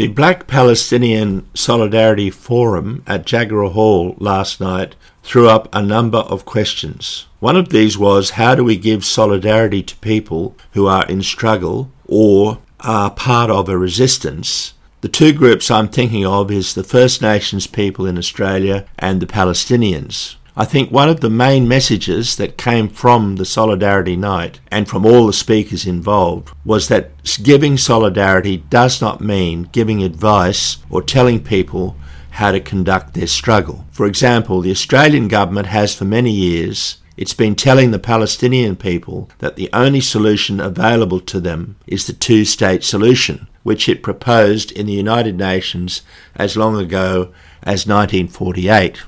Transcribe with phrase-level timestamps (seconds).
[0.00, 6.46] The Black Palestinian Solidarity Forum at Jagera Hall last night threw up a number of
[6.46, 7.26] questions.
[7.38, 11.90] One of these was how do we give solidarity to people who are in struggle
[12.06, 14.72] or are part of a resistance?
[15.02, 19.26] The two groups I'm thinking of is the First Nations people in Australia and the
[19.26, 20.36] Palestinians.
[20.56, 25.06] I think one of the main messages that came from the Solidarity Night and from
[25.06, 27.10] all the speakers involved was that
[27.42, 31.96] giving solidarity does not mean giving advice or telling people
[32.30, 33.84] how to conduct their struggle.
[33.92, 39.28] For example, the Australian government has for many years it's been telling the Palestinian people
[39.40, 44.72] that the only solution available to them is the two state solution, which it proposed
[44.72, 46.00] in the United Nations
[46.34, 47.30] as long ago
[47.62, 49.02] as 1948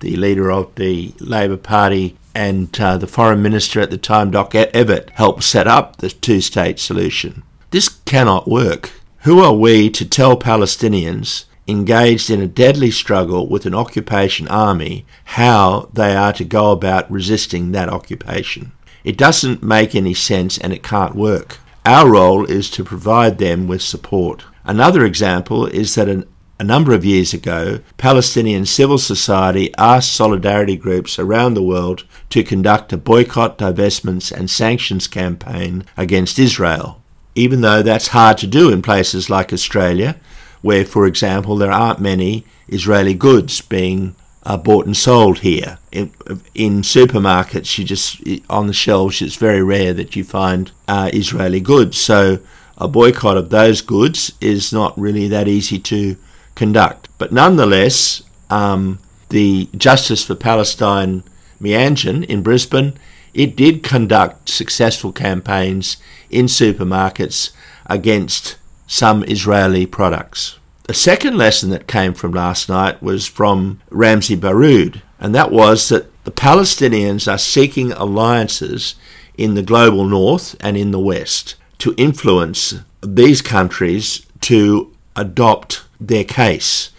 [0.00, 4.52] the leader of the Labor Party and uh, the foreign minister at the time, Doc
[4.52, 7.42] Evatt, helped set up the two state solution.
[7.70, 8.92] This cannot work.
[9.22, 15.04] Who are we to tell Palestinians engaged in a deadly struggle with an occupation army
[15.24, 18.72] how they are to go about resisting that occupation?
[19.04, 21.58] It doesn't make any sense and it can't work.
[21.84, 24.44] Our role is to provide them with support.
[24.64, 26.24] Another example is that an
[26.58, 32.42] a number of years ago, Palestinian civil society asked solidarity groups around the world to
[32.42, 37.00] conduct a boycott, divestments, and sanctions campaign against Israel.
[37.34, 40.16] Even though that's hard to do in places like Australia,
[40.60, 45.78] where, for example, there aren't many Israeli goods being uh, bought and sold here.
[45.92, 46.10] In,
[46.54, 51.60] in, supermarkets, you just on the shelves, it's very rare that you find uh, Israeli
[51.60, 51.98] goods.
[51.98, 52.40] So
[52.76, 56.16] a boycott of those goods is not really that easy to
[56.58, 57.08] conduct.
[57.16, 58.98] But nonetheless, um,
[59.30, 61.22] the Justice for Palestine
[61.62, 62.94] Meanjin in Brisbane,
[63.32, 65.96] it did conduct successful campaigns
[66.28, 67.52] in supermarkets
[67.86, 68.56] against
[68.86, 70.58] some Israeli products.
[70.84, 75.88] The second lesson that came from last night was from Ramzy Baroud, and that was
[75.90, 78.94] that the Palestinians are seeking alliances
[79.36, 86.24] in the global north and in the west to influence these countries to adopt their
[86.24, 86.90] case.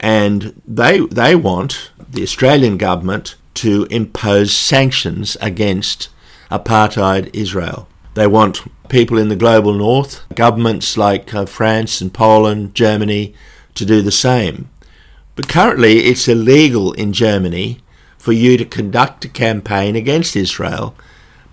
[0.00, 6.08] And they, they want the Australian government to impose sanctions against
[6.50, 7.88] apartheid Israel.
[8.14, 13.34] They want people in the global north, governments like uh, France and Poland, Germany,
[13.74, 14.70] to do the same.
[15.36, 17.80] But currently, it's illegal in Germany
[18.16, 20.94] for you to conduct a campaign against Israel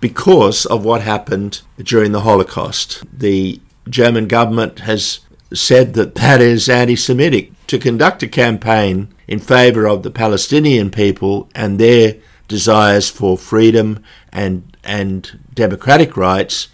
[0.00, 3.04] because of what happened during the Holocaust.
[3.12, 5.20] The German government has
[5.52, 7.52] said that that is anti Semitic.
[7.68, 14.02] To conduct a campaign in favour of the Palestinian people and their desires for freedom
[14.32, 16.68] and, and democratic rights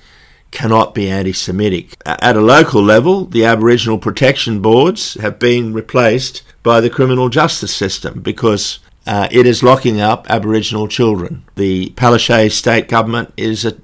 [0.51, 1.97] cannot be anti Semitic.
[2.05, 7.75] At a local level, the Aboriginal protection boards have been replaced by the criminal justice
[7.75, 11.45] system because uh, it is locking up Aboriginal children.
[11.57, 13.77] The Palaszczuk state government is, a,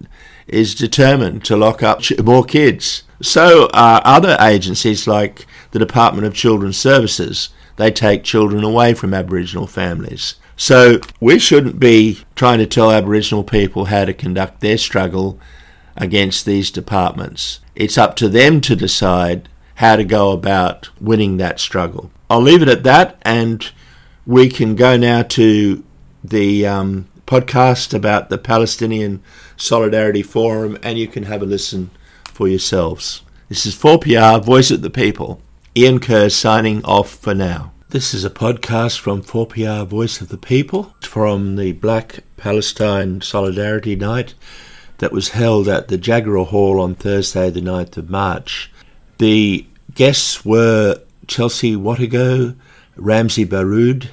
[0.46, 3.02] is determined to lock up more kids.
[3.20, 7.50] So are other agencies like the Department of Children's Services.
[7.76, 10.36] They take children away from Aboriginal families.
[10.56, 15.38] So we shouldn't be trying to tell Aboriginal people how to conduct their struggle
[15.96, 17.60] against these departments.
[17.74, 22.10] It's up to them to decide how to go about winning that struggle.
[22.28, 23.70] I'll leave it at that, and
[24.26, 25.84] we can go now to
[26.24, 29.22] the um, podcast about the Palestinian
[29.56, 31.90] Solidarity Forum, and you can have a listen
[32.38, 33.22] for yourselves.
[33.48, 35.40] This is 4PR, Voice of the People.
[35.76, 37.72] Ian Kerr signing off for now.
[37.88, 43.96] This is a podcast from 4PR Voice of the People from the Black Palestine Solidarity
[43.96, 44.34] Night
[44.98, 48.70] that was held at the Jagera Hall on Thursday, the 9th of March.
[49.18, 49.66] The
[49.96, 52.54] guests were Chelsea Watego,
[52.94, 54.10] Ramzy Baroud,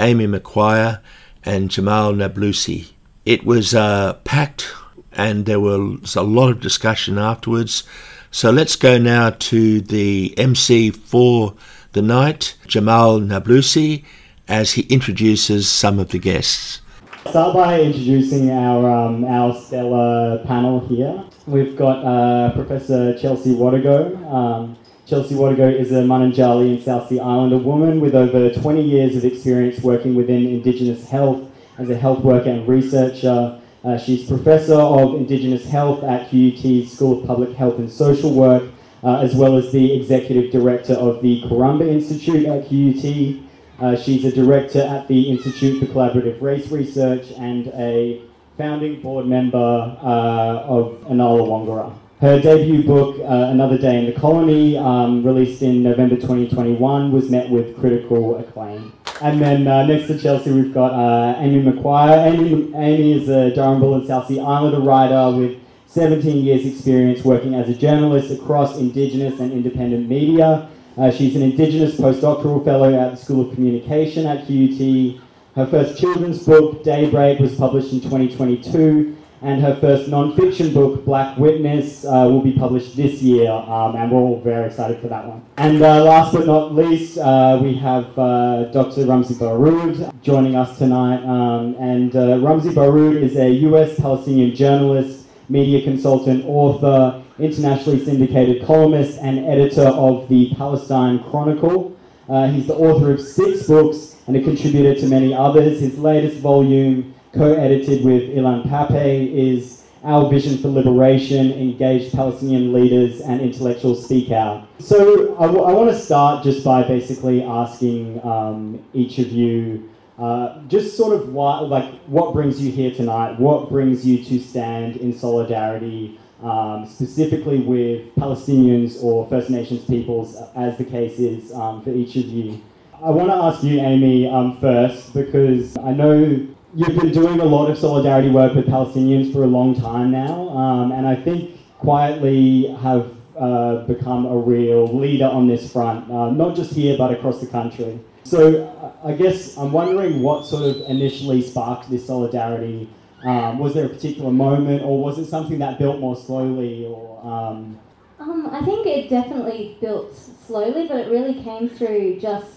[0.00, 0.98] Amy McQuire,
[1.44, 2.88] and Jamal Nabulsi.
[3.24, 4.72] It was uh, packed
[5.20, 7.84] and there was a lot of discussion afterwards.
[8.30, 11.54] So let's go now to the MC for
[11.92, 14.04] the night, Jamal Nabulsi,
[14.48, 16.80] as he introduces some of the guests.
[17.28, 21.22] Start by introducing our um, our stellar panel here.
[21.46, 24.16] We've got uh, Professor Chelsea Watego.
[24.32, 29.16] Um, Chelsea Watego is a Mununjali and South Sea Islander woman with over 20 years
[29.16, 33.59] of experience working within Indigenous health as a health worker and researcher.
[33.82, 38.70] Uh, she's Professor of Indigenous Health at QUT School of Public Health and Social Work,
[39.02, 43.40] uh, as well as the Executive Director of the Carumba Institute at QUT.
[43.80, 48.20] Uh, she's a Director at the Institute for Collaborative Race Research and a
[48.58, 49.56] founding board member
[50.02, 51.94] uh, of Inala Wangarra.
[52.20, 57.30] Her debut book, uh, Another Day in the Colony, um, released in November 2021, was
[57.30, 58.92] met with critical acclaim.
[59.22, 62.32] And then uh, next to Chelsea, we've got uh, Amy McQuire.
[62.32, 65.58] Amy, Amy is a Darumbal and South Sea Islander writer with
[65.88, 70.70] 17 years' experience working as a journalist across Indigenous and independent media.
[70.96, 75.20] Uh, she's an Indigenous postdoctoral fellow at the School of Communication at QUT.
[75.54, 81.36] Her first children's book, Daybreak, was published in 2022 and her first non-fiction book, Black
[81.38, 85.26] Witness, uh, will be published this year, um, and we're all very excited for that
[85.26, 85.42] one.
[85.56, 89.06] And uh, last but not least, uh, we have uh, Dr.
[89.06, 95.26] Ramzy Baroud joining us tonight, um, and uh, Ramzy Baroud is a US Palestinian journalist,
[95.48, 101.96] media consultant, author, internationally syndicated columnist, and editor of the Palestine Chronicle.
[102.28, 105.80] Uh, he's the author of six books and a contributor to many others.
[105.80, 113.20] His latest volume, co-edited with Ilan Pappé, is Our Vision for Liberation, Engaged Palestinian Leaders
[113.20, 114.66] and Intellectuals Speak Out.
[114.78, 119.88] So I, w- I want to start just by basically asking um, each of you
[120.18, 123.38] uh, just sort of what, like, what brings you here tonight?
[123.40, 130.36] What brings you to stand in solidarity, um, specifically with Palestinians or First Nations peoples,
[130.54, 132.60] as the case is um, for each of you?
[133.02, 137.44] I want to ask you, Amy, um, first, because I know you've been doing a
[137.44, 141.58] lot of solidarity work with Palestinians for a long time now, um, and I think
[141.78, 147.10] quietly have uh, become a real leader on this front, uh, not just here but
[147.10, 147.98] across the country.
[148.24, 152.88] So uh, I guess I'm wondering what sort of initially sparked this solidarity.
[153.24, 157.20] Um, was there a particular moment, or was it something that built more slowly, or?
[157.24, 157.78] Um...
[158.18, 160.14] Um, I think it definitely built
[160.46, 162.50] slowly, but it really came through just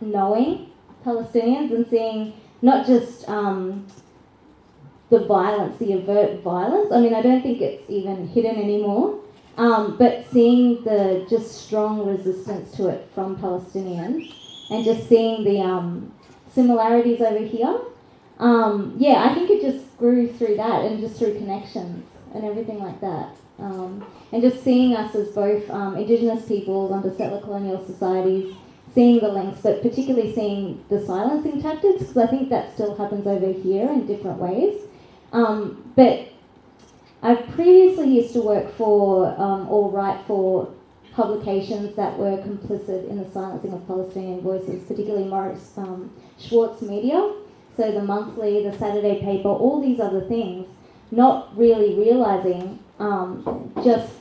[0.00, 0.70] knowing
[1.04, 2.32] Palestinians and seeing
[2.62, 3.86] not just um,
[5.10, 6.92] the violence, the overt violence.
[6.92, 9.20] I mean, I don't think it's even hidden anymore.
[9.56, 14.32] Um, but seeing the just strong resistance to it from Palestinians
[14.70, 16.14] and just seeing the um,
[16.54, 17.80] similarities over here,
[18.38, 22.78] um, yeah, I think it just grew through that and just through connections and everything
[22.78, 23.36] like that.
[23.58, 28.54] Um, and just seeing us as both um, Indigenous peoples under settler colonial societies
[28.94, 33.26] seeing the links, but particularly seeing the silencing tactics, because I think that still happens
[33.26, 34.82] over here in different ways.
[35.32, 36.28] Um, but
[37.22, 40.72] I previously used to work for um, or write for
[41.12, 47.34] publications that were complicit in the silencing of Palestinian voices, particularly Morris um, Schwartz Media,
[47.76, 50.68] so the monthly, the Saturday paper, all these other things,
[51.10, 54.12] not really realizing um, just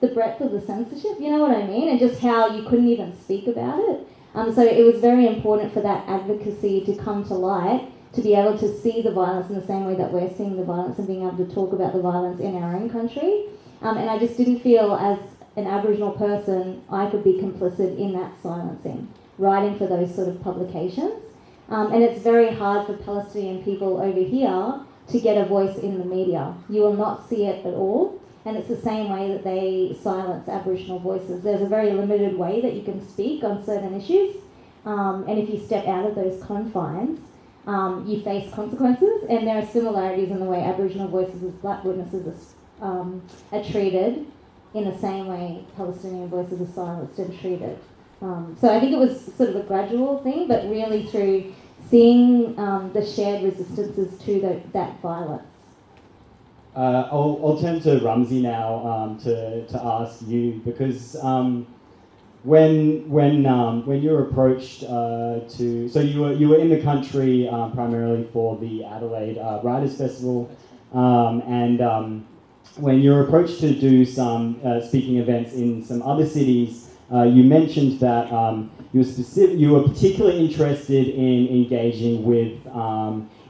[0.00, 1.88] the breadth of the censorship, you know what I mean?
[1.88, 4.06] And just how you couldn't even speak about it.
[4.34, 8.34] Um, so it was very important for that advocacy to come to light, to be
[8.34, 11.08] able to see the violence in the same way that we're seeing the violence and
[11.08, 13.46] being able to talk about the violence in our own country.
[13.82, 15.18] Um, and I just didn't feel as
[15.56, 20.42] an Aboriginal person I could be complicit in that silencing, writing for those sort of
[20.42, 21.24] publications.
[21.68, 25.98] Um, and it's very hard for Palestinian people over here to get a voice in
[25.98, 26.54] the media.
[26.68, 30.48] You will not see it at all and it's the same way that they silence
[30.48, 31.42] Aboriginal voices.
[31.42, 34.36] There's a very limited way that you can speak on certain issues,
[34.86, 37.20] um, and if you step out of those confines,
[37.66, 39.24] um, you face consequences.
[39.28, 42.26] And there are similarities in the way Aboriginal voices as black witnesses
[42.80, 43.22] are, um,
[43.52, 44.26] are treated
[44.72, 47.78] in the same way Palestinian voices are silenced and treated.
[48.22, 51.52] Um, so I think it was sort of a gradual thing, but really through
[51.90, 55.44] seeing um, the shared resistances to the, that violence.
[56.76, 61.66] Uh, I'll, I'll turn to Ramzy now um, to, to ask you because um,
[62.44, 66.68] when when um, when you were approached uh, to so you were you were in
[66.68, 70.48] the country um, primarily for the Adelaide uh, Writers Festival
[70.92, 72.26] um, and um,
[72.76, 77.24] when you were approached to do some uh, speaking events in some other cities uh,
[77.24, 78.28] you mentioned that
[78.92, 82.52] you were specific you were particularly interested in engaging with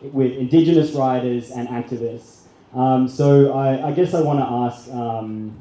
[0.00, 2.37] with Indigenous writers and activists.
[2.74, 5.56] Um, so I, I, guess I want to ask, um,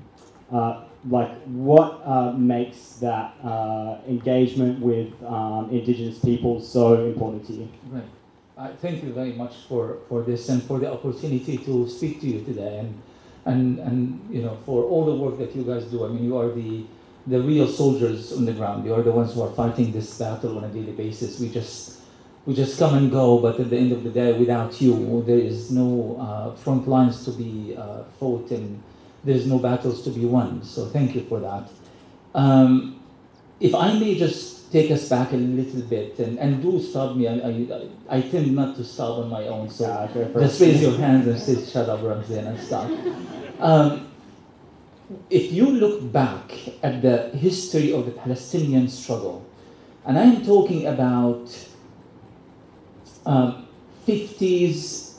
[0.51, 7.53] uh, like, what uh, makes that uh, engagement with um, Indigenous people so important to
[7.53, 7.69] you?
[7.89, 8.77] Right.
[8.79, 12.43] Thank you very much for, for this and for the opportunity to speak to you
[12.43, 13.01] today and,
[13.45, 16.05] and, and you know, for all the work that you guys do.
[16.05, 16.85] I mean, you are the,
[17.27, 18.85] the real soldiers on the ground.
[18.85, 21.39] You are the ones who are fighting this battle on a daily basis.
[21.39, 21.96] We just
[22.47, 25.37] we just come and go, but at the end of the day, without you, there
[25.37, 28.81] is no uh, front lines to be uh, fought and
[29.25, 30.63] there's no battles to be won.
[30.63, 31.69] So thank you for that.
[32.33, 33.01] Um,
[33.59, 37.27] if I may just take us back a little bit and, and do stop me,
[37.27, 39.83] I, I, I tend not to stop on my own, so
[40.15, 42.89] yeah, just raise your hands and say, shut up, Ramzy, and stop.
[43.59, 44.07] Um,
[45.29, 49.45] if you look back at the history of the Palestinian struggle,
[50.05, 51.51] and I'm talking about
[53.27, 53.67] um,
[54.07, 55.15] 50s,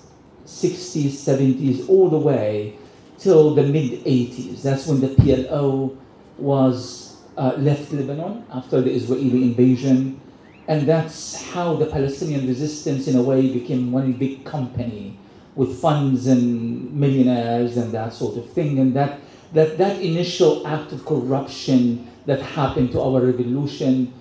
[0.46, 2.74] 60s, 70s, all the way
[3.18, 4.62] till the mid 80s.
[4.62, 5.96] That's when the PLO
[6.38, 10.20] was uh, left Lebanon after the Israeli invasion.
[10.68, 15.18] And that's how the Palestinian resistance, in a way, became one big company
[15.54, 18.78] with funds and millionaires and that sort of thing.
[18.78, 19.20] And that,
[19.52, 24.12] that, that initial act of corruption that happened to our revolution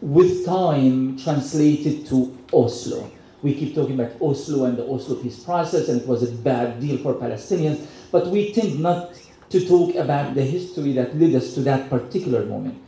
[0.00, 3.10] with time translated to Oslo.
[3.46, 6.80] We keep talking about Oslo and the Oslo peace process, and it was a bad
[6.80, 9.14] deal for Palestinians, but we tend not
[9.50, 12.82] to talk about the history that led us to that particular moment.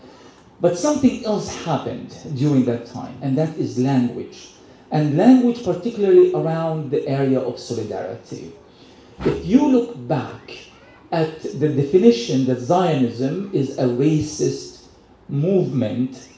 [0.61, 4.55] But something else happened during that time, and that is language.
[4.91, 8.53] And language, particularly around the area of solidarity.
[9.21, 10.59] If you look back
[11.13, 14.87] at the definition that Zionism is a racist
[15.29, 16.29] movement,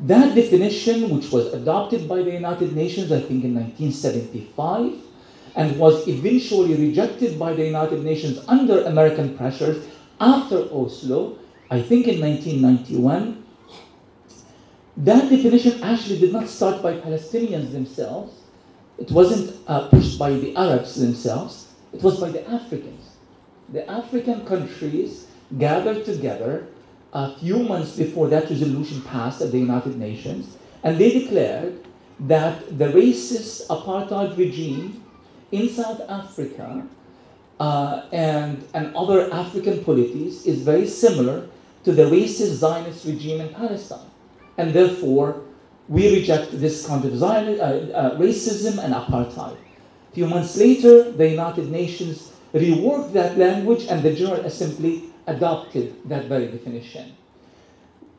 [0.00, 4.92] that definition, which was adopted by the United Nations, I think in 1975,
[5.54, 9.86] and was eventually rejected by the United Nations under American pressures
[10.20, 11.38] after Oslo,
[11.70, 13.42] I think in 1991,
[14.98, 18.32] that definition actually did not start by Palestinians themselves.
[18.98, 21.72] It wasn't uh, pushed by the Arabs themselves.
[21.92, 23.16] It was by the Africans.
[23.70, 25.26] The African countries
[25.58, 26.66] gathered together
[27.16, 31.80] a few months before that resolution passed at the United Nations, and they declared
[32.20, 35.02] that the racist apartheid regime
[35.50, 36.86] in South Africa
[37.58, 41.48] uh, and, and other African polities is very similar
[41.84, 44.10] to the racist Zionist regime in Palestine
[44.58, 45.42] and therefore
[45.88, 49.56] we reject this kind of Zion, uh, uh, racism and apartheid.
[50.10, 55.94] A few months later, the United Nations reworked that language and the General Assembly adopted
[56.08, 57.16] that very definition.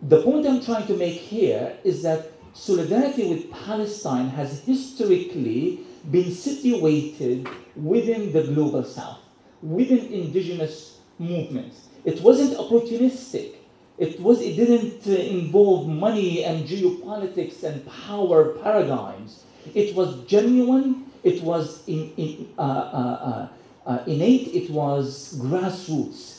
[0.02, 5.80] The point I'm trying to make here is that solidarity with Palestine has historically
[6.12, 9.20] been situated within the global south,
[9.62, 11.88] within indigenous movements.
[12.06, 13.56] It wasn't opportunistic.
[13.98, 19.44] It, was, it didn't uh, involve money and geopolitics and power paradigms.
[19.74, 23.48] It was genuine, it was in, in, uh, uh,
[23.86, 26.37] uh, uh innate, it was grassroots.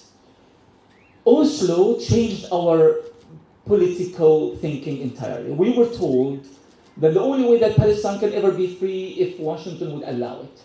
[1.28, 3.04] Oslo changed our
[3.66, 5.50] political thinking entirely.
[5.50, 6.46] We were told
[6.96, 10.62] that the only way that Palestine can ever be free if Washington would allow it.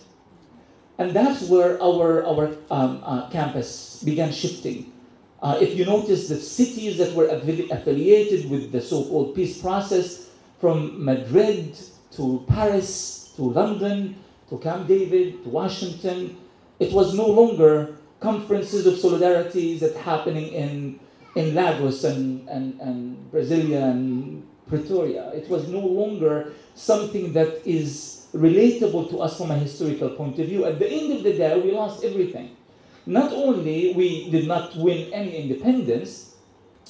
[0.98, 4.93] And that's where our, our um, uh, campus began shifting.
[5.41, 10.29] Uh, if you notice the cities that were affiliated with the so-called peace process,
[10.63, 11.75] from Madrid
[12.15, 14.15] to Paris to London
[14.48, 16.38] to Camp David to Washington,
[16.79, 21.00] it was no longer conferences of solidarity that happening in,
[21.36, 25.30] in Lagos and, and, and Brasilia and Pretoria.
[25.34, 30.48] It was no longer something that is relatable to us from a historical point of
[30.48, 30.65] view.
[30.65, 32.56] At the end of the day, we lost everything
[33.06, 36.36] not only we did not win any independence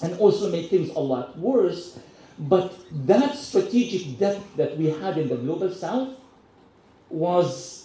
[0.01, 1.99] and also made things a lot worse,
[2.37, 2.73] but
[3.07, 6.09] that strategic depth that we had in the global south
[7.09, 7.82] was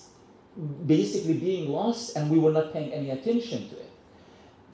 [0.87, 3.91] basically being lost and we were not paying any attention to it.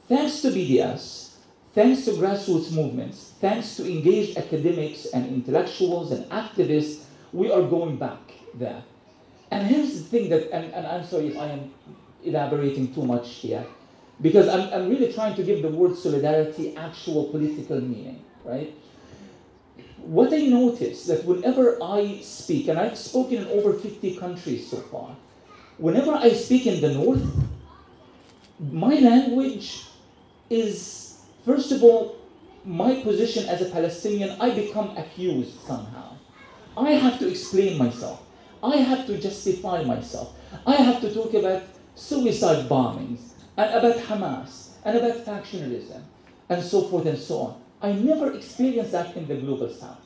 [0.09, 1.35] Thanks to BDS,
[1.75, 7.97] thanks to grassroots movements, thanks to engaged academics and intellectuals and activists, we are going
[7.97, 8.21] back
[8.55, 8.83] there.
[9.51, 11.73] And here's the thing that, and, and I'm sorry if I am
[12.23, 13.65] elaborating too much here
[14.21, 18.75] because I'm, I'm really trying to give the word solidarity actual political meaning, right?
[19.99, 24.77] What I notice that whenever I speak, and I've spoken in over 50 countries so
[24.77, 25.17] far,
[25.79, 27.25] whenever I speak in the North,
[28.73, 29.85] my language
[30.51, 32.17] is, first of all,
[32.65, 36.17] my position as a Palestinian, I become accused somehow.
[36.77, 38.23] I have to explain myself.
[38.63, 40.33] I have to justify myself.
[40.67, 41.63] I have to talk about
[41.95, 43.21] suicide bombings,
[43.57, 46.03] and about Hamas, and about factionalism,
[46.49, 47.61] and so forth and so on.
[47.83, 50.04] I never experienced that in the global south.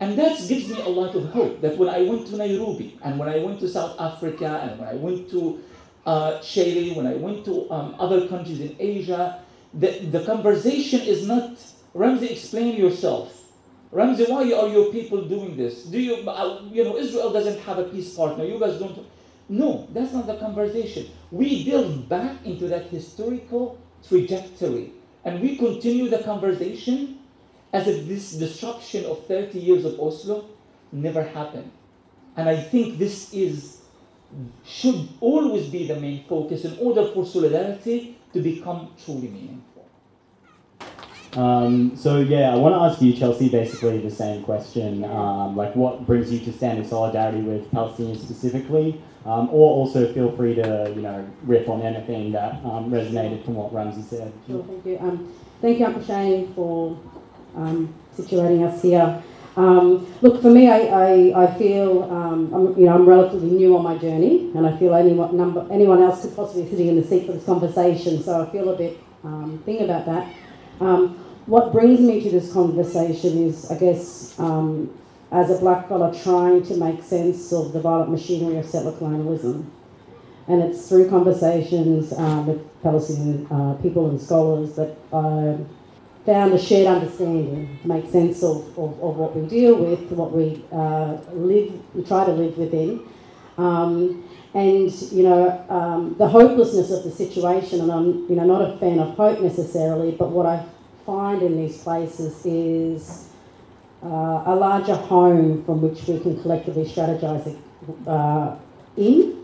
[0.00, 3.18] And that gives me a lot of hope that when I went to Nairobi, and
[3.18, 5.60] when I went to South Africa, and when I went to
[6.06, 9.42] uh, Chile, when I went to um, other countries in Asia,
[9.74, 11.58] the, the conversation is not,
[11.94, 13.34] Ramzy, explain yourself.
[13.90, 15.84] Ramzy, why are your people doing this?
[15.84, 18.44] Do you, uh, you know, Israel doesn't have a peace partner.
[18.44, 19.04] You guys don't.
[19.48, 21.08] No, that's not the conversation.
[21.30, 24.92] We delve back into that historical trajectory
[25.24, 27.17] and we continue the conversation
[27.72, 30.46] as if this disruption of 30 years of Oslo
[30.92, 31.70] never happened.
[32.36, 33.78] And I think this is
[34.64, 39.88] should always be the main focus in order for solidarity to become truly meaningful?
[41.34, 45.04] Um, so yeah, I want to ask you, Chelsea, basically the same question.
[45.04, 49.00] Um, like, what brings you to stand in solidarity with Palestinians specifically?
[49.26, 53.56] Um, or also feel free to, you know, riff on anything that um, resonated from
[53.56, 54.32] what Ramzy said.
[54.46, 54.98] Sure, thank you.
[55.00, 56.98] Um, thank you, Uncle Shane, for
[57.56, 59.22] um, situating us here.
[59.56, 63.76] Um, look, for me, I, I, I feel um, I'm, you know, I'm relatively new
[63.76, 66.96] on my journey, and I feel anyone, number, anyone else could possibly be sitting in
[67.00, 70.32] the seat for this conversation, so I feel a bit um, thing about that.
[70.80, 74.96] Um, what brings me to this conversation is, I guess, um,
[75.32, 79.70] as a black fella trying to make sense of the violent machinery of settler colonialism.
[80.46, 85.58] And it's through conversations uh, with Palestinian uh, people and scholars that I
[86.28, 90.62] found a shared understanding, make sense of, of, of what we deal with, what we
[90.70, 93.00] uh, live, we try to live within.
[93.56, 98.60] Um, and you know um, the hopelessness of the situation, and I'm you know not
[98.60, 100.66] a fan of hope necessarily, but what I
[101.06, 103.30] find in these places is
[104.04, 107.56] uh, a larger home from which we can collectively strategize
[108.06, 108.54] uh,
[108.98, 109.37] in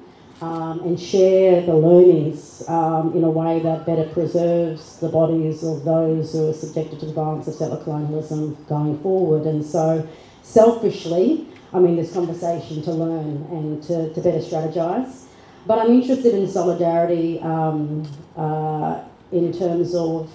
[0.44, 5.84] um, and share the learnings um, in a way that better preserves the bodies of
[5.84, 9.44] those who are subjected to the violence of settler colonialism going forward.
[9.46, 10.06] And so,
[10.42, 15.24] selfishly, I'm in this conversation to learn and to, to better strategize.
[15.66, 20.30] But I'm interested in solidarity um, uh, in terms of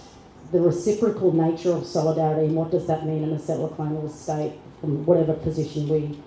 [0.51, 4.53] the reciprocal nature of solidarity and what does that mean in a settler colonial state
[4.81, 6.17] from whatever position we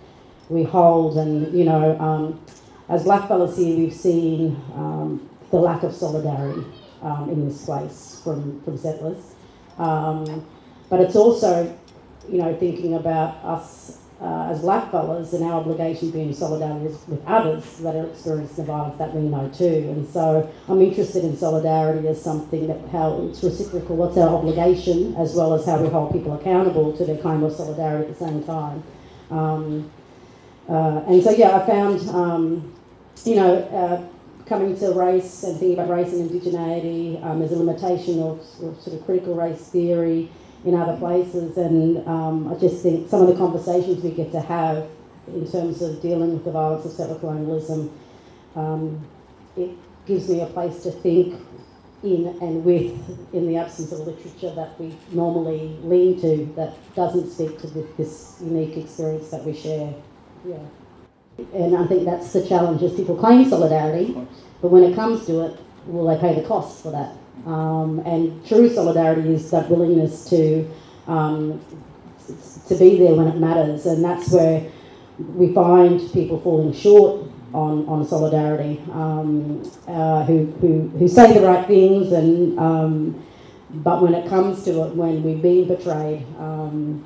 [0.49, 2.41] we hold and you know um,
[2.89, 6.65] as blackfellas here we've seen um, the lack of solidarity
[7.03, 9.35] um, in this place from, from settlers
[9.79, 10.47] um,
[10.89, 11.77] but it's also
[12.29, 16.95] you know thinking about us uh, as blackfellas and our obligation to be in solidarity
[17.09, 19.91] with others that are experiencing the violence that we know too.
[19.91, 25.17] And so I'm interested in solidarity as something that how it's reciprocal, what's our obligation,
[25.17, 28.25] as well as how we hold people accountable to their kind of solidarity at the
[28.25, 28.85] same time.
[29.31, 29.91] Um,
[30.73, 32.75] uh, and so, yeah, I found, um,
[33.25, 37.57] you know, uh, coming to race and thinking about race and indigeneity, um, there's a
[37.57, 40.31] limitation of, of sort of critical race theory
[40.65, 41.57] in other places.
[41.59, 44.89] And um, I just think some of the conversations we get to have
[45.29, 47.93] in terms of dealing with the violence of settler colonialism,
[48.57, 49.07] um,
[49.57, 49.71] it
[50.07, 51.41] gives me a place to think
[52.03, 52.99] in and with
[53.33, 58.39] in the absence of literature that we normally lean to that doesn't speak to this
[58.41, 59.95] unique experience that we share.
[60.47, 60.59] Yeah.
[61.55, 64.15] And I think that's the challenge is people claim solidarity,
[64.61, 67.17] but when it comes to it, will they pay the costs for that?
[67.51, 70.69] Um, and true solidarity is that willingness to
[71.07, 71.61] um,
[72.69, 74.65] to be there when it matters, and that's where
[75.19, 81.41] we find people falling short on, on solidarity, um, uh, who, who, who say the
[81.41, 83.27] right things, and um,
[83.71, 87.05] but when it comes to it, when we've been betrayed, um,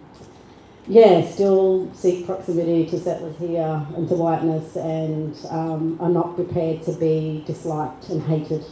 [0.89, 6.83] yeah, still seek proximity to settlers here and to whiteness, and um, are not prepared
[6.85, 8.65] to be disliked and hated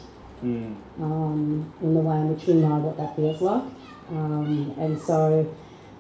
[0.43, 0.75] mm.
[1.01, 3.65] um, in the way in which we know what that feels like.
[4.11, 5.53] Um, and so,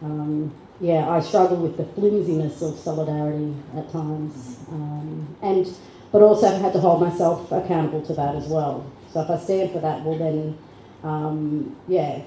[0.02, 5.66] um, yeah, I struggle with the flimsiness of solidarity at times, um, and
[6.12, 8.88] but also I've had to hold myself accountable to that as well.
[9.12, 10.58] So if I stand for that, well then,
[11.02, 12.22] um, yeah,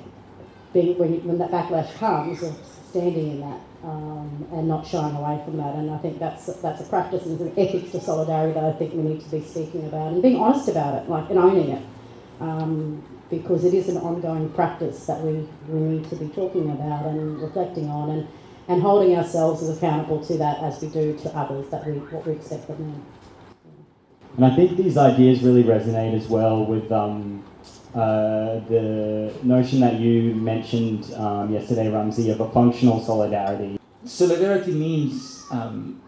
[0.78, 2.56] being, when, when that backlash comes, of
[2.90, 5.76] standing in that um, and not shying away from that.
[5.76, 8.94] And I think that's that's a practice and an ethics to solidarity that I think
[8.94, 11.84] we need to be speaking about and being honest about it, like and owning it
[12.40, 17.06] um, because it is an ongoing practice that we, we need to be talking about
[17.06, 18.28] and reflecting on and,
[18.68, 22.26] and holding ourselves as accountable to that as we do to others that we what
[22.26, 23.06] we expect from them.
[24.38, 27.44] And I think these ideas really resonate as well with um,
[27.94, 33.80] uh, the notion that you mentioned um, yesterday, Ramzy, of a functional solidarity.
[34.06, 36.02] Solidarity means um,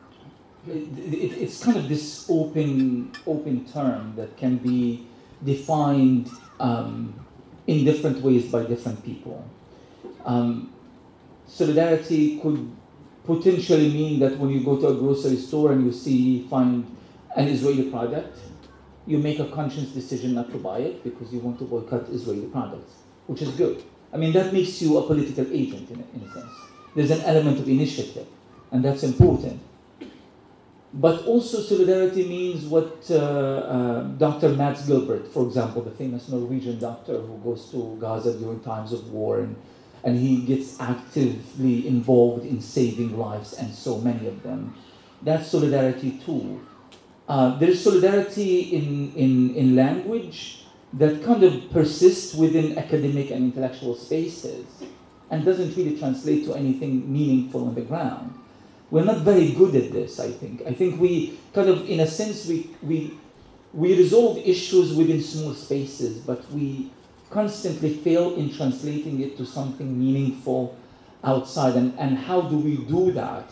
[0.68, 5.08] it, it, it's kind of this open open term that can be
[5.44, 7.14] defined um,
[7.68, 9.44] in different ways by different people.
[10.26, 10.74] Um,
[11.48, 12.72] solidarity could
[13.26, 16.96] potentially mean that when you go to a grocery store and you see find
[17.36, 18.38] an Israeli product,
[19.08, 22.48] you make a conscious decision not to buy it because you want to boycott Israeli
[22.48, 22.94] products,
[23.28, 23.84] which is good.
[24.14, 26.52] I mean, that makes you a political agent in a, in a sense.
[26.96, 28.28] There's an element of initiative,
[28.72, 29.62] and that's important.
[30.94, 34.50] But also solidarity means what uh, uh, Dr.
[34.50, 39.12] Mads Gilbert, for example, the famous Norwegian doctor who goes to Gaza during times of
[39.12, 39.56] war and,
[40.04, 44.74] and he gets actively involved in saving lives and so many of them.
[45.22, 46.60] That's solidarity too.
[47.30, 53.94] Uh, there's solidarity in, in, in language that kind of persists within academic and intellectual
[53.94, 54.66] spaces
[55.30, 58.34] and doesn't really translate to anything meaningful on the ground.
[58.90, 60.64] We're not very good at this, I think.
[60.66, 63.14] I think we kind of, in a sense, we, we,
[63.74, 66.90] we resolve issues within small spaces, but we
[67.30, 70.76] constantly fail in translating it to something meaningful
[71.24, 71.76] outside.
[71.76, 73.52] And, and how do we do that?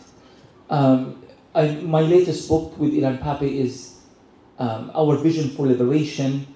[0.68, 1.22] Um,
[1.54, 4.00] I, my latest book with Ilan Pappé is
[4.58, 6.46] um, Our Vision for Liberation,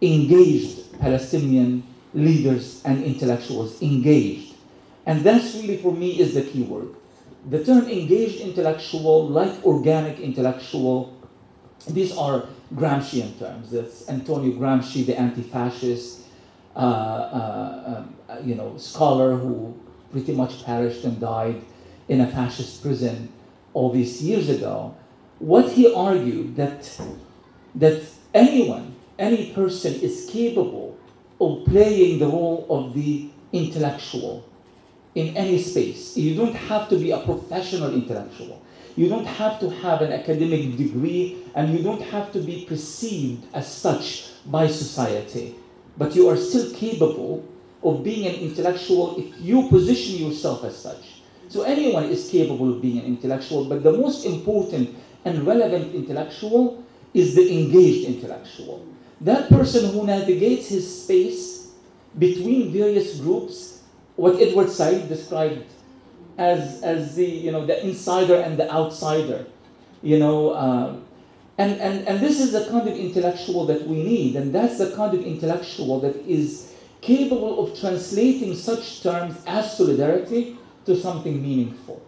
[0.00, 1.82] engaged Palestinian
[2.14, 4.54] leaders and intellectuals, engaged.
[5.06, 6.94] And that's really, for me, is the key word.
[7.50, 11.16] The term engaged intellectual, like organic intellectual,
[11.88, 13.70] these are Gramscian terms.
[13.70, 16.20] That's Antonio Gramsci, the anti-fascist,
[16.74, 19.78] uh, uh, um, you know, scholar who
[20.10, 21.60] pretty much perished and died
[22.08, 23.28] in a fascist prison
[23.74, 24.94] all these years ago.
[25.38, 27.00] What he argued that
[27.74, 28.02] that
[28.34, 30.96] anyone, any person is capable
[31.40, 34.44] of playing the role of the intellectual
[35.14, 36.16] in any space.
[36.16, 38.62] You don't have to be a professional intellectual.
[38.96, 43.44] You don't have to have an academic degree and you don't have to be perceived
[43.54, 45.54] as such by society.
[45.96, 47.44] But you are still capable
[47.82, 51.11] of being an intellectual if you position yourself as such.
[51.52, 56.82] So anyone is capable of being an intellectual, but the most important and relevant intellectual
[57.12, 58.86] is the engaged intellectual.
[59.20, 61.72] That person who navigates his space
[62.18, 63.82] between various groups,
[64.16, 65.66] what Edward Said described
[66.38, 69.44] as, as the, you know, the insider and the outsider.
[70.00, 71.04] You know, um,
[71.58, 74.96] and, and, and this is the kind of intellectual that we need, and that's the
[74.96, 82.02] kind of intellectual that is capable of translating such terms as solidarity to something meaningful.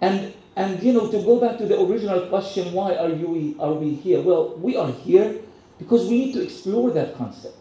[0.00, 3.72] And, and you know, to go back to the original question, why are, you, are
[3.72, 4.20] we here?
[4.20, 5.40] Well, we are here
[5.78, 7.56] because we need to explore that concept.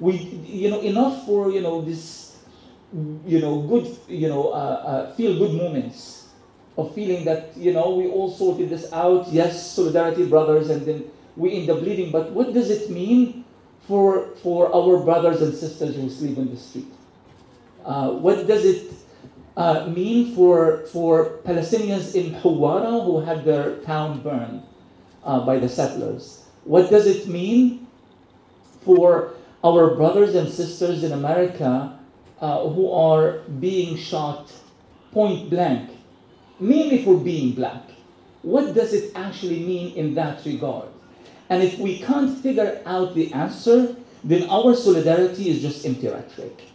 [0.00, 2.38] We, you know, enough for, you know, this,
[3.26, 6.28] you know, good, you know, uh, uh, feel good moments
[6.76, 9.28] of feeling that, you know, we all sorted this out.
[9.28, 11.04] Yes, solidarity, brothers, and then
[11.36, 12.10] we end up bleeding.
[12.10, 13.44] But what does it mean
[13.86, 16.92] for, for our brothers and sisters who sleep in the street?
[17.84, 18.92] Uh, what does it
[19.56, 24.62] uh, mean for, for Palestinians in Hawara who had their town burned
[25.22, 26.44] uh, by the settlers?
[26.64, 27.86] What does it mean
[28.84, 31.98] for our brothers and sisters in America
[32.40, 34.52] uh, who are being shot
[35.12, 35.90] point blank,
[36.58, 37.82] mainly for being black?
[38.42, 40.88] What does it actually mean in that regard?
[41.48, 46.73] And if we can't figure out the answer, then our solidarity is just empty rhetoric.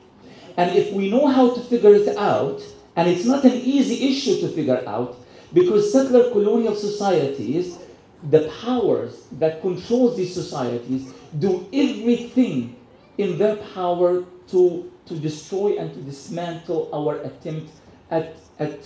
[0.59, 2.61] And if we know how to figure it out,
[2.97, 5.15] and it's not an easy issue to figure out,
[5.53, 7.77] because settler colonial societies,
[8.29, 12.75] the powers that control these societies, do everything
[13.17, 17.71] in their power to, to destroy and to dismantle our attempt
[18.11, 18.79] at, at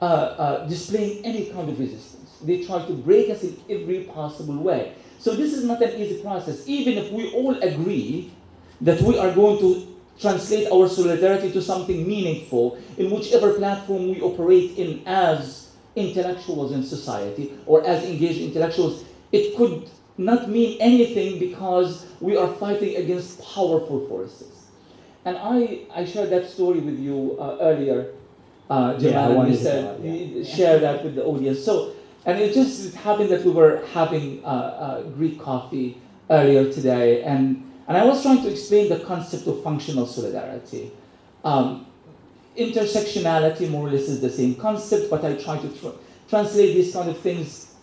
[0.00, 2.38] uh, uh, displaying any kind of resistance.
[2.42, 4.94] They try to break us in every possible way.
[5.18, 6.66] So this is not an easy process.
[6.66, 8.32] Even if we all agree
[8.80, 9.91] that we are going to
[10.22, 16.82] translate our solidarity to something meaningful in whichever platform we operate in as intellectuals in
[16.82, 23.42] society or as engaged intellectuals, it could not mean anything because we are fighting against
[23.42, 24.66] powerful forces.
[25.24, 28.12] And I, I shared that story with you uh, earlier,
[28.70, 30.44] uh, Jamal, Yeah, you said, yeah.
[30.44, 31.62] share that with the audience.
[31.64, 31.92] So,
[32.24, 35.98] and it just happened that we were having uh, uh, Greek coffee
[36.30, 40.92] earlier today, and and I was trying to explain the concept of functional solidarity.
[41.44, 41.86] Um,
[42.56, 45.96] intersectionality, more or less, is the same concept, but I try to tr-
[46.28, 47.74] translate these kind of things,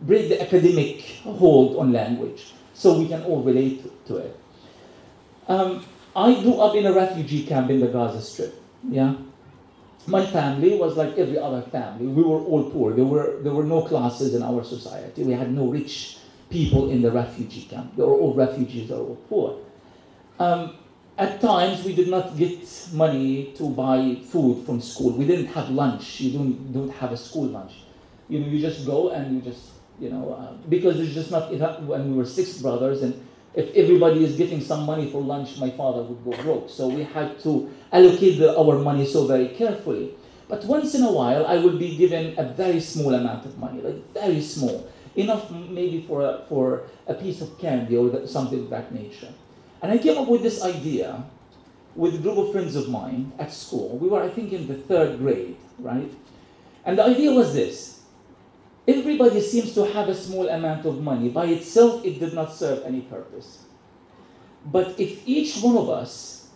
[0.00, 4.40] break the academic hold on language, so we can all relate to it.
[5.46, 5.84] Um,
[6.16, 8.60] I grew up in a refugee camp in the Gaza Strip.
[8.88, 9.14] Yeah,
[10.06, 12.06] my family was like every other family.
[12.06, 12.92] We were all poor.
[12.92, 15.22] There were there were no classes in our society.
[15.22, 16.18] We had no rich
[16.54, 17.96] people in the refugee camp.
[17.96, 19.58] They were all refugees, they were all poor.
[20.38, 20.76] Um,
[21.18, 22.62] at times, we did not get
[22.92, 25.10] money to buy food from school.
[25.12, 26.20] We didn't have lunch.
[26.20, 27.72] You don't, don't have a school lunch.
[28.28, 29.64] You know, you just go and you just,
[30.00, 31.80] you know, uh, because there's just not enough.
[31.80, 33.14] When we were six brothers, and
[33.54, 36.70] if everybody is getting some money for lunch, my father would go broke.
[36.70, 40.14] So we had to allocate the, our money so very carefully.
[40.48, 43.80] But once in a while, I would be given a very small amount of money,
[43.82, 48.70] like very small enough maybe for a, for a piece of candy or something of
[48.70, 49.32] that nature.
[49.82, 51.24] And I came up with this idea
[51.94, 53.98] with a group of friends of mine at school.
[53.98, 56.12] We were, I think, in the third grade, right?
[56.84, 58.02] And the idea was this
[58.86, 61.30] everybody seems to have a small amount of money.
[61.30, 63.64] By itself, it did not serve any purpose.
[64.66, 66.48] But if each one of us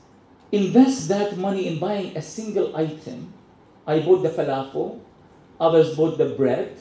[0.53, 3.33] invests that money in buying a single item,
[3.87, 5.01] I bought the falafel,
[5.61, 6.79] others bought the bread,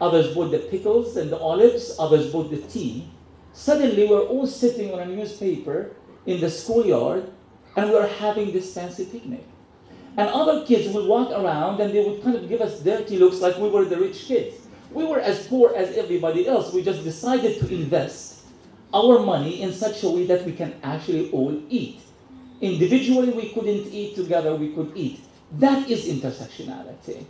[0.00, 3.08] others bought the pickles and the olives, others bought the tea.
[3.52, 5.92] Suddenly, we're all sitting on a newspaper
[6.26, 7.30] in the schoolyard
[7.76, 9.44] and we're having this fancy picnic.
[10.16, 13.40] And other kids would walk around and they would kind of give us dirty looks
[13.40, 14.66] like we were the rich kids.
[14.90, 16.72] We were as poor as everybody else.
[16.72, 18.42] We just decided to invest
[18.92, 22.00] our money in such a way that we can actually all eat.
[22.60, 25.20] Individually, we couldn't eat, together, we could eat.
[25.52, 27.24] That is intersectionality.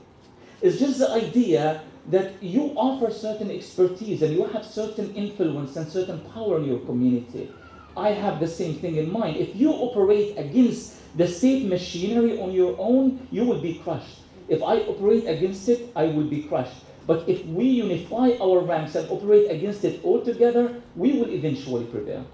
[0.63, 5.87] It's just the idea that you offer certain expertise and you have certain influence and
[5.89, 7.51] certain power in your community.
[7.97, 9.37] I have the same thing in mind.
[9.37, 14.21] If you operate against the state machinery on your own, you will be crushed.
[14.49, 16.85] If I operate against it, I will be crushed.
[17.07, 21.85] But if we unify our ranks and operate against it all together, we will eventually
[21.87, 22.27] prevail.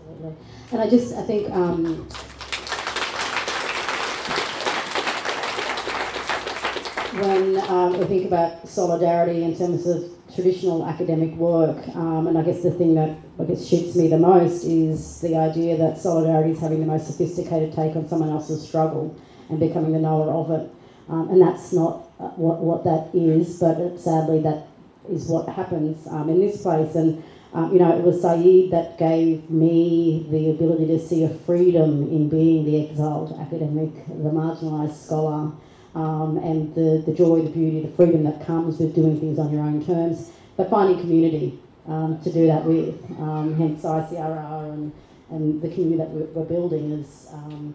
[0.00, 0.36] Absolutely.
[0.72, 2.08] And I just, I think, um,
[7.14, 12.42] when um, we think about solidarity in terms of traditional academic work, um, and I
[12.42, 16.52] guess the thing that I guess shoots me the most is the idea that solidarity
[16.52, 19.14] is having the most sophisticated take on someone else's struggle
[19.50, 20.70] and becoming the knower of it.
[21.08, 24.68] Um, and that's not uh, what, what that is, but sadly that
[25.10, 26.94] is what happens um, in this place.
[26.94, 27.22] And
[27.52, 32.08] um, you know, it was Said that gave me the ability to see a freedom
[32.08, 35.52] in being the exiled academic, the marginalised scholar,
[35.94, 39.52] um, and the, the joy, the beauty, the freedom that comes with doing things on
[39.52, 42.98] your own terms, but finding community um, to do that with.
[43.18, 44.92] Um, hence ICRR and,
[45.30, 47.74] and the community that we're, we're building is um,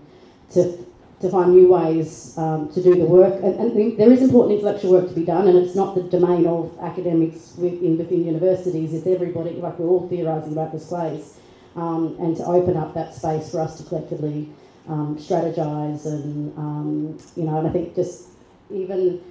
[0.52, 0.86] to,
[1.22, 3.36] to find new ways um, to do the work.
[3.44, 6.46] And, and, there is important intellectual work to be done, and it's not the domain
[6.48, 11.40] of academics within, within universities, it's everybody, like we're all theorising about this place.
[11.76, 14.50] Um, and to open up that space for us to collectively
[14.88, 18.30] um, strategize and um, you know and I think just
[18.72, 19.22] even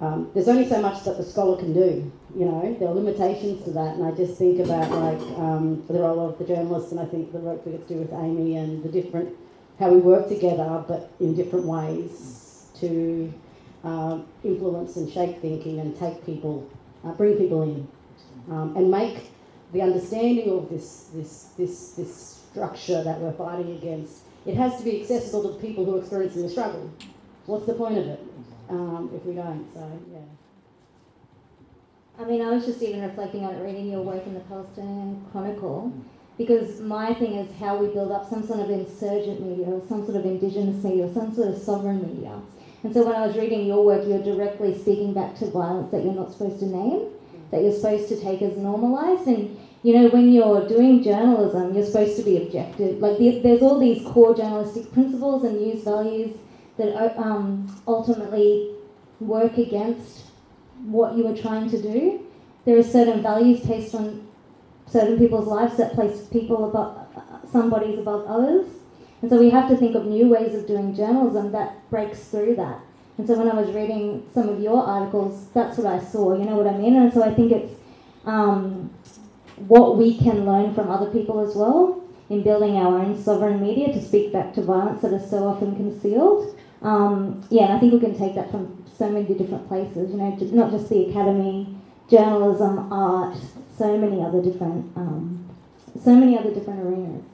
[0.00, 2.76] um, there's only so much that the scholar can do you know?
[2.78, 6.38] There are limitations to that and I just think about like um, the role of
[6.38, 8.88] the journalist and I think the work we get to do with Amy and the
[8.88, 9.36] different
[9.78, 13.32] how we work together but in different ways to
[13.82, 16.68] uh, influence and shape thinking and take people
[17.04, 17.88] uh, bring people in
[18.50, 19.30] um, and make
[19.72, 24.84] the understanding of this this this this structure that we're fighting against it has to
[24.84, 26.90] be accessible to the people who are experiencing the struggle.
[27.46, 28.20] What's the point of it
[28.68, 29.66] um, if we don't?
[29.74, 30.18] So, yeah.
[32.18, 35.24] I mean, I was just even reflecting on it, reading your work in the Palestinian
[35.32, 35.92] Chronicle,
[36.36, 40.04] because my thing is how we build up some sort of insurgent media, or some
[40.04, 42.40] sort of indigenous media, or some sort of sovereign media.
[42.82, 46.02] And so when I was reading your work, you're directly speaking back to violence that
[46.02, 47.08] you're not supposed to name,
[47.50, 49.26] that you're supposed to take as normalized.
[49.26, 52.98] And you know, when you're doing journalism, you're supposed to be objective.
[52.98, 56.36] Like, there's all these core journalistic principles and news values
[56.76, 58.70] that uh, um, ultimately
[59.20, 60.26] work against
[60.84, 62.26] what you are trying to do.
[62.64, 64.26] There are certain values based on
[64.86, 66.96] certain people's lives that place people above
[67.50, 68.66] some bodies above others.
[69.22, 72.56] And so we have to think of new ways of doing journalism that breaks through
[72.56, 72.80] that.
[73.18, 76.44] And so when I was reading some of your articles, that's what I saw, you
[76.44, 76.96] know what I mean?
[76.96, 77.72] And so I think it's
[78.24, 78.90] um,
[79.68, 83.92] what we can learn from other people as well in building our own sovereign media
[83.92, 86.56] to speak back to violence that is so often concealed.
[86.82, 90.16] Um, yeah, and I think we can take that from so many different places, you
[90.16, 91.74] know, not just the academy,
[92.08, 93.36] journalism, art,
[93.76, 95.48] so many other different, um,
[96.02, 97.24] so many other different arenas.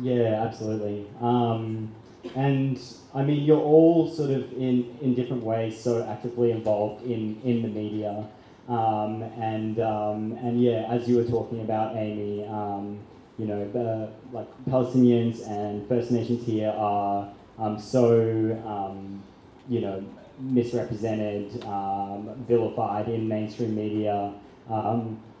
[0.00, 1.06] Yeah, absolutely.
[1.20, 1.92] Um,
[2.34, 2.80] and
[3.14, 7.62] I mean, you're all sort of in, in different ways so actively involved in, in
[7.62, 8.26] the media.
[8.68, 13.00] Um, and um, and yeah, as you were talking about, Amy, um,
[13.38, 19.22] you know, the, like Palestinians and First Nations here are um, so um,
[19.68, 20.04] you know
[20.38, 24.32] misrepresented, um, vilified in mainstream media.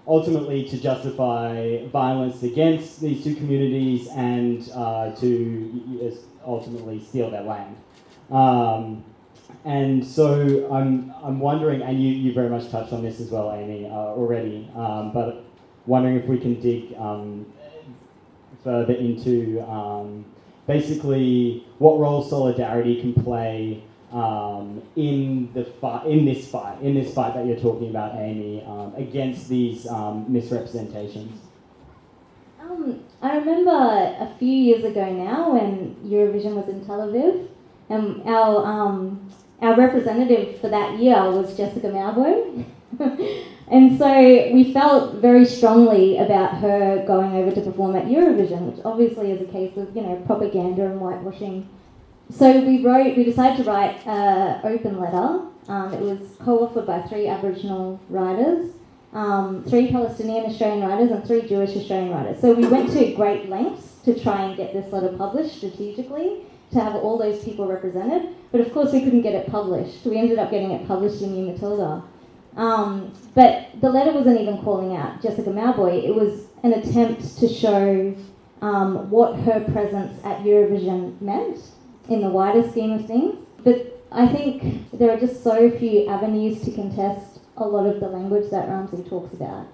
[0.04, 6.12] ultimately, to justify violence against these two communities and uh, to
[6.44, 7.76] ultimately steal their land.
[9.64, 13.52] And so I'm, I'm wondering, and you, you very much touched on this as well,
[13.52, 15.44] Amy, uh, already, um, but
[15.86, 17.46] wondering if we can dig um,
[18.64, 20.24] further into um,
[20.66, 27.14] basically what role solidarity can play um, in the fight, in this fight, in this
[27.14, 31.38] fight that you're talking about, Amy, um, against these um, misrepresentations.
[33.20, 37.48] I remember a few years ago now when Eurovision was in Tel Aviv,
[37.88, 39.30] and our um,
[39.62, 42.64] our representative for that year was Jessica Mauboy.
[43.72, 48.84] And so we felt very strongly about her going over to perform at Eurovision, which
[48.84, 51.66] obviously is a case of you know propaganda and whitewashing.
[52.30, 55.46] So we wrote, we decided to write an open letter.
[55.68, 58.72] Um, it was co-authored by three Aboriginal writers,
[59.14, 62.42] um, three Palestinian Australian writers, and three Jewish Australian writers.
[62.42, 66.42] So we went to great lengths to try and get this letter published strategically
[66.72, 68.34] to have all those people represented.
[68.50, 70.04] But of course, we couldn't get it published.
[70.04, 72.02] We ended up getting it published in New Matilda.
[72.56, 76.04] Um, but the letter wasn't even calling out Jessica Mauboy.
[76.04, 78.14] It was an attempt to show
[78.60, 81.58] um, what her presence at Eurovision meant
[82.08, 83.36] in the wider scheme of things.
[83.64, 88.08] But I think there are just so few avenues to contest a lot of the
[88.08, 89.66] language that Ramzy talks about.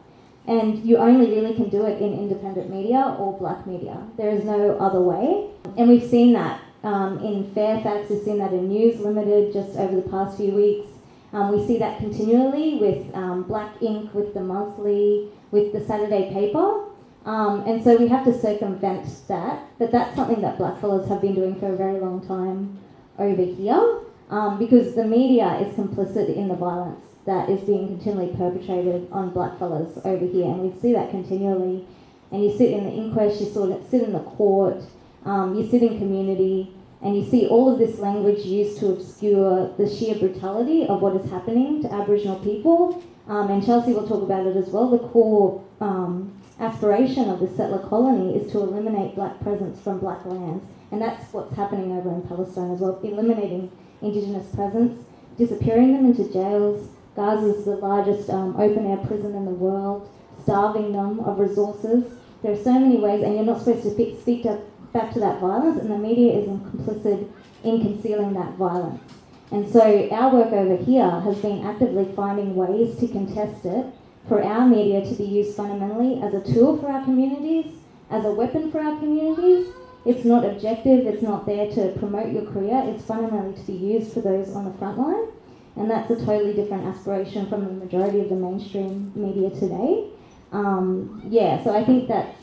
[0.47, 4.03] And you only really can do it in independent media or black media.
[4.17, 5.51] There is no other way.
[5.77, 9.97] And we've seen that um, in Fairfax, we've seen that in News Limited just over
[9.97, 10.87] the past few weeks.
[11.33, 16.33] Um, we see that continually with um, Black Inc, with the monthly, with the Saturday
[16.33, 16.85] paper.
[17.27, 19.63] Um, and so we have to circumvent that.
[19.79, 22.79] But that's something that blackfellas have been doing for a very long time
[23.19, 28.35] over here um, because the media is complicit in the violence that is being continually
[28.37, 30.47] perpetrated on blackfellas over here.
[30.47, 31.87] And we see that continually.
[32.31, 34.83] And you sit in the inquest, you sort of sit in the court,
[35.25, 39.73] um, you sit in community, and you see all of this language used to obscure
[39.79, 43.03] the sheer brutality of what is happening to Aboriginal people.
[43.29, 44.91] Um, and Chelsea will talk about it as well.
[44.91, 50.25] The core um, aspiration of the settler colony is to eliminate black presence from black
[50.25, 50.65] lands.
[50.91, 55.05] And that's what's happening over in Palestine as well, eliminating Indigenous presence,
[55.37, 56.89] disappearing them into jails.
[57.15, 60.09] Gaza is the largest um, open air prison in the world,
[60.43, 62.05] starving them of resources.
[62.43, 64.61] There are so many ways, and you're not supposed to speak to
[64.93, 67.31] back to that violence, and the media is complicit
[67.65, 69.03] in concealing that violence.
[69.51, 73.87] And so our work over here has been actively finding ways to contest it
[74.29, 77.73] for our media to be used fundamentally as a tool for our communities,
[78.11, 79.69] as a weapon for our communities.
[80.05, 84.13] It's not objective, it's not there to promote your career, it's fundamentally to be used
[84.13, 85.29] for those on the front line.
[85.77, 90.09] And that's a totally different aspiration from the majority of the mainstream media today.
[90.53, 92.38] Um, yeah, so I think that's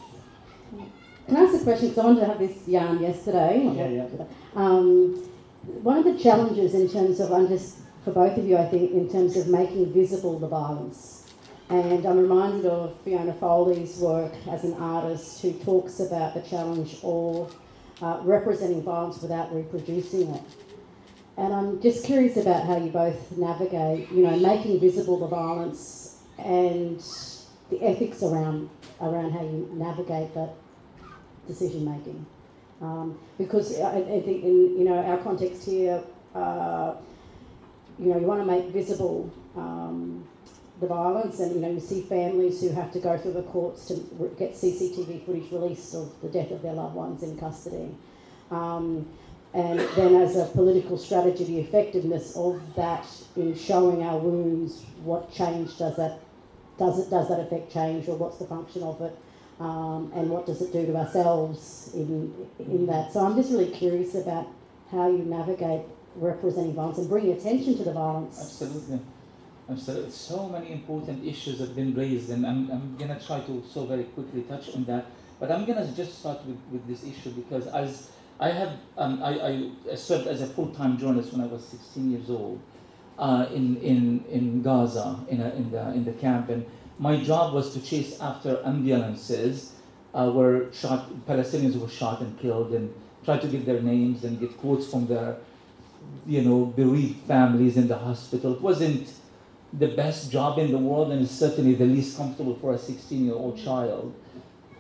[1.28, 1.90] can I ask a question?
[1.90, 3.72] Because I wanted to have this yarn yesterday.
[3.76, 4.26] Yeah, yeah.
[4.56, 5.16] Um,
[5.82, 8.92] one of the challenges in terms of, I'm just, for both of you, I think,
[8.92, 11.32] in terms of making visible the violence.
[11.70, 16.98] And I'm reminded of Fiona Foley's work as an artist who talks about the challenge
[17.02, 17.56] of
[18.02, 20.44] uh, representing violence without reproducing it.
[21.38, 26.22] And I'm just curious about how you both navigate, you know, making visible the violence
[26.38, 27.04] and
[27.72, 28.70] the ethics around
[29.02, 30.54] around how you navigate that
[31.47, 32.25] decision making.
[32.81, 36.03] Um, because I, I, think in you know our context here,
[36.34, 36.95] uh,
[37.97, 40.27] you know you want to make visible um,
[40.81, 43.88] the violence, and you know you see families who have to go through the courts
[43.88, 43.95] to
[44.38, 47.95] get CCTV footage released of the death of their loved ones in custody.
[48.51, 49.08] Um,
[49.53, 55.34] and then, as a political strategy, the effectiveness of that in showing our wounds, what
[55.34, 56.19] change does that
[56.77, 59.17] does it does that affect change, or what's the function of it?
[59.60, 63.13] Um, and what does it do to ourselves in, in that.
[63.13, 64.48] So I'm just really curious about
[64.91, 65.82] how you navigate
[66.15, 68.39] representing violence and bringing attention to the violence.
[68.41, 69.00] Absolutely.
[69.70, 70.12] Absolutely.
[70.12, 73.86] So many important issues have been raised, and I'm, I'm going to try to so
[73.86, 75.06] very quickly touch on that.
[75.39, 79.24] But I'm going to just start with, with this issue because as I have, um,
[79.24, 82.60] I, I served as a full-time journalist when I was 16 years old
[83.18, 86.65] uh, in, in, in Gaza, in, a, in, the, in the camp, and
[86.99, 89.73] my job was to chase after ambulances
[90.13, 92.93] uh, where shot Palestinians were shot and killed, and
[93.25, 95.36] try to get their names and get quotes from their,
[96.25, 98.53] you know, bereaved families in the hospital.
[98.53, 99.12] It wasn't
[99.73, 104.15] the best job in the world, and certainly the least comfortable for a 16-year-old child.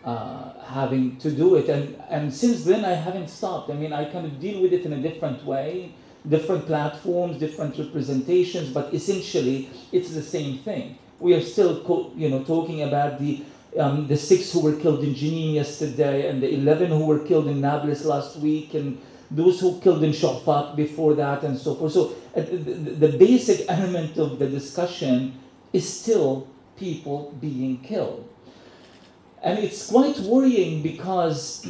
[0.05, 3.71] Uh, having to do it, and and since then I haven't stopped.
[3.71, 5.95] I mean, I kind of deal with it in a different way,
[6.29, 12.43] different platforms, different representations, but essentially it's the same thing we are still, you know,
[12.43, 13.43] talking about the
[13.79, 17.47] um, the six who were killed in Jenin yesterday, and the 11 who were killed
[17.47, 21.91] in Nablus last week, and those who killed in Shafak before that, and so forth.
[21.91, 25.33] So uh, the, the basic element of the discussion
[25.73, 26.47] is still
[26.77, 28.29] people being killed.
[29.43, 31.67] And it's quite worrying because,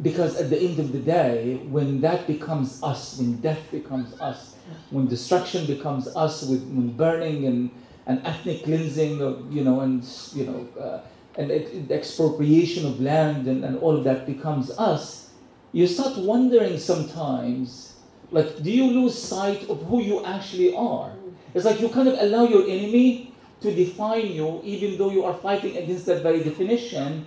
[0.00, 4.53] because at the end of the day, when that becomes us, when death becomes us,
[4.90, 7.70] when destruction becomes us, with, when burning and,
[8.06, 10.04] and ethnic cleansing of, you know, and,
[10.34, 11.00] you know, uh,
[11.36, 11.50] and
[11.90, 15.30] expropriation of land and, and all of that becomes us,
[15.72, 17.94] you start wondering sometimes,
[18.30, 21.12] like, do you lose sight of who you actually are?
[21.54, 25.34] It's like you kind of allow your enemy to define you, even though you are
[25.34, 27.26] fighting against that very definition,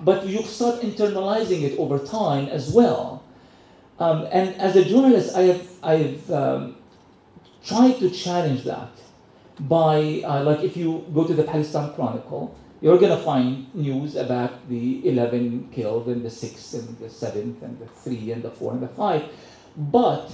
[0.00, 3.22] but you start internalizing it over time as well.
[3.98, 6.75] Um, and as a journalist, I have, I have um,
[7.66, 8.90] tried to challenge that
[9.60, 14.16] by, uh, like, if you go to the Palestine Chronicle, you're going to find news
[14.16, 18.50] about the 11 killed and the 6 and the 7th and the 3 and the
[18.50, 19.24] 4 and the 5.
[19.76, 20.30] But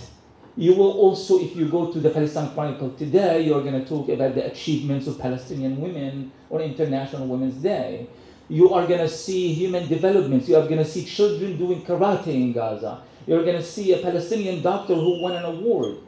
[0.57, 4.09] you will also, if you go to the Palestine Chronicle today, you're going to talk
[4.09, 8.09] about the achievements of Palestinian women on International Women's Day.
[8.49, 10.49] You are going to see human developments.
[10.49, 13.03] You are going to see children doing karate in Gaza.
[13.27, 15.99] You're going to see a Palestinian doctor who won an award,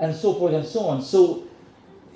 [0.00, 1.02] and so forth and so on.
[1.02, 1.44] So,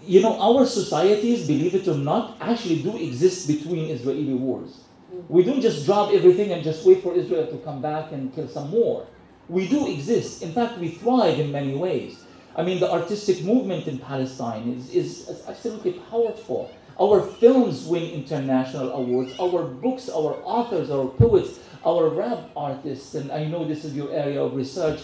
[0.05, 4.81] you know, our societies, believe it or not, actually do exist between Israeli wars.
[5.29, 8.49] We don't just drop everything and just wait for Israel to come back and kill
[8.49, 9.07] some more.
[9.49, 10.43] We do exist.
[10.43, 12.24] In fact, we thrive in many ways.
[12.57, 16.70] I mean, the artistic movement in Palestine is, is absolutely powerful.
[17.01, 19.33] Our films win international awards.
[19.41, 24.12] Our books, our authors, our poets our rap artists, and I know this is your
[24.12, 25.01] area of research,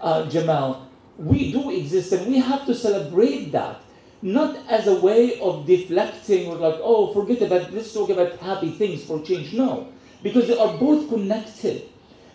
[0.00, 0.85] uh, Jamal,
[1.18, 3.80] we do exist and we have to celebrate that.
[4.22, 8.70] Not as a way of deflecting or like, oh, forget about, let's talk about happy
[8.70, 9.52] things for change.
[9.52, 9.88] No,
[10.22, 11.88] because they are both connected.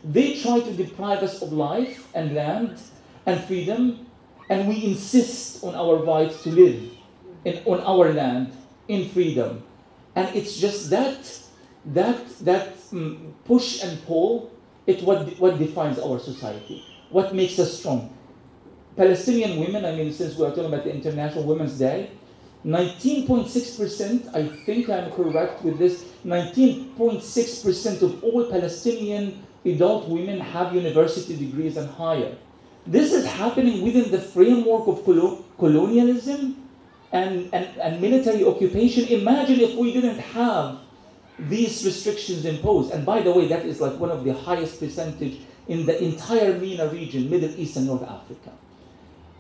[0.04, 2.80] They try to deprive us of life and land
[3.26, 4.06] and freedom,
[4.50, 6.92] and we insist on our rights to live
[7.46, 8.54] in, on our land
[8.88, 9.64] in freedom.
[10.16, 11.42] And it's just that
[11.86, 14.52] that that um, push and pull
[14.86, 18.16] it what what defines our society what makes us strong
[18.96, 22.10] palestinian women i mean since we're talking about the international women's day
[22.66, 31.36] 19.6% i think i'm correct with this 19.6% of all palestinian adult women have university
[31.36, 32.36] degrees and higher
[32.86, 35.04] this is happening within the framework of
[35.58, 36.58] colonialism
[37.12, 40.80] and, and, and military occupation imagine if we didn't have
[41.50, 42.92] these restrictions imposed.
[42.92, 46.58] And by the way, that is like one of the highest percentage in the entire
[46.60, 48.52] MENA region, Middle East and North Africa.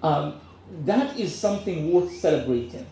[0.04, 0.40] Um,
[0.86, 2.86] that is something worth celebrating.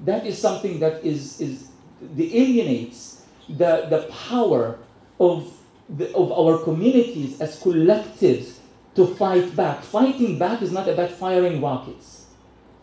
[0.00, 1.68] That is something that is, is
[2.00, 4.78] the alienates the, the power
[5.20, 5.52] of,
[5.88, 8.58] the, of our communities as collectives
[8.94, 9.82] to fight back.
[9.82, 12.26] Fighting back is not about firing rockets.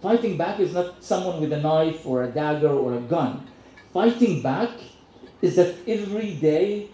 [0.01, 3.45] Fighting back is not someone with a knife or a dagger or a gun.
[3.93, 4.69] Fighting back
[5.41, 6.87] is that every day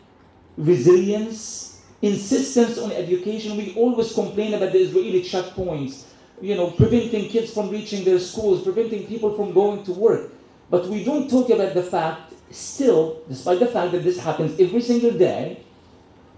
[0.57, 3.57] resilience, insistence on education.
[3.57, 6.05] We always complain about the Israeli checkpoints,
[6.41, 10.31] you know, preventing kids from reaching their schools, preventing people from going to work.
[10.69, 14.81] But we don't talk about the fact, still, despite the fact that this happens every
[14.81, 15.63] single day,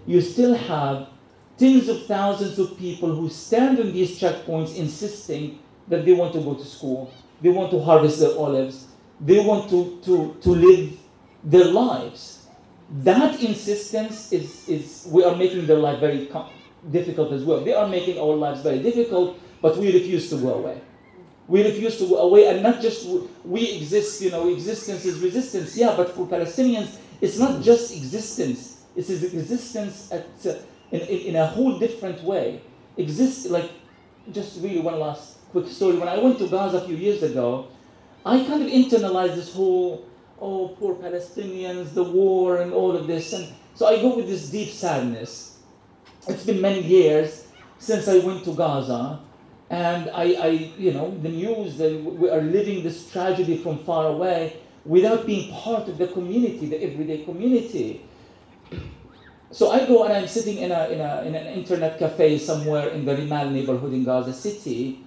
[0.06, 1.08] you still have
[1.58, 6.40] tens of thousands of people who stand on these checkpoints insisting that they want to
[6.40, 8.86] go to school, they want to harvest their olives,
[9.20, 10.96] they want to, to, to live
[11.42, 12.46] their lives.
[12.90, 16.30] That insistence is, is we are making their life very
[16.90, 17.60] difficult as well.
[17.60, 20.80] They are making our lives very difficult, but we refuse to go away.
[21.46, 23.08] We refuse to go away, and not just
[23.44, 25.76] we exist, you know, existence is resistance.
[25.76, 30.58] Yeah, but for Palestinians, it's not just existence, it's existence at, uh,
[30.92, 32.60] in, in, in a whole different way.
[32.96, 33.70] Exist, like,
[34.32, 35.96] just really one last quick story.
[35.96, 37.68] When I went to Gaza a few years ago,
[38.26, 40.04] I kind of internalized this whole
[40.40, 43.32] oh, poor Palestinians, the war, and all of this.
[43.32, 45.58] And so I go with this deep sadness.
[46.26, 47.46] It's been many years
[47.78, 49.20] since I went to Gaza,
[49.70, 50.48] and I, I
[50.78, 55.52] you know, the news that we are living this tragedy from far away without being
[55.52, 58.04] part of the community, the everyday community.
[59.50, 62.88] So I go and I'm sitting in, a, in, a, in an internet cafe somewhere
[62.88, 65.04] in the Rimal neighborhood in Gaza City,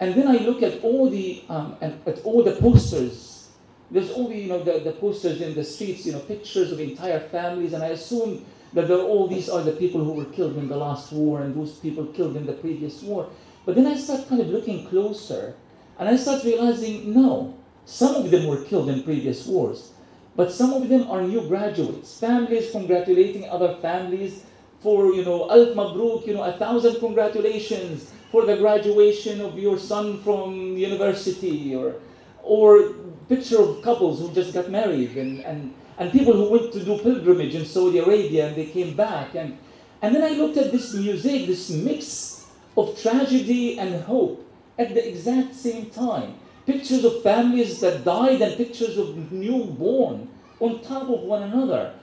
[0.00, 3.48] and then I look at all the um, at all the posters.
[3.90, 7.20] There's only, you know, the, the posters in the streets, you know, pictures of entire
[7.20, 8.44] families, and I assume
[8.74, 11.78] that all these are the people who were killed in the last war and those
[11.78, 13.30] people killed in the previous war.
[13.64, 15.54] But then I start kind of looking closer,
[15.98, 17.54] and I start realizing, no,
[17.86, 19.92] some of them were killed in previous wars,
[20.36, 24.44] but some of them are new graduates, families congratulating other families
[24.80, 29.78] for, you know, Alf Mabruk, you know, a thousand congratulations for the graduation of your
[29.78, 31.94] son from university, or,
[32.42, 32.92] or
[33.28, 36.98] picture of couples who just got married and, and, and people who went to do
[36.98, 39.34] pilgrimage in Saudi Arabia and they came back.
[39.34, 39.58] And,
[40.02, 44.44] and then I looked at this music, this mix of tragedy and hope
[44.78, 46.34] at the exact same time.
[46.66, 50.28] Pictures of families that died and pictures of newborn
[50.60, 51.94] on top of one another.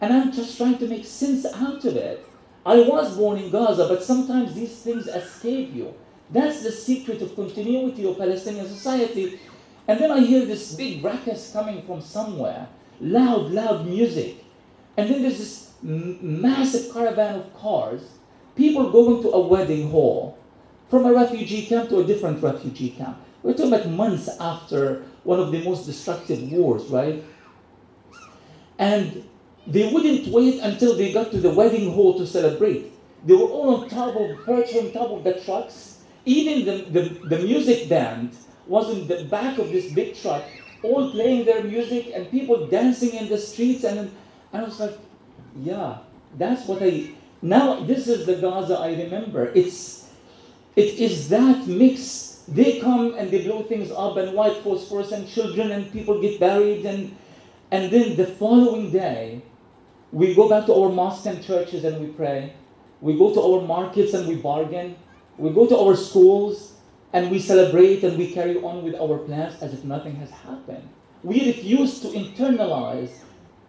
[0.00, 2.26] And I'm just trying to make sense out of it.
[2.64, 5.94] I was born in Gaza, but sometimes these things escape you.
[6.30, 9.40] That's the secret of continuity of Palestinian society.
[9.88, 12.68] And then I hear this big ruckus coming from somewhere,
[13.00, 14.44] loud, loud music.
[14.96, 18.02] And then there's this m- massive caravan of cars,
[18.56, 20.38] people going to a wedding hall
[20.88, 23.18] from a refugee camp to a different refugee camp.
[23.42, 27.24] We're talking about months after one of the most destructive wars, right?
[28.78, 29.24] And
[29.66, 32.92] they wouldn't wait until they got to the wedding hall to celebrate.
[33.24, 35.98] They were all on top of, perched on top of the trucks.
[36.24, 38.36] Even the, the, the music band
[38.66, 40.42] was in the back of this big truck,
[40.82, 43.84] all playing their music and people dancing in the streets.
[43.84, 44.10] And, and
[44.52, 44.98] I was like,
[45.56, 45.98] yeah,
[46.36, 47.10] that's what I.
[47.42, 49.52] Now, this is the Gaza I remember.
[49.54, 50.10] It's,
[50.76, 52.44] it is that mix.
[52.48, 56.40] They come and they blow things up, and white phosphorus, and children and people get
[56.40, 56.84] buried.
[56.84, 57.16] And,
[57.70, 59.42] and then the following day,
[60.12, 62.52] we go back to our mosques and churches and we pray.
[63.00, 64.96] We go to our markets and we bargain.
[65.38, 66.74] We go to our schools
[67.12, 70.88] and we celebrate and we carry on with our plans as if nothing has happened.
[71.22, 73.10] We refuse to internalize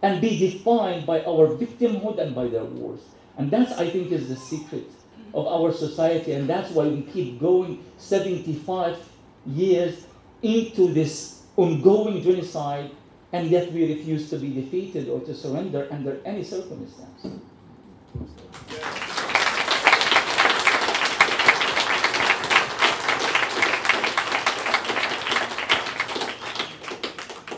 [0.00, 3.00] and be defined by our victimhood and by their wars.
[3.38, 4.90] And that's, I think, is the secret
[5.34, 6.32] of our society.
[6.32, 8.98] And that's why we keep going 75
[9.46, 10.06] years
[10.42, 12.90] into this ongoing genocide,
[13.32, 17.40] and yet we refuse to be defeated or to surrender under any circumstance.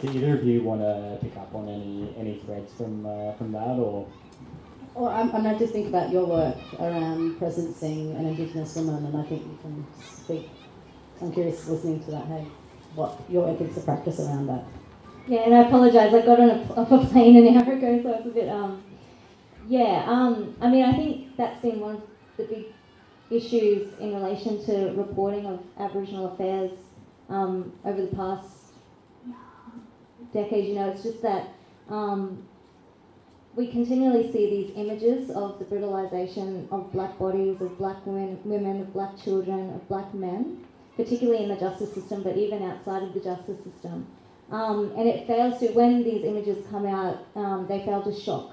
[0.04, 3.52] Do either of you want to pick up on any any threads from uh, from
[3.52, 4.06] that, or
[4.94, 9.16] Well, I'm, and I just think about your work around presencing an Indigenous woman, and
[9.16, 10.50] I think you can speak.
[11.22, 12.26] I'm curious listening to that.
[12.26, 12.46] Hey,
[12.94, 14.64] what your ethics of practice around that?
[15.26, 16.12] Yeah, and I apologise.
[16.12, 18.82] I got on a, off a plane an hour ago, so it's a bit um.
[19.66, 22.02] Yeah, um, I mean, I think that's been one of
[22.36, 22.66] the big
[23.30, 26.72] issues in relation to reporting of Aboriginal affairs
[27.30, 28.63] um, over the past
[30.34, 30.68] decade.
[30.68, 31.48] You know, it's just that
[31.88, 32.46] um,
[33.54, 38.80] we continually see these images of the brutalisation of black bodies, of black women, women,
[38.80, 40.66] of black children, of black men,
[40.96, 44.06] particularly in the justice system, but even outside of the justice system.
[44.50, 48.50] Um, and it fails to, when these images come out, um, they fail to shock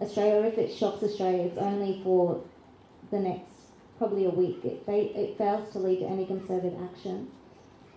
[0.00, 0.48] Australia.
[0.48, 2.42] If it shocks Australia, it's only for
[3.10, 3.52] the next
[3.98, 4.64] probably a week.
[4.64, 7.28] It, fa- it fails to lead to any concerted action.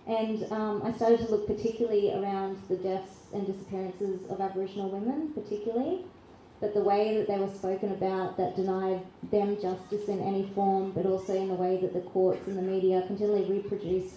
[0.06, 5.32] And um, I started to look particularly around the deaths and disappearances of Aboriginal women,
[5.34, 6.04] particularly,
[6.60, 10.92] but the way that they were spoken about that denied them justice in any form,
[10.92, 14.14] but also in the way that the courts and the media continually reproduced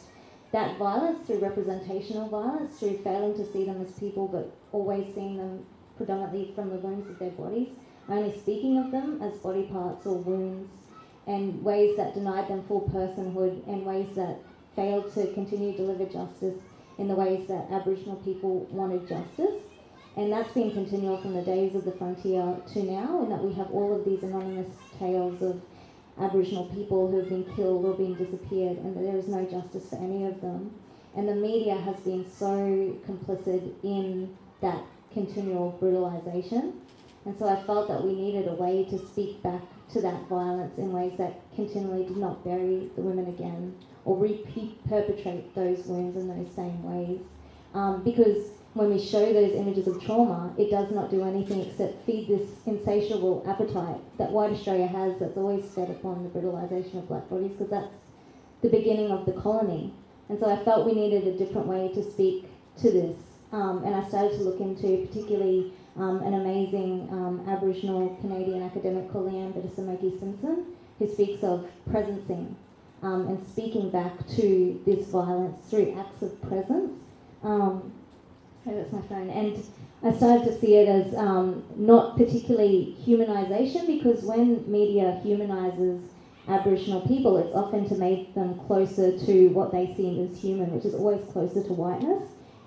[0.52, 5.38] that violence through representational violence, through failing to see them as people, but always seeing
[5.38, 5.66] them
[5.98, 7.70] predominantly from the wounds of their bodies,
[8.08, 10.70] only speaking of them as body parts or wounds,
[11.26, 14.38] and ways that denied them full personhood, and ways that
[14.76, 16.60] failed to continue to deliver justice
[16.98, 19.64] in the ways that Aboriginal people wanted justice.
[20.18, 23.54] And that's been continual from the days of the frontier to now, in that we
[23.54, 25.62] have all of these anonymous tales of
[26.18, 29.90] Aboriginal people who have been killed or been disappeared, and that there is no justice
[29.90, 30.74] for any of them.
[31.18, 34.82] And the media has been so complicit in that
[35.12, 36.74] continual brutalisation.
[37.26, 39.62] And so I felt that we needed a way to speak back
[39.94, 43.76] to that violence in ways that continually did not bury the women again
[44.06, 47.22] or repeat perpetrate those wounds in those same ways.
[47.74, 52.06] Um, because when we show those images of trauma, it does not do anything except
[52.06, 57.08] feed this insatiable appetite that white Australia has that's always fed upon the brutalisation of
[57.08, 57.94] black bodies, because that's
[58.62, 59.94] the beginning of the colony.
[60.30, 62.46] And so I felt we needed a different way to speak
[62.82, 63.18] to this.
[63.52, 69.12] Um, and I started to look into particularly um, an amazing um, Aboriginal Canadian academic
[69.12, 70.66] called Leanne Betasamosake Simpson,
[71.00, 72.56] who speaks of presencing
[73.02, 76.94] um, and speaking back to this violence through acts of presence.
[77.44, 77.94] Um,
[78.66, 79.30] oh, that's my phone.
[79.30, 79.64] And
[80.04, 86.02] I started to see it as um, not particularly humanisation because when media humanises
[86.48, 90.86] Aboriginal people, it's often to make them closer to what they see as human, which
[90.86, 92.22] is always closer to whiteness.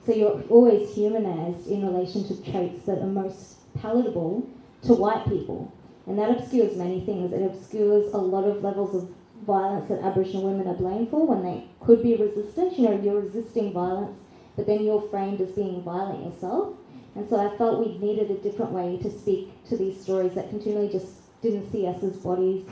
[0.05, 4.49] So you're always humanised in relation to traits that are most palatable
[4.85, 5.73] to white people.
[6.07, 7.33] And that obscures many things.
[7.33, 9.15] It obscures a lot of levels of
[9.49, 12.79] violence that Aboriginal women are blamed for when they could be resistant.
[12.79, 14.17] You know, you're resisting violence,
[14.55, 16.77] but then you're framed as being violent yourself.
[17.17, 20.51] And so I felt we needed a different way to speak to these stories that
[20.51, 22.67] continually just didn't see us as bodies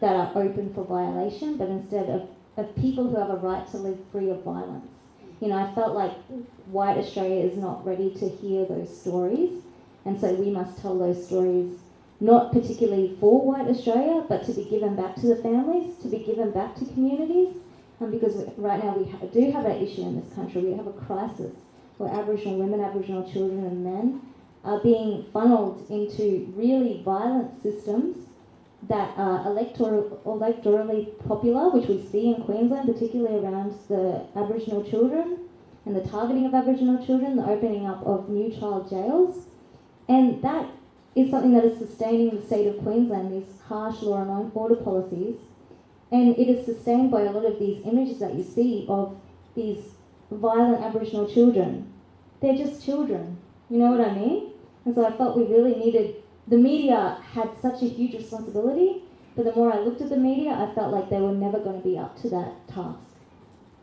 [0.00, 3.76] that are open for violation, but instead of, of people who have a right to
[3.78, 4.92] live free of violence.
[5.40, 6.12] You know, I felt like
[6.66, 9.62] white Australia is not ready to hear those stories,
[10.04, 11.78] and so we must tell those stories
[12.20, 16.18] not particularly for white Australia, but to be given back to the families, to be
[16.18, 17.54] given back to communities,
[18.10, 20.62] because right now we ha- do have an issue in this country.
[20.62, 21.54] We have a crisis
[21.98, 24.20] where Aboriginal women, Aboriginal children, and men
[24.64, 28.16] are being funneled into really violent systems
[28.88, 35.38] that are electoral, electorally popular, which we see in Queensland, particularly around the Aboriginal children
[35.84, 39.46] and the targeting of Aboriginal children, the opening up of new child jails.
[40.08, 40.70] And that
[41.14, 45.36] is something that is sustaining the state of Queensland, these harsh law and order policies.
[46.10, 49.16] And it is sustained by a lot of these images that you see of
[49.54, 49.96] these
[50.30, 51.92] violent Aboriginal children.
[52.40, 53.38] They're just children.
[53.68, 54.52] You know what I mean?
[54.84, 59.02] And so I felt we really needed, the media had such a huge responsibility,
[59.36, 61.82] but the more I looked at the media, I felt like they were never going
[61.82, 63.07] to be up to that task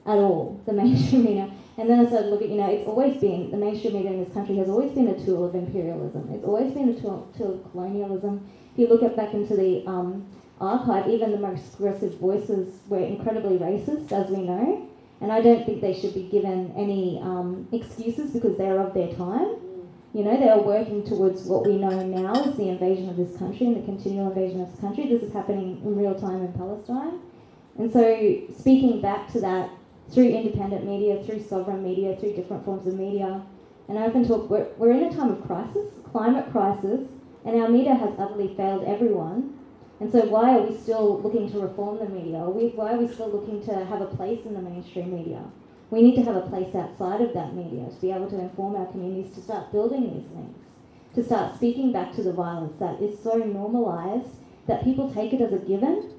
[0.05, 1.51] at all, the mainstream media.
[1.77, 4.33] And then I started looking, you know, it's always been, the mainstream media in this
[4.33, 6.29] country has always been a tool of imperialism.
[6.31, 8.47] It's always been a tool, tool of colonialism.
[8.73, 10.25] If you look at back into the um,
[10.61, 14.87] archive, even the most progressive voices were incredibly racist, as we know.
[15.19, 19.11] And I don't think they should be given any um, excuses because they're of their
[19.13, 19.55] time.
[20.13, 23.35] You know, they are working towards what we know now as the invasion of this
[23.37, 25.07] country and the continual invasion of this country.
[25.09, 27.19] This is happening in real time in Palestine.
[27.77, 29.69] And so, speaking back to that
[30.11, 33.41] through independent media, through sovereign media, through different forms of media,
[33.87, 37.07] and I often talk, we're, we're in a time of crisis, climate crisis,
[37.45, 39.59] and our media has utterly failed everyone.
[39.99, 42.39] And so, why are we still looking to reform the media?
[42.39, 45.43] Why are we still looking to have a place in the mainstream media?
[45.91, 48.75] We need to have a place outside of that media to be able to inform
[48.75, 50.67] our communities to start building these links,
[51.13, 54.35] to start speaking back to the violence that is so normalised
[54.67, 56.11] that people take it as a given.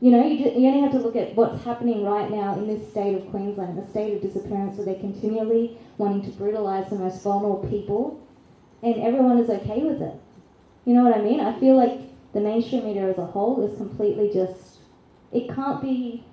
[0.00, 2.88] You know, you, you only have to look at what's happening right now in this
[2.90, 7.20] state of Queensland, the state of disappearance where they're continually wanting to brutalise the most
[7.22, 8.24] vulnerable people,
[8.82, 10.14] and everyone is okay with it.
[10.84, 11.40] You know what I mean?
[11.40, 12.00] I feel like
[12.32, 14.78] the mainstream media as a whole is completely just,
[15.32, 16.24] it can't be,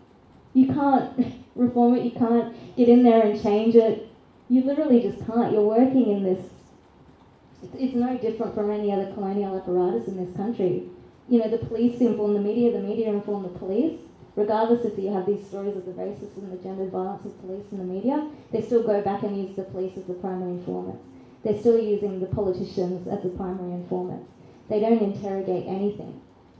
[0.53, 4.07] you can't reform it, you can't get in there and change it.
[4.47, 5.51] You literally just can't.
[5.51, 6.45] You're working in this,
[7.63, 10.83] it's, it's no different from any other colonial apparatus in this country.
[11.27, 13.99] You know, the police inform the media, the media inform the police.
[14.35, 17.65] Regardless if you have these stories of the racist and the gendered violence of police
[17.71, 21.03] in the media, they still go back and use the police as the primary informants.
[21.43, 24.29] They're still using the politicians as the primary informants.
[24.67, 26.19] They don't interrogate anything.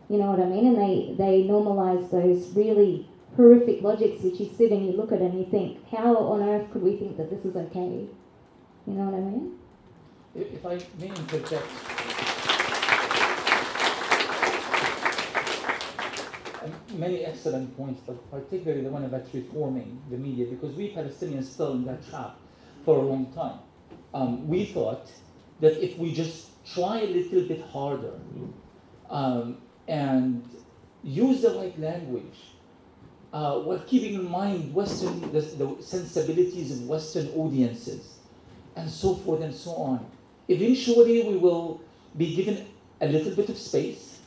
[0.10, 0.68] You know what I mean?
[0.68, 5.20] And they, they normalise those really horrific logics which you sit and you look at
[5.20, 8.08] and you think, how on earth could we think that this is okay?
[8.88, 9.58] You know what I mean?
[10.36, 12.35] If I may interject.
[16.94, 21.74] Many excellent points, but particularly the one about reforming the media, because we Palestinians still
[21.74, 22.38] in that trap
[22.84, 23.60] for a long time.
[24.14, 25.10] Um, we thought
[25.60, 28.14] that if we just try a little bit harder
[29.10, 29.58] um,
[29.88, 30.48] and
[31.04, 32.40] use the right language,
[33.34, 38.20] uh, while keeping in mind Western the, the sensibilities of Western audiences,
[38.76, 40.06] and so forth and so on.
[40.48, 41.82] Eventually, we will
[42.18, 42.66] be given
[43.02, 44.20] a little bit of space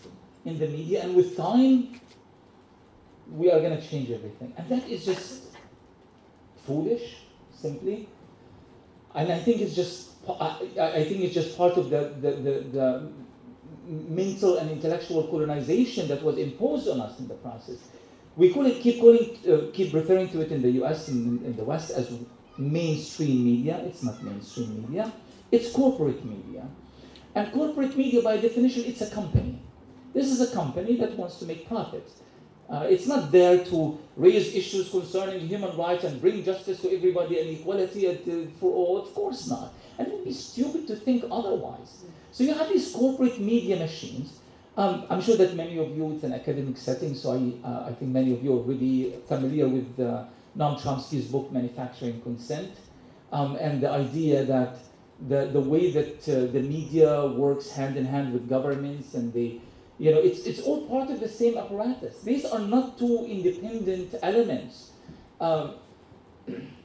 [0.44, 1.97] in the media, and with time,
[3.32, 4.52] we are going to change everything.
[4.56, 5.42] And that is just
[6.66, 7.16] foolish,
[7.52, 8.08] simply.
[9.14, 13.12] And I think it's just, I, think it's just part of the, the, the, the
[13.86, 17.78] mental and intellectual colonization that was imposed on us in the process.
[18.36, 21.08] We call it, keep calling, uh, keep referring to it in the U.S.
[21.08, 22.12] and in, in the West as
[22.56, 23.80] mainstream media.
[23.84, 25.12] It's not mainstream media.
[25.50, 26.68] It's corporate media.
[27.34, 29.60] And corporate media, by definition, it's a company.
[30.14, 32.17] This is a company that wants to make profits.
[32.70, 37.40] Uh, it's not there to raise issues concerning human rights and bring justice to everybody
[37.40, 38.04] and equality
[38.60, 38.98] for all.
[38.98, 39.72] Of course not.
[39.98, 42.04] And it would be stupid to think otherwise.
[42.30, 44.38] So you have these corporate media machines.
[44.76, 47.92] Um, I'm sure that many of you, it's an academic setting, so I, uh, I
[47.94, 49.98] think many of you are really familiar with
[50.56, 52.70] Noam Chomsky's book, Manufacturing Consent,
[53.32, 54.78] um, and the idea that
[55.28, 59.60] the, the way that uh, the media works hand in hand with governments and the
[59.98, 64.14] you know it's, it's all part of the same apparatus these are not two independent
[64.22, 64.92] elements
[65.40, 65.74] um,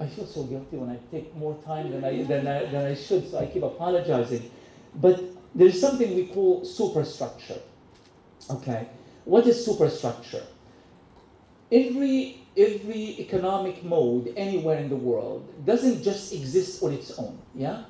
[0.00, 2.94] I feel so guilty when I take more time than I, than, I, than I
[2.94, 4.50] should, so I keep apologizing.
[4.96, 5.22] But
[5.54, 7.60] there's something we call superstructure.
[8.50, 8.88] Okay,
[9.24, 10.42] what is superstructure?
[11.70, 17.38] Every every economic mode anywhere in the world doesn't just exist on its own.
[17.54, 17.84] Yeah,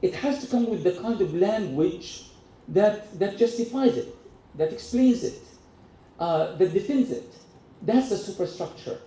[0.00, 2.24] it has to come with the kind of language
[2.72, 4.14] that that justifies it,
[4.56, 5.40] that explains it,
[6.18, 7.32] uh, that defends it.
[7.82, 8.98] That's the superstructure.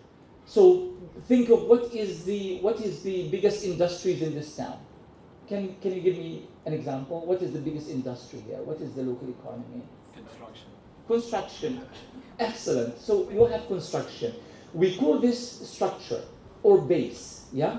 [0.45, 0.93] So
[1.28, 4.80] think of what is the what is the biggest industries in this town.
[5.47, 7.26] Can can you give me an example?
[7.26, 8.57] What is the biggest industry here?
[8.57, 9.84] What is the local economy?
[10.13, 10.68] Construction.
[11.07, 11.82] Construction.
[12.39, 12.99] Excellent.
[12.99, 14.34] So you have construction.
[14.74, 16.22] We call this structure
[16.63, 17.78] or base, yeah?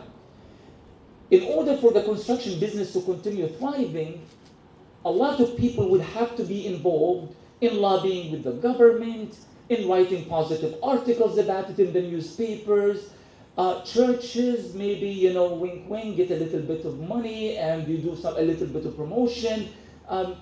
[1.30, 4.24] In order for the construction business to continue thriving,
[5.06, 9.38] a lot of people would have to be involved in lobbying with the government,
[9.68, 13.10] in writing positive articles about it in the newspapers.
[13.56, 17.98] Uh, churches, maybe, you know, wink wink, get a little bit of money and you
[17.98, 19.68] do some, a little bit of promotion.
[20.08, 20.36] Um,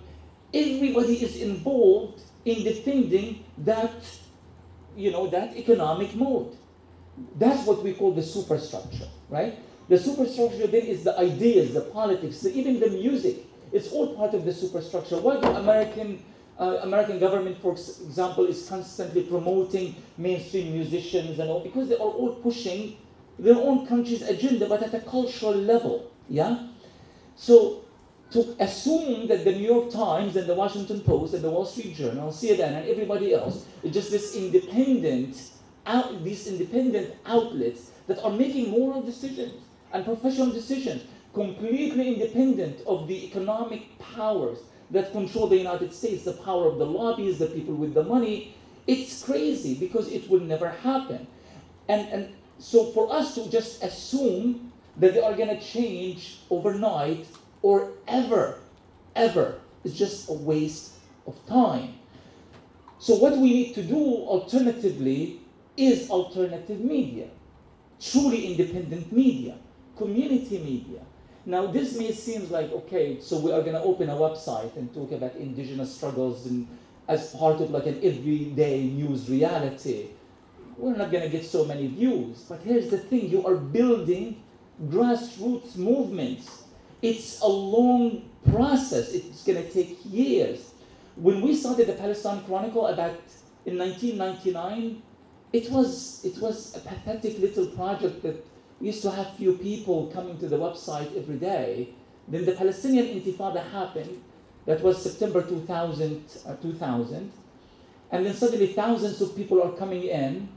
[0.52, 3.94] everybody is involved in defending that,
[4.96, 6.56] you know, that economic mode.
[7.38, 9.58] That's what we call the superstructure, right?
[9.88, 13.44] The superstructure then is the ideas, the politics, even the music.
[13.74, 15.18] It's all part of the superstructure.
[15.18, 16.22] Why do American
[16.58, 22.12] uh, American government, for example, is constantly promoting mainstream musicians and all because they are
[22.20, 22.96] all pushing
[23.38, 26.12] their own country's agenda, but at a cultural level.
[26.28, 26.68] Yeah.
[27.34, 27.84] So
[28.30, 31.96] to assume that the New York Times and the Washington Post and the Wall Street
[31.96, 35.50] Journal, CNN, and everybody else is just this independent,
[35.86, 39.54] out, these independent outlets that are making moral decisions
[39.92, 41.02] and professional decisions,
[41.34, 44.58] completely independent of the economic powers
[44.90, 48.54] that control the United States, the power of the lobbies, the people with the money.
[48.86, 51.26] It's crazy because it will never happen.
[51.88, 57.26] And, and so for us to just assume that they are going to change overnight
[57.62, 58.60] or ever,
[59.16, 60.92] ever, is just a waste
[61.26, 61.94] of time.
[62.98, 65.40] So what we need to do alternatively
[65.76, 67.28] is alternative media,
[68.00, 69.56] truly independent media,
[69.96, 71.00] community media,
[71.46, 74.92] now, this may seem like, okay, so we are going to open a website and
[74.94, 76.66] talk about indigenous struggles and
[77.06, 80.06] as part of like an everyday news reality.
[80.78, 82.46] We're not going to get so many views.
[82.48, 84.42] But here's the thing you are building
[84.86, 86.64] grassroots movements.
[87.02, 90.72] It's a long process, it's going to take years.
[91.16, 93.20] When we started the Palestine Chronicle about
[93.66, 95.02] in 1999,
[95.52, 98.44] it was, it was a pathetic little project that
[98.80, 101.90] we used to have few people coming to the website every day.
[102.28, 104.22] Then the Palestinian Intifada happened.
[104.66, 107.32] That was September 2000, uh, 2000.
[108.10, 110.48] And then suddenly thousands of people are coming in.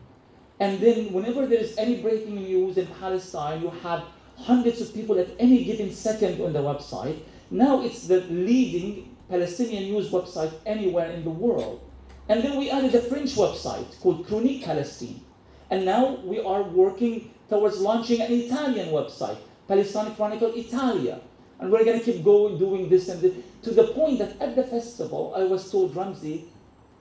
[0.59, 4.03] And then whenever there is any breaking news in Palestine, you have
[4.37, 7.19] hundreds of people at any given second on the website.
[7.51, 11.81] Now it's the leading Palestinian news website anywhere in the world.
[12.29, 15.21] And then we added a French website called Chronique Palestine.
[15.69, 19.37] And now we are working towards launching an Italian website,
[19.67, 21.19] Palestine Chronicle Italia.
[21.59, 23.33] And we're going to keep going, doing this and this,
[23.63, 26.45] to the point that at the festival, I was told, Ramzy,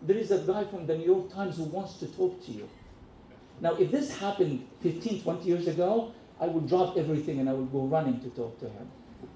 [0.03, 2.69] there is a guy from the New York Times who wants to talk to you.
[3.61, 7.73] Now, if this happened 15, 20 years ago, I would drop everything and I would
[7.73, 8.89] go running to talk to him.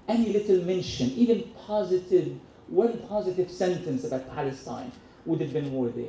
[0.07, 4.91] Any little mention, even positive, one positive sentence about Palestine
[5.25, 6.07] would have been worthy.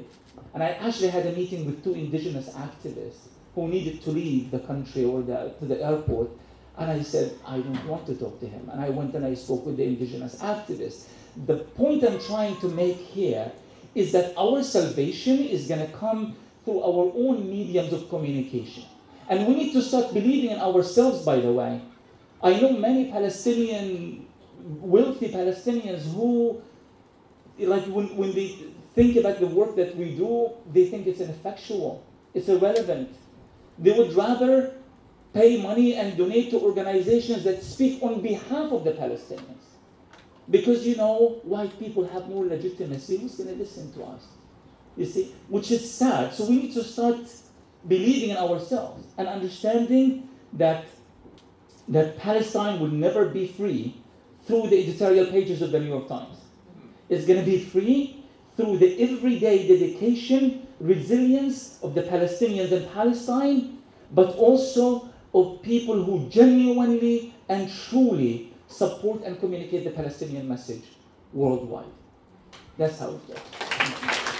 [0.54, 4.58] And I actually had a meeting with two indigenous activists who needed to leave the
[4.60, 6.30] country or the, to the airport.
[6.78, 8.70] And I said, I don't want to talk to him.
[8.70, 11.06] And I went and I spoke with the indigenous activists.
[11.46, 13.52] The point I'm trying to make here
[13.94, 18.84] is that our salvation is going to come through our own mediums of communication.
[19.28, 21.80] And we need to start believing in ourselves, by the way.
[22.42, 24.26] I know many Palestinian,
[24.58, 26.60] wealthy Palestinians who,
[27.58, 28.56] like, when, when they
[28.94, 33.10] think about the work that we do, they think it's ineffectual, it's irrelevant.
[33.78, 34.74] They would rather
[35.32, 39.64] pay money and donate to organizations that speak on behalf of the Palestinians.
[40.50, 43.16] Because, you know, white people have more legitimacy.
[43.18, 44.26] Who's going to listen to us?
[44.96, 46.34] You see, which is sad.
[46.34, 47.16] So we need to start
[47.88, 50.84] believing in ourselves and understanding that,
[51.88, 53.96] that Palestine will never be free
[54.44, 56.36] through the editorial pages of the New York Times.
[57.08, 58.24] It's going to be free
[58.56, 63.78] through the everyday dedication resilience of the Palestinians in Palestine,
[64.10, 70.84] but also of people who genuinely and truly support and communicate the Palestinian message
[71.32, 71.86] worldwide.
[72.76, 74.31] That's how it goes.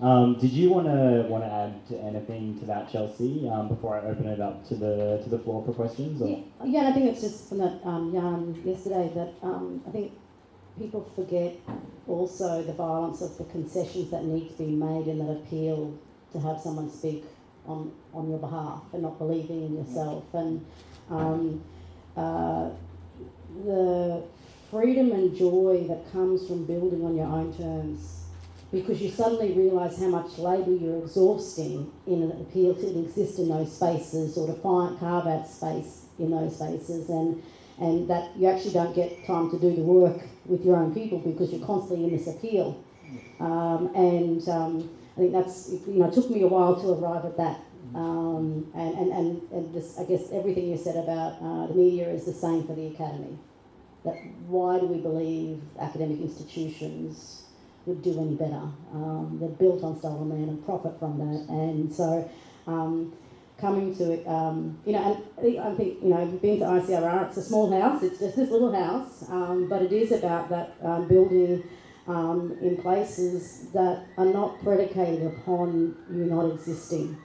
[0.00, 3.96] Um, did you want to want to add to anything to that, Chelsea, um, before
[3.96, 6.20] I open it up to the to the floor for questions?
[6.20, 6.28] Or?
[6.28, 10.12] Yeah, yeah, I think it's just from that um, yarn yesterday that um, I think
[10.78, 11.56] people forget
[12.06, 15.98] also the violence of the concessions that need to be made in that appeal
[16.32, 17.24] to have someone speak
[17.66, 20.64] on on your behalf and not believing in yourself and
[21.10, 21.62] um,
[22.18, 22.68] uh,
[23.64, 24.22] the
[24.70, 28.15] freedom and joy that comes from building on your own terms
[28.76, 33.48] because you suddenly realise how much labour you're exhausting in an appeal to exist in
[33.48, 37.42] those spaces or to find carve out space in those spaces and
[37.78, 41.18] and that you actually don't get time to do the work with your own people
[41.18, 42.82] because you're constantly in this appeal.
[43.38, 47.26] Um, and um, I think that's, you know, it took me a while to arrive
[47.26, 47.60] at that.
[47.94, 52.08] Um, and and, and, and this, I guess everything you said about uh, the media
[52.08, 53.38] is the same for the academy.
[54.06, 54.16] That
[54.46, 57.45] why do we believe academic institutions
[57.86, 58.68] would do any better?
[58.92, 61.48] Um, they're built on stolen land and profit from that.
[61.48, 62.28] And so
[62.66, 63.14] um,
[63.58, 65.02] coming to it, um, you know,
[65.38, 68.36] and I think, you know, we've been to ICRR, it's a small house, it's just
[68.36, 71.62] this little house, um, but it is about that um, building
[72.08, 77.16] in places that are not predicated upon you not existing.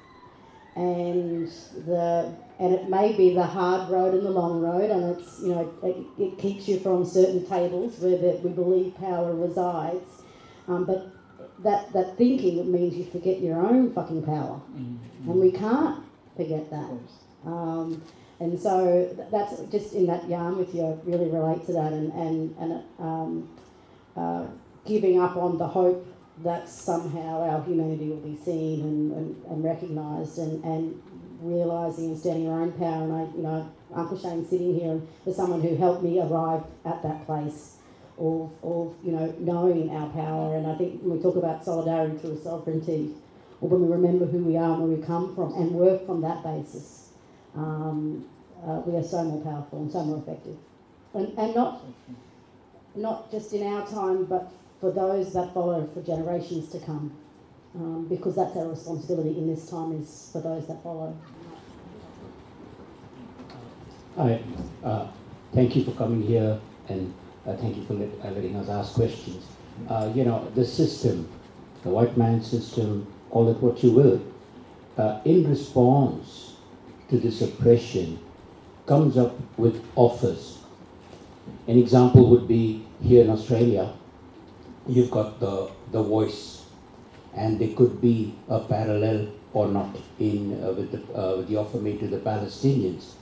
[0.75, 1.47] And
[1.85, 5.49] the and it may be the hard road and the long road, and it's you
[5.49, 10.20] know it, it keeps you from certain tables where the, we believe power resides,
[10.71, 11.07] um, but
[11.63, 15.29] that that thinking means you forget your own fucking power, Mm-hmm.
[15.29, 16.03] and we can't
[16.35, 16.89] forget that.
[17.45, 18.01] Um,
[18.39, 22.11] and so that's just in that yarn with you, I really relate to that, and
[22.13, 23.49] and and um,
[24.15, 24.45] uh,
[24.85, 26.07] giving up on the hope
[26.43, 30.99] that somehow our humanity will be seen and, and, and recognised, and, and
[31.41, 33.03] realising and standing our own power.
[33.03, 37.03] And I, you know, Uncle Shane sitting here as someone who helped me arrive at
[37.03, 37.77] that place
[38.17, 40.55] of, of you know knowing our power.
[40.55, 43.13] And I think when we talk about solidarity through sovereignty,
[43.61, 46.21] or when we remember who we are and where we come from, and work from
[46.21, 47.09] that basis,
[47.55, 48.25] um,
[48.65, 50.57] uh, we are so more powerful and so more effective.
[51.13, 51.83] And, and not
[52.95, 57.15] not just in our time, but for those that follow for generations to come,
[57.75, 61.15] um, because that's our responsibility in this time is for those that follow.
[64.17, 64.41] Hi,
[64.83, 65.07] uh,
[65.53, 66.59] thank you for coming here
[66.89, 67.13] and
[67.45, 69.45] uh, thank you for let, uh, letting us ask questions.
[69.89, 71.27] Uh, you know, the system,
[71.83, 74.21] the white man system, call it what you will,
[74.97, 76.53] uh, in response
[77.09, 78.19] to this oppression,
[78.85, 80.59] comes up with offers.
[81.67, 83.93] An example would be here in Australia,
[84.87, 86.65] you've got the, the voice,
[87.35, 91.57] and there could be a parallel or not in uh, with, the, uh, with the
[91.57, 93.13] offer made to the Palestinians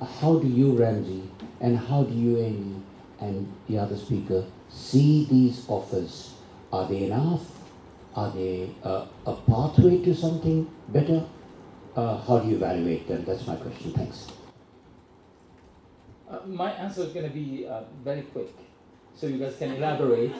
[0.00, 1.22] how do you, Ramzy,
[1.60, 2.76] and how do you, Amy,
[3.20, 6.34] and the other speaker, see these offers?
[6.72, 7.42] Are they enough?
[8.16, 11.24] Are they uh, a pathway to something better?
[11.94, 13.24] Uh, how do you evaluate them?
[13.24, 13.92] That's my question.
[13.92, 14.26] Thanks.
[16.28, 18.54] Uh, my answer is going to be uh, very quick,
[19.16, 20.32] so you guys can elaborate.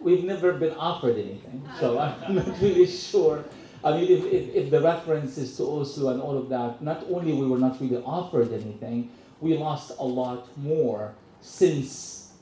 [0.00, 3.44] We've never been offered anything, so I'm not really sure.
[3.84, 7.32] I mean, if, if, if the references to Oslo and all of that, not only
[7.32, 12.32] we were not really offered anything, we lost a lot more since,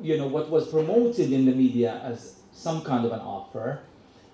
[0.00, 3.80] you know, what was promoted in the media as some kind of an offer.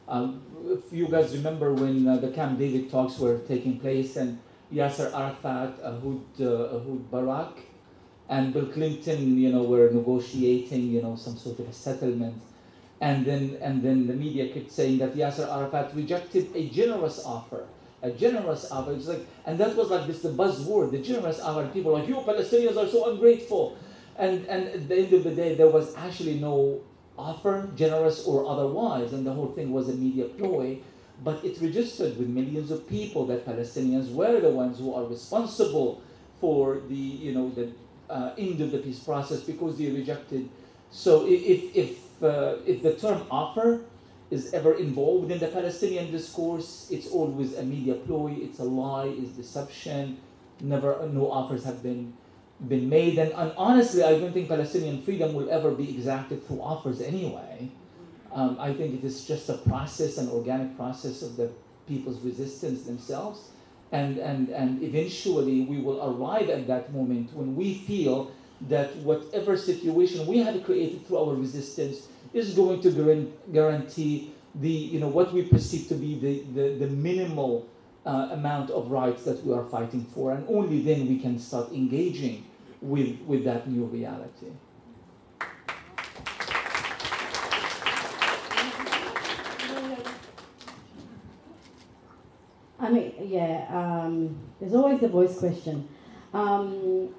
[0.09, 4.39] Um, if you guys remember when uh, the Camp David talks were taking place and
[4.73, 7.59] Yasser Arafat, Ehud, uh, Ehud Barak,
[8.29, 12.41] and Bill Clinton, you know, were negotiating, you know, some sort of a settlement.
[13.01, 17.67] And then, and then the media kept saying that Yasser Arafat rejected a generous offer.
[18.03, 18.93] A generous offer.
[18.93, 21.69] It's like, and that was like this the buzzword, the generous offer.
[21.69, 23.77] People like, you Palestinians are so ungrateful.
[24.19, 26.81] And, and at the end of the day, there was actually no
[27.19, 29.13] offer, generous or otherwise.
[29.13, 30.79] And the whole thing was a media ploy.
[31.25, 36.03] But it registered with millions of people that Palestinians were the ones who are responsible
[36.41, 37.71] for the, you know, the
[38.11, 40.49] uh, end of the peace process because they rejected.
[40.91, 43.81] So if, if uh, if the term offer
[44.31, 49.07] is ever involved in the Palestinian discourse, it's always a media ploy, it's a lie,
[49.07, 50.19] it's deception.
[50.61, 52.13] Never, no offers have been
[52.69, 56.61] been made, and, and honestly, I don't think Palestinian freedom will ever be exacted through
[56.61, 57.71] offers anyway.
[58.33, 61.51] Um, I think it is just a process, an organic process of the
[61.87, 63.51] people's resistance themselves,
[63.91, 68.31] and and and eventually we will arrive at that moment when we feel
[68.69, 72.91] that whatever situation we have created through our resistance is going to
[73.53, 77.67] guarantee the you know what we perceive to be the the, the minimal
[78.07, 81.71] uh, amount of rights that we are fighting for, and only then we can start
[81.73, 82.45] engaging
[82.83, 84.49] with with that new reality.
[92.81, 95.89] I mean, yeah, um, there's always the voice question.
[96.35, 97.15] Um,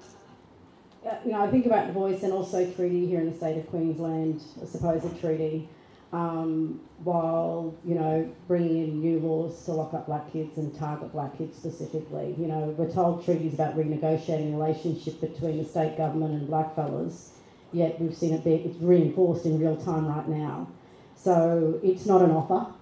[1.04, 3.56] uh, you know, I think about the voice and also treaty here in the state
[3.56, 5.68] of Queensland, a supposed treaty,
[6.14, 11.10] um, while, you know, bringing in new laws to lock up black kids and target
[11.10, 12.36] black kids specifically.
[12.38, 17.30] You know, we're told treaties about renegotiating relationship between the state government and blackfellas,
[17.72, 20.68] yet we've seen it be it's reinforced in real time right now.
[21.16, 22.72] So it's not an offer.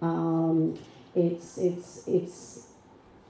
[0.00, 0.78] Um,
[1.16, 2.68] it's, it's, it's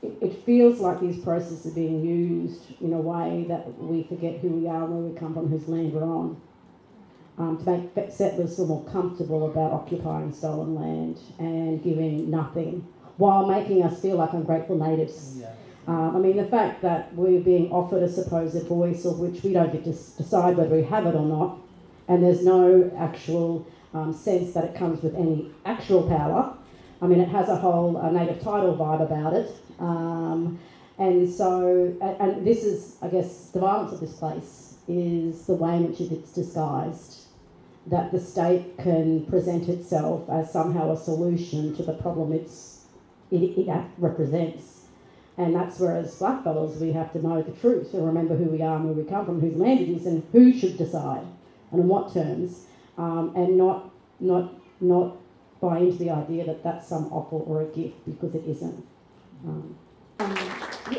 [0.02, 4.38] it, it feels like these processes are being used in a way that we forget
[4.40, 6.40] who we are where we come from, whose land we're on.
[7.38, 12.84] Um, to make settlers feel more comfortable about occupying stolen land and giving nothing
[13.16, 15.36] while making us feel like ungrateful natives.
[15.38, 15.52] Yeah.
[15.86, 19.52] Um, I mean, the fact that we're being offered a supposed voice of which we
[19.52, 21.58] don't get to decide whether we have it or not,
[22.08, 26.54] and there's no actual um, sense that it comes with any actual power.
[27.00, 29.50] I mean, it has a whole uh, native title vibe about it.
[29.78, 30.58] Um,
[30.98, 35.54] and so, and, and this is, I guess, the violence of this place is the
[35.54, 37.17] way in which it's disguised.
[37.88, 42.84] That the state can present itself as somehow a solution to the problem it's,
[43.30, 44.82] it, it represents.
[45.38, 48.60] And that's where, as blackfellas, we have to know the truth and remember who we
[48.60, 51.24] are and where we come from, whose land it is, and who should decide,
[51.70, 52.66] and on what terms,
[52.98, 55.16] um, and not not not
[55.60, 58.84] buy into the idea that that's some offer or a gift because it isn't.
[59.46, 59.76] Um,
[60.20, 60.36] Um,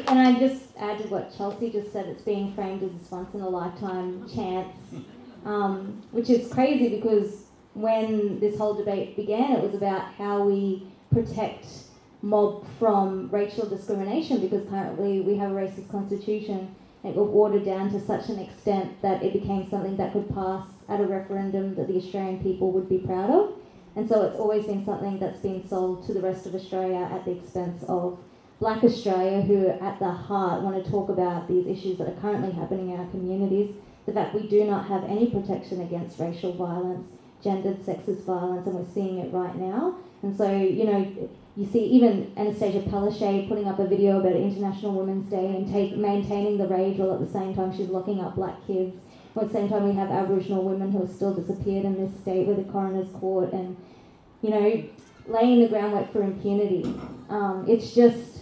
[0.08, 3.34] and I just add to what Chelsea just said, it's being framed as this once
[3.34, 4.78] in a lifetime chance,
[5.46, 10.88] um, which is crazy because when this whole debate began, it was about how we
[11.12, 11.66] protect
[12.22, 16.76] mob from racial discrimination because currently we have a racist constitution.
[17.04, 20.66] It got watered down to such an extent that it became something that could pass
[20.90, 23.54] at a referendum that the Australian people would be proud of.
[23.96, 27.26] And so it's always been something that's been sold to the rest of Australia at
[27.26, 28.20] the expense of
[28.60, 32.52] Black Australia, who at the heart want to talk about these issues that are currently
[32.52, 33.74] happening in our communities.
[34.10, 37.06] The fact we do not have any protection against racial violence,
[37.44, 39.98] gendered sexist violence, and we're seeing it right now.
[40.24, 44.94] And so, you know, you see even Annastacia Palaszczuk putting up a video about International
[44.94, 48.34] Women's Day and take, maintaining the rage while at the same time she's locking up
[48.34, 49.00] black kids.
[49.36, 52.20] While at the same time we have Aboriginal women who are still disappeared in this
[52.20, 53.78] state with the coroner's court and,
[54.42, 54.90] you know,
[55.28, 56.82] laying the groundwork for impunity.
[57.30, 58.39] Um, it's just,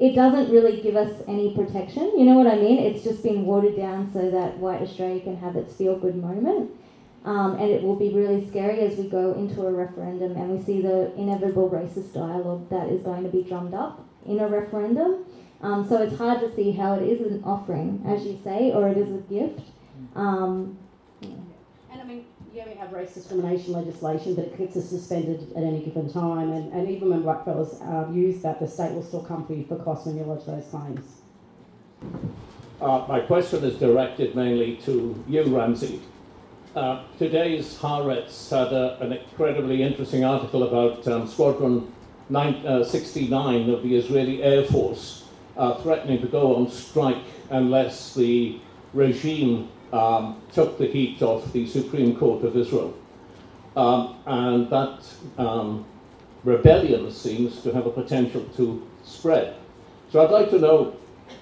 [0.00, 2.10] it doesn't really give us any protection.
[2.16, 2.78] You know what I mean?
[2.78, 6.70] It's just been watered down so that white Australia can have its feel good moment.
[7.22, 10.64] Um, and it will be really scary as we go into a referendum and we
[10.64, 15.26] see the inevitable racist dialogue that is going to be drummed up in a referendum.
[15.60, 18.88] Um, so it's hard to see how it is an offering, as you say, or
[18.88, 19.60] it is a gift.
[20.16, 20.78] Um,
[21.92, 25.62] And I mean, yeah, we have race discrimination legislation, but it gets us suspended at
[25.62, 26.50] any given time.
[26.50, 29.64] And, and even when blackfellas uh, use that, the state will still come for you
[29.64, 31.20] for costs when you lodge those claims.
[32.80, 36.00] Uh, my question is directed mainly to you, Ramzy.
[36.74, 38.72] Uh, today's Haaretz had
[39.02, 41.92] an incredibly interesting article about um, Squadron
[42.28, 45.24] 9, uh, 69 of the Israeli Air Force
[45.56, 48.58] uh, threatening to go on strike unless the
[48.94, 52.94] regime um, took the heat off the Supreme Court of Israel.
[53.76, 55.02] Um, and that
[55.38, 55.84] um,
[56.44, 59.54] rebellion seems to have a potential to spread.
[60.10, 60.96] So I'd like to know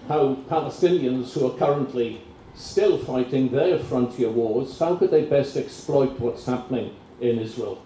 [0.09, 2.21] how Palestinians who are currently
[2.55, 7.83] still fighting their frontier wars, how could they best exploit what's happening in Israel?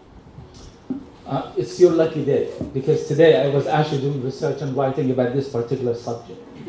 [1.27, 5.35] Uh, it's your lucky day because today I was actually doing research and writing about
[5.35, 6.41] this particular subject.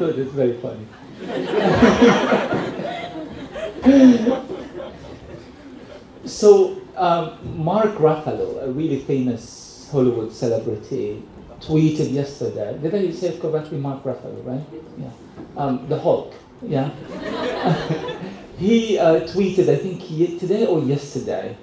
[0.00, 0.86] it's very funny.
[6.24, 11.22] so, um, Mark Ruffalo, a really famous Hollywood celebrity,
[11.60, 12.78] tweeted yesterday.
[12.80, 13.78] Did I say it correctly?
[13.78, 14.60] Mark Ruffalo, right?
[14.98, 15.10] Yeah.
[15.56, 16.34] Um, the Hulk.
[16.62, 16.90] Yeah.
[18.58, 21.56] he uh, tweeted, I think ye- today or yesterday,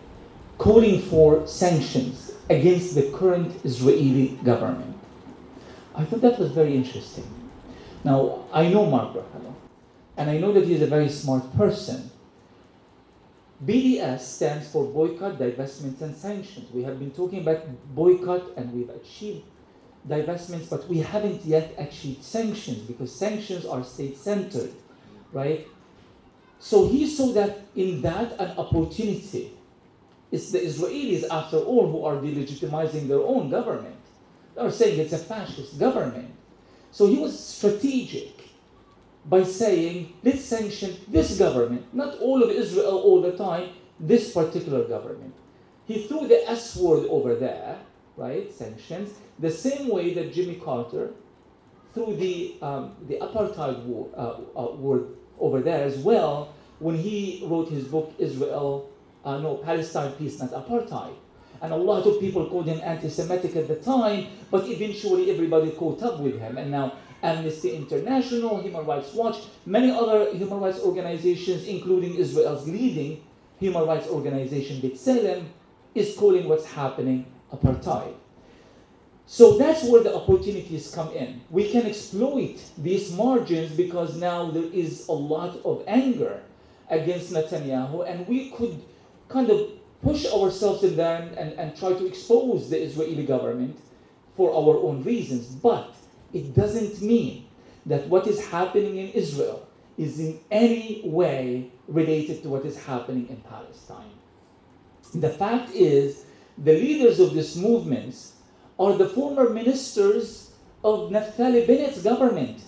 [0.58, 4.96] calling for sanctions against the current Israeli government.
[5.96, 7.26] I thought that was very interesting.
[8.04, 9.51] Now, I know Mark Ruffalo,
[10.22, 12.12] and I know that he's a very smart person.
[13.66, 16.72] BDS stands for Boycott, Divestment, and Sanctions.
[16.72, 17.66] We have been talking about
[17.96, 19.46] boycott and we've achieved
[20.08, 24.72] divestments, but we haven't yet achieved sanctions because sanctions are state centered,
[25.34, 25.68] right?
[26.60, 29.54] So he saw that in that an opportunity.
[30.32, 33.96] It's the Israelis, after all, who are delegitimizing their own government.
[34.54, 36.30] They are saying it's a fascist government.
[36.92, 38.41] So he was strategic
[39.26, 43.70] by saying, let's sanction this government, not all of Israel all the time,
[44.00, 45.34] this particular government.
[45.86, 47.78] He threw the S word over there,
[48.18, 48.52] right?
[48.52, 51.12] Sanctions, the same way that Jimmy Carter
[51.94, 55.08] threw the, um, the apartheid war, uh, uh, word
[55.40, 58.90] over there as well when he wrote his book, Israel,
[59.24, 61.14] uh, no, Palestine Peace, not Apartheid.
[61.62, 65.70] And a lot of people called him anti Semitic at the time, but eventually everybody
[65.72, 66.58] caught up with him.
[66.58, 66.94] And now
[67.24, 73.24] Amnesty International, Human Rights Watch, many other human rights organizations, including Israel's leading
[73.60, 75.46] human rights organization, B'Tselem,
[75.94, 78.14] is calling what's happening apartheid.
[79.28, 81.42] So that's where the opportunities come in.
[81.50, 86.42] We can exploit these margins because now there is a lot of anger
[86.90, 88.82] against Netanyahu, and we could
[89.30, 89.70] kind of
[90.02, 93.80] push ourselves in there and, and try to expose the Israeli government
[94.36, 95.46] for our own reasons.
[95.48, 95.96] But
[96.34, 97.46] it doesn't mean
[97.86, 99.68] that what is happening in Israel
[99.98, 104.14] is in any way related to what is happening in Palestine.
[105.14, 106.26] The fact is,
[106.58, 108.34] the leaders of these movements
[108.80, 110.52] are the former ministers
[110.84, 112.62] of Naftali Bennett's government,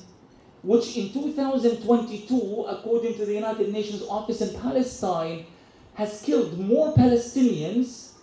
[0.61, 5.45] which in 2022, according to the United Nations Office in Palestine,
[5.95, 8.13] has killed more Palestinians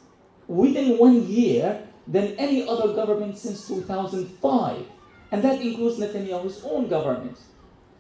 [0.49, 4.85] within one year than any other government since 2005.
[5.33, 7.39] And that includes Netanyahu's own government.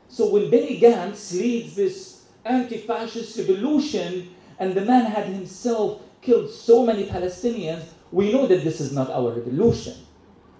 [0.08, 6.50] So when Benny Gantz leads this anti fascist revolution, and the man had himself killed
[6.50, 9.94] so many Palestinians, we know that this is not our revolution,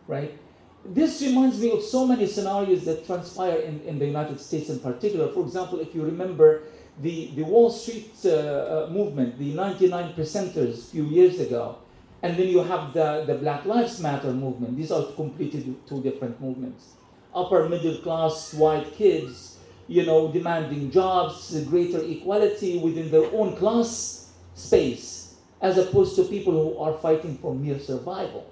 [0.07, 0.39] right?
[0.85, 4.79] This reminds me of so many scenarios that transpire in, in the United States in
[4.79, 5.29] particular.
[5.29, 6.63] For example, if you remember
[7.03, 11.77] the, the Wall Street uh, uh, movement, the 99 percenters a few years ago,
[12.23, 14.77] and then you have the, the Black Lives Matter movement.
[14.77, 16.93] These are completely two different movements.
[17.35, 19.59] Upper middle class white kids,
[19.89, 26.53] you know, demanding jobs, greater equality within their own class space as opposed to people
[26.53, 28.51] who are fighting for mere survival,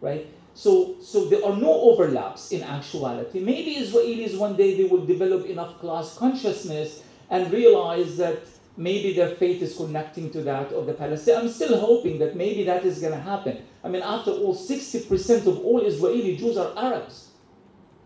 [0.00, 0.26] right?
[0.54, 3.40] So, so there are no overlaps in actuality.
[3.40, 8.40] Maybe Israelis one day they will develop enough class consciousness and realize that
[8.76, 11.38] maybe their faith is connecting to that of the Palestinians.
[11.38, 13.62] I'm still hoping that maybe that is going to happen.
[13.84, 17.30] I mean, after all, 60% of all Israeli Jews are Arabs.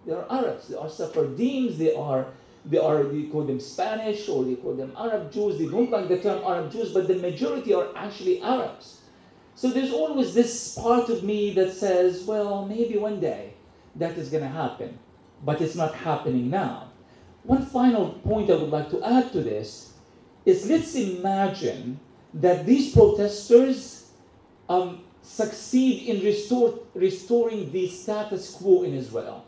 [0.07, 0.69] They are Arabs.
[0.69, 1.79] They are Sephardims.
[1.79, 2.27] They are
[2.65, 5.59] they are they call them Spanish or they call them Arab Jews.
[5.59, 9.03] They don't like the term Arab Jews, but the majority are actually Arabs.
[9.55, 13.55] So there's always this part of me that says, well, maybe one day
[13.95, 14.99] that is going to happen,
[15.45, 16.91] but it's not happening now.
[17.45, 19.93] One final point I would like to add to this
[20.47, 22.01] is let's imagine
[22.33, 24.11] that these protesters
[24.69, 29.45] um, succeed in restore, restoring the status quo in Israel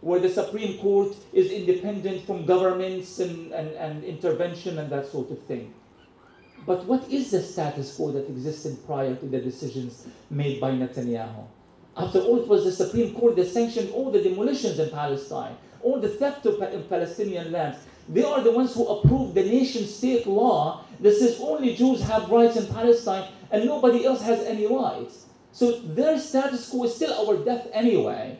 [0.00, 5.30] where the Supreme Court is independent from governments and, and, and intervention and that sort
[5.30, 5.74] of thing.
[6.66, 11.46] But what is the status quo that existed prior to the decisions made by Netanyahu?
[11.96, 15.98] After all, it was the Supreme Court that sanctioned all the demolitions in Palestine, all
[16.00, 17.78] the theft of Palestinian lands.
[18.08, 22.30] They are the ones who approved the nation state law that says only Jews have
[22.30, 25.26] rights in Palestine and nobody else has any rights.
[25.52, 28.38] So their status quo is still our death anyway.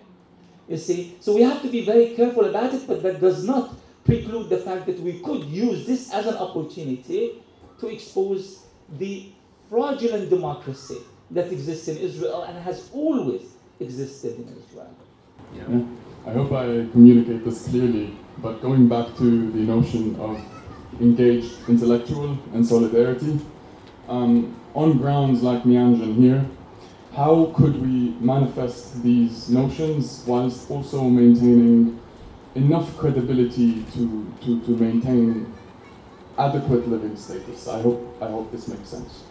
[0.69, 3.75] You see, so we have to be very careful about it, but that does not
[4.05, 7.43] preclude the fact that we could use this as an opportunity
[7.81, 8.65] to expose
[8.99, 9.33] the
[9.69, 10.99] fraudulent democracy
[11.31, 13.43] that exists in Israel and has always
[13.81, 14.95] existed in Israel.
[15.55, 15.83] Yeah.
[16.27, 20.41] I hope I communicate this clearly, but going back to the notion of
[21.01, 23.41] engaged intellectual and solidarity,
[24.09, 26.45] um, on grounds like Meanjin here,
[27.15, 31.99] how could we manifest these notions whilst also maintaining
[32.55, 35.53] enough credibility to, to, to maintain
[36.39, 37.67] adequate living status?
[37.67, 39.25] I hope, I hope this makes sense.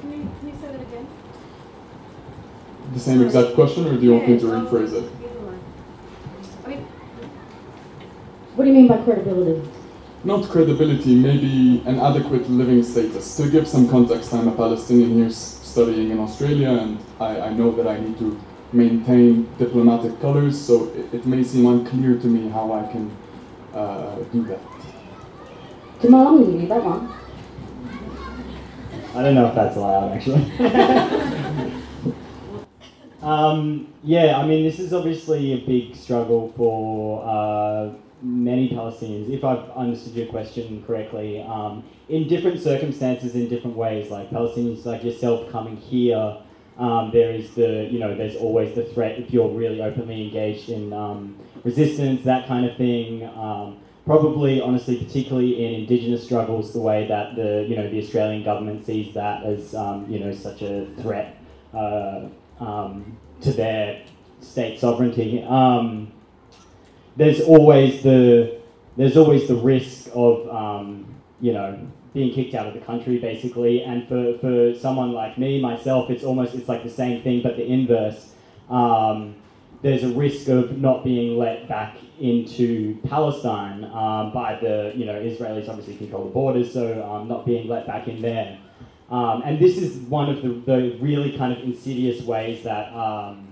[0.00, 1.06] Can you, can you say that again?
[2.94, 5.10] The same exact question, or do you want me to rephrase it?
[8.54, 9.68] What do you mean by credibility?
[10.24, 13.36] not credibility, maybe an adequate living status.
[13.36, 17.70] To give some context, I'm a Palestinian here studying in Australia, and I, I know
[17.72, 18.40] that I need to
[18.72, 23.14] maintain diplomatic colors, so it, it, may seem unclear to me how I can
[23.74, 24.60] uh, do that.
[26.00, 27.12] Jamal, I'm going to that one.
[29.14, 30.50] I don't know if that's allowed, actually.
[33.24, 37.24] um, yeah, I mean, this is obviously a big struggle for.
[37.24, 37.94] Uh,
[38.24, 44.10] many Palestinians, if I've understood your question correctly, um, in different circumstances, in different ways.
[44.10, 46.38] Like Palestinians like yourself coming here,
[46.78, 50.70] um, there is the, you know, there's always the threat if you're really openly engaged
[50.70, 53.24] in um, resistance, that kind of thing.
[53.24, 58.42] Um, probably, honestly, particularly in Indigenous struggles, the way that the, you know, the Australian
[58.42, 61.36] government sees that as, um, you know, such a threat
[61.72, 62.28] uh,
[62.60, 64.02] um, to their
[64.40, 65.42] state sovereignty.
[65.42, 66.12] Um,
[67.16, 68.60] there's always the
[68.96, 71.06] there's always the risk of um,
[71.40, 71.78] you know
[72.12, 73.82] being kicked out of the country basically.
[73.82, 77.56] And for, for someone like me myself it's almost it's like the same thing but
[77.56, 78.32] the inverse.
[78.70, 79.36] Um,
[79.82, 85.14] there's a risk of not being let back into Palestine um, by the you know
[85.14, 88.58] Israelis obviously control the borders so um, not being let back in there
[89.14, 93.46] Um, and this is one of the, the really kind of insidious ways that um,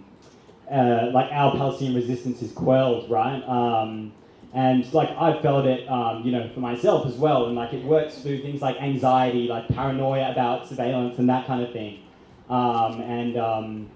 [0.69, 3.41] uh, like our Palestinian resistance is quelled, right?
[3.49, 4.13] Um,
[4.53, 7.85] and like I've felt it, um, you know, for myself as well, and like it
[7.85, 12.01] works through things like anxiety, like paranoia about surveillance and that kind of thing.
[12.51, 13.91] Um, and um,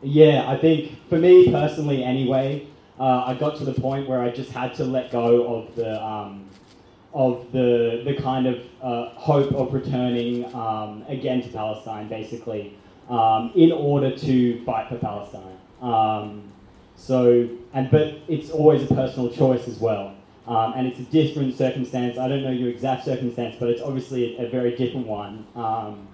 [0.00, 2.66] yeah, I think for me personally, anyway,
[2.98, 6.02] uh, I got to the point where I just had to let go of the
[7.18, 12.78] of the the kind of uh, hope of returning um, again to Palestine, basically,
[13.10, 15.58] um, in order to fight for Palestine.
[15.82, 16.52] Um,
[16.94, 20.14] so, and but it's always a personal choice as well,
[20.46, 22.18] um, and it's a different circumstance.
[22.18, 25.44] I don't know your exact circumstance, but it's obviously a, a very different one.
[25.56, 26.06] Um,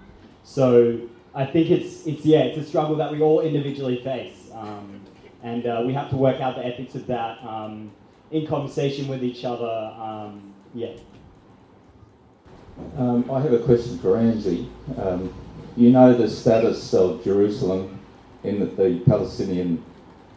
[0.43, 1.01] so,
[1.35, 5.01] I think it's it's yeah, it's a struggle that we all individually face, um,
[5.43, 7.37] and uh, we have to work out the ethics of that
[8.31, 9.93] in conversation with each other.
[9.99, 10.91] Um, yeah.
[12.97, 14.69] Um, I have a question for Ramzy.
[14.97, 15.33] Um,
[15.77, 17.99] you know the status of Jerusalem
[18.43, 19.83] in that the Palestinian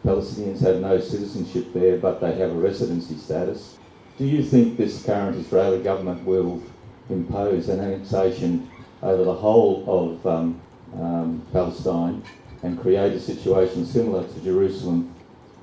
[0.05, 3.77] Palestinians have no citizenship there, but they have a residency status.
[4.17, 6.63] Do you think this current Israeli government will
[7.09, 8.69] impose an annexation
[9.01, 10.61] over the whole of um,
[10.95, 12.23] um, Palestine
[12.63, 15.13] and create a situation similar to Jerusalem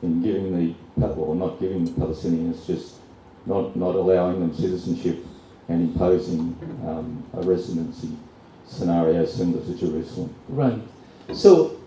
[0.03, 2.96] in giving the, or not giving the Palestinians, just
[3.47, 5.25] not, not allowing them citizenship
[5.69, 6.57] and imposing
[6.87, 8.11] um, a residency
[8.67, 10.35] scenario similar to Jerusalem?
[10.49, 10.79] Right.
[11.33, 11.79] So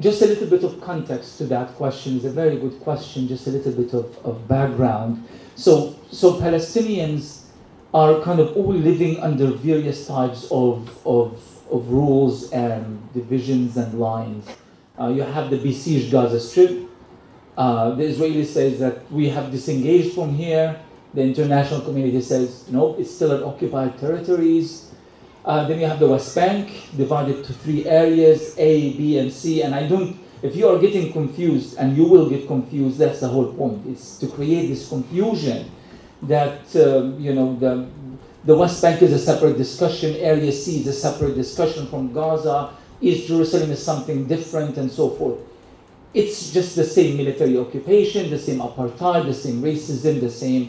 [0.00, 3.46] just a little bit of context to that question is a very good question, just
[3.46, 5.26] a little bit of, of background.
[5.54, 7.44] So, so Palestinians
[7.94, 11.40] are kind of all living under various types of, of,
[11.70, 14.46] of rules and divisions and lines.
[14.98, 16.90] Uh, you have the besieged Gaza Strip.
[17.56, 20.78] Uh, the Israeli says that we have disengaged from here.
[21.16, 24.92] The international community says, no, it's still an occupied territories.
[25.46, 29.62] Uh, then you have the West Bank divided to three areas, A, B, and C.
[29.62, 33.28] And I don't, if you are getting confused, and you will get confused, that's the
[33.28, 33.86] whole point.
[33.86, 35.70] It's to create this confusion
[36.22, 37.88] that, um, you know, the,
[38.44, 42.74] the West Bank is a separate discussion, Area C is a separate discussion from Gaza,
[43.00, 45.38] East Jerusalem is something different, and so forth.
[46.12, 50.68] It's just the same military occupation, the same apartheid, the same racism, the same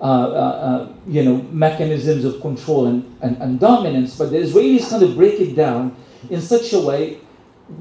[0.00, 4.88] uh, uh, uh, you know, mechanisms of control and, and, and dominance, but the Israelis
[4.88, 5.96] kind of break it down
[6.30, 7.18] in such a way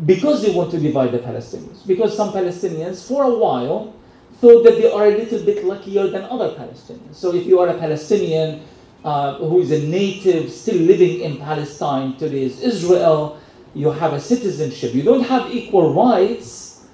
[0.07, 1.85] because they want to divide the Palestinians.
[1.85, 3.93] Because some Palestinians, for a while,
[4.41, 7.13] thought that they are a little bit luckier than other Palestinians.
[7.13, 8.65] So if you are a Palestinian
[9.05, 13.39] uh, who is a native still living in Palestine, today is Israel,
[13.75, 14.95] you have a citizenship.
[14.95, 16.87] You don't have equal rights.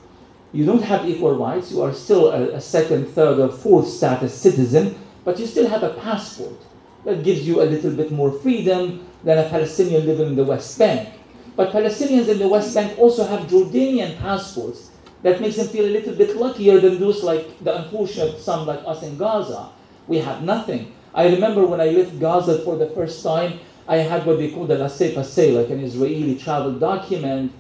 [0.52, 1.72] You don't have equal rights.
[1.72, 5.84] You are still a, a second, third, or fourth status citizen but you still have
[5.84, 6.60] a passport
[7.06, 10.78] that gives you a little bit more freedom than a Palestinian living in the West
[10.80, 11.10] Bank.
[11.56, 14.92] But Palestinians in the West Bank also have Jordanian passports
[15.22, 18.82] that makes them feel a little bit luckier than those like the unfortunate some like
[18.86, 19.70] us in Gaza.
[20.08, 20.94] We have nothing.
[21.14, 24.66] I remember when I left Gaza for the first time, I had what they call
[24.66, 27.52] the laissez-passer, like an Israeli travel document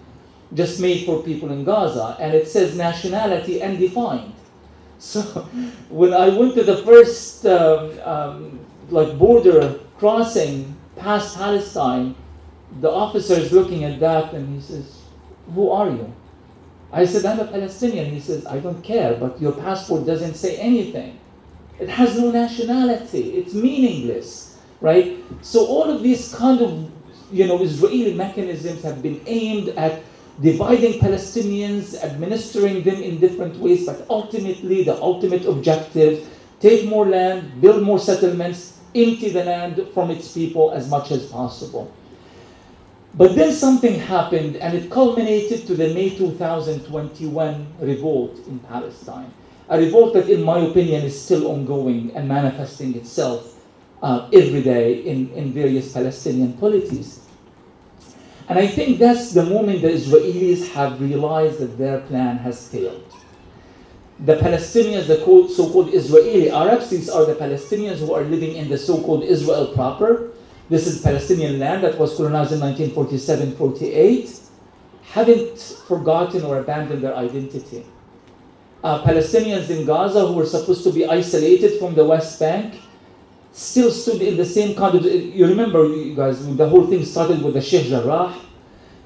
[0.53, 4.33] just made for people in Gaza, and it says nationality undefined.
[5.03, 5.21] So
[5.89, 8.59] when I went to the first um, um,
[8.89, 12.15] like border crossing past Palestine,
[12.79, 15.01] the officer is looking at that and he says,
[15.53, 16.07] "Who are you?"
[16.93, 20.55] I said, "I'm a Palestinian." He says, "I don't care, but your passport doesn't say
[20.55, 21.19] anything.
[21.79, 23.35] It has no nationality.
[23.35, 26.71] It's meaningless, right?" So all of these kind of
[27.29, 29.99] you know Israeli mechanisms have been aimed at
[30.41, 36.27] dividing Palestinians, administering them in different ways, but ultimately the ultimate objective
[36.59, 41.25] take more land, build more settlements, empty the land from its people as much as
[41.25, 41.91] possible.
[43.15, 49.31] But then something happened and it culminated to the May 2021 revolt in Palestine.
[49.69, 53.59] A revolt that, in my opinion, is still ongoing and manifesting itself
[54.01, 57.22] uh, every day in, in various Palestinian polities.
[58.49, 63.05] And I think that's the moment the Israelis have realized that their plan has failed.
[64.19, 65.17] The Palestinians, the
[65.49, 69.23] so called Israeli Arabs, these are the Palestinians who are living in the so called
[69.23, 70.31] Israel proper.
[70.69, 74.39] This is Palestinian land that was colonized in 1947 48,
[75.03, 77.85] haven't forgotten or abandoned their identity.
[78.83, 82.75] Uh, Palestinians in Gaza who were supposed to be isolated from the West Bank
[83.53, 85.05] still stood in the same kind of.
[85.05, 88.35] You remember, you guys, the whole thing started with the Sheikh Jarrah,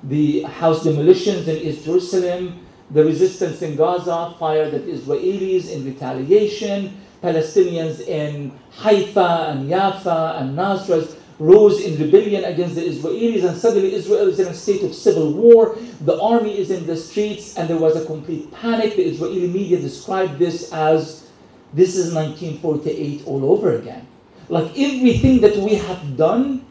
[0.03, 7.01] the house demolitions in East Jerusalem, the resistance in Gaza fired at Israelis in retaliation,
[7.21, 13.93] Palestinians in Haifa and Jaffa and Nazareth rose in rebellion against the Israelis, and suddenly
[13.93, 15.77] Israel is in a state of civil war.
[16.01, 18.95] The army is in the streets, and there was a complete panic.
[18.95, 21.27] The Israeli media described this as
[21.73, 24.06] this is 1948 all over again.
[24.49, 26.65] Like everything that we have done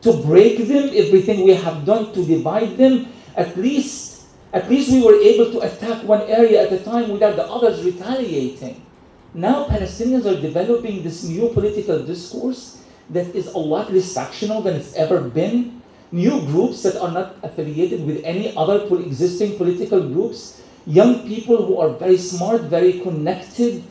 [0.00, 5.02] to break them, everything we have done to divide them, at least, at least we
[5.02, 8.84] were able to attack one area at a time without the others retaliating.
[9.34, 14.76] Now Palestinians are developing this new political discourse that is a lot less factional than
[14.76, 15.80] it's ever been.
[16.12, 20.60] New groups that are not affiliated with any other existing political groups.
[20.84, 23.84] Young people who are very smart, very connected,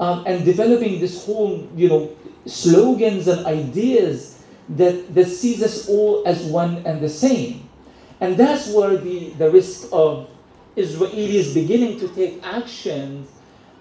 [0.00, 2.10] um, and developing this whole, you know,
[2.46, 7.68] slogans and ideas that, that sees us all as one and the same.
[8.20, 10.28] And that's where the, the risk of
[10.76, 13.28] Israelis beginning to take actions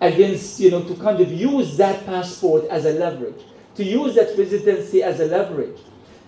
[0.01, 3.41] against, you know, to kind of use that passport as a leverage,
[3.75, 5.79] to use that residency as a leverage.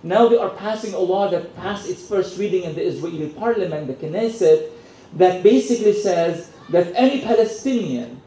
[0.02, 3.88] Now they are passing a law that passed its first reading in the Israeli parliament,
[3.88, 4.70] the Knesset,
[5.14, 8.20] that basically says that any Palestinian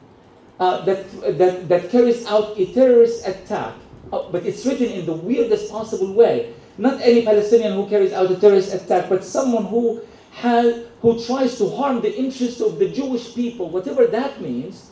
[0.59, 3.73] uh, that, that, that carries out a terrorist attack,
[4.11, 6.53] Oh, but it's written in the weirdest possible way.
[6.77, 10.01] Not any Palestinian who carries out a terrorist attack, but someone who
[10.31, 14.91] has, who tries to harm the interests of the Jewish people, whatever that means,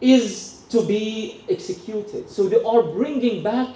[0.00, 2.30] is to be executed.
[2.30, 3.74] So they are bringing back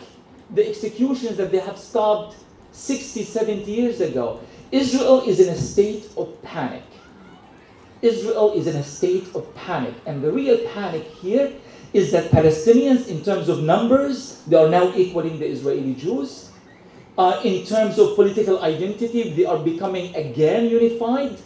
[0.50, 2.36] the executions that they have stopped
[2.72, 4.40] 60, 70 years ago.
[4.70, 6.82] Israel is in a state of panic.
[8.02, 9.94] Israel is in a state of panic.
[10.06, 11.52] And the real panic here
[11.94, 16.50] is that Palestinians, in terms of numbers, they are now equaling the Israeli Jews.
[17.16, 21.38] Uh, in terms of political identity, they are becoming again unified.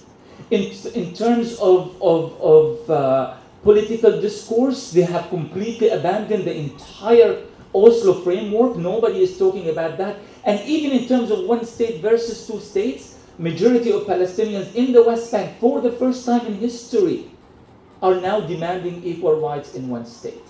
[0.51, 4.93] In, in terms of, of, of uh, political discourse.
[4.93, 7.45] They have completely abandoned the entire
[7.75, 8.77] Oslo framework.
[8.77, 10.16] Nobody is talking about that.
[10.45, 15.03] And even in terms of one state versus two states, majority of Palestinians in the
[15.03, 17.31] West Bank, for the first time in history,
[18.03, 20.43] are now demanding equal rights in one state.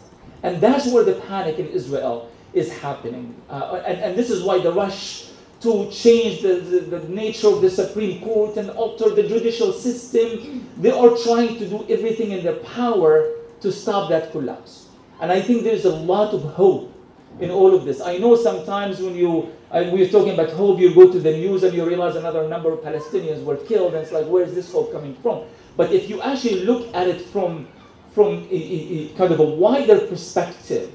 [0.43, 3.35] And that's where the panic in Israel is happening.
[3.49, 5.31] Uh, and, and this is why the rush
[5.61, 10.69] to change the, the, the, nature of the Supreme Court and alter the judicial system.
[10.77, 14.87] They are trying to do everything in their power to stop that collapse.
[15.21, 16.95] And I think there's a lot of hope
[17.41, 18.01] in all of this.
[18.01, 21.65] I know sometimes when you, uh, we're talking about hope, you go to the news
[21.65, 24.71] and you realize another number of Palestinians were killed, and it's like, where is this
[24.71, 25.45] hope coming from?
[25.79, 27.69] But if you actually look at it from,
[28.11, 30.93] from a, a, a kind of a wider perspective,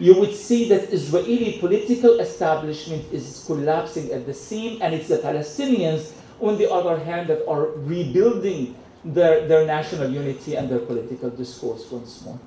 [0.00, 5.18] you would see that Israeli political establishment is collapsing at the seam, and it's the
[5.18, 8.74] Palestinians, on the other hand, that are rebuilding
[9.04, 12.40] their, their national unity and their political discourse once more.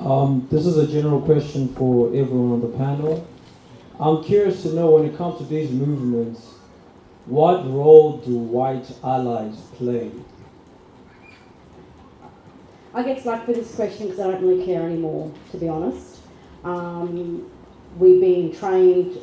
[0.00, 3.28] Um, this is a general question for everyone on the panel.
[4.00, 6.40] I'm curious to know when it comes to these movements,
[7.26, 10.10] what role do white allies play
[12.92, 16.18] I get stuck with this question because I don't really care anymore, to be honest.
[16.64, 17.48] Um,
[17.98, 19.18] we've been trained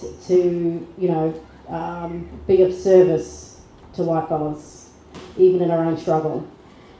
[0.00, 3.60] to, to you know, um, be of service
[3.94, 4.90] to white fellas,
[5.36, 6.46] even in our own struggle.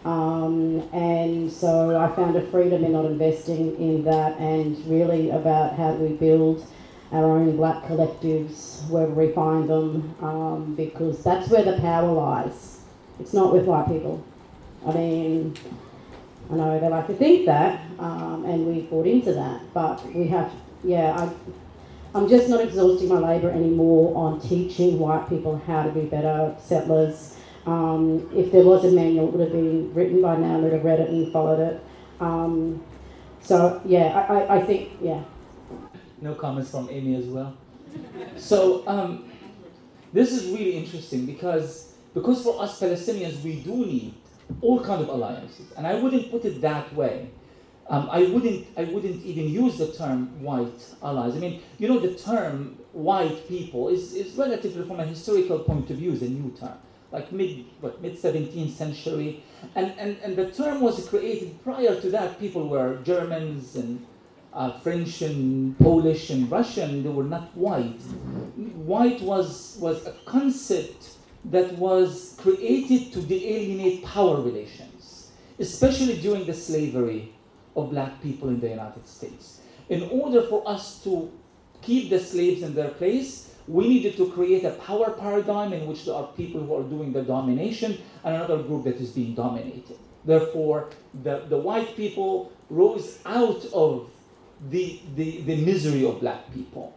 [0.04, 5.74] Um, and so I found a freedom in not investing in that and really about
[5.74, 6.64] how we build
[7.10, 12.80] our own black collectives, where we find them, um, because that's where the power lies.
[13.18, 14.24] It's not with white people.
[14.86, 15.56] I mean,
[16.50, 20.28] I know they like to think that, um, and we bought into that, but we
[20.28, 20.52] have,
[20.84, 21.30] yeah, I,
[22.16, 26.54] I'm just not exhausting my labour anymore on teaching white people how to be better
[26.62, 27.36] settlers.
[27.66, 30.84] Um, if there was a manual, it would have been written by now, they'd have
[30.84, 31.84] read it and followed it.
[32.20, 32.82] Um,
[33.40, 35.22] so, yeah, I, I, I, think, yeah.
[36.20, 37.56] No comments from Amy as well.
[38.36, 39.24] so, um,
[40.12, 44.14] this is really interesting because, because for us Palestinians, we do need
[44.60, 45.72] all kind of alliances.
[45.76, 47.30] And I wouldn't put it that way.
[47.88, 51.36] Um, I wouldn't I wouldn't even use the term white allies.
[51.36, 55.90] I mean, you know, the term white people is, is relatively from a historical point
[55.90, 56.76] of view is a new term,
[57.12, 59.44] like mid what mid 17th century,
[59.76, 62.40] and, and and the term was created prior to that.
[62.40, 64.04] People were Germans and
[64.52, 67.04] uh, French and Polish and Russian.
[67.04, 68.00] They were not white.
[68.74, 71.15] White was was a concept
[71.50, 77.32] that was created to alienate power relations, especially during the slavery
[77.76, 79.60] of black people in the United States.
[79.88, 81.30] In order for us to
[81.82, 86.04] keep the slaves in their place, we needed to create a power paradigm in which
[86.04, 89.98] there are people who are doing the domination and another group that is being dominated.
[90.24, 90.90] Therefore,
[91.22, 94.10] the, the white people rose out of
[94.70, 96.96] the, the, the misery of black people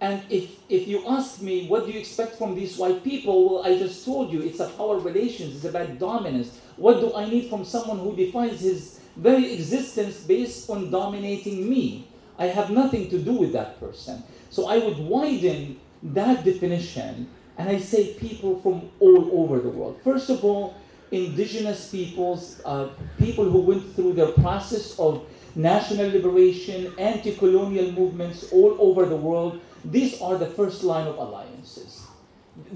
[0.00, 3.56] And if, if you ask me, what do you expect from these white people?
[3.56, 6.58] Well, I just told you, it's a power relations, it's about dominance.
[6.76, 12.08] What do I need from someone who defines his very existence based on dominating me?
[12.38, 14.22] I have nothing to do with that person.
[14.48, 17.28] So I would widen that definition
[17.58, 20.00] and I say people from all over the world.
[20.02, 20.74] First of all,
[21.10, 22.88] indigenous peoples, uh,
[23.18, 29.16] people who went through their process of national liberation, anti colonial movements all over the
[29.16, 32.06] world these are the first line of alliances.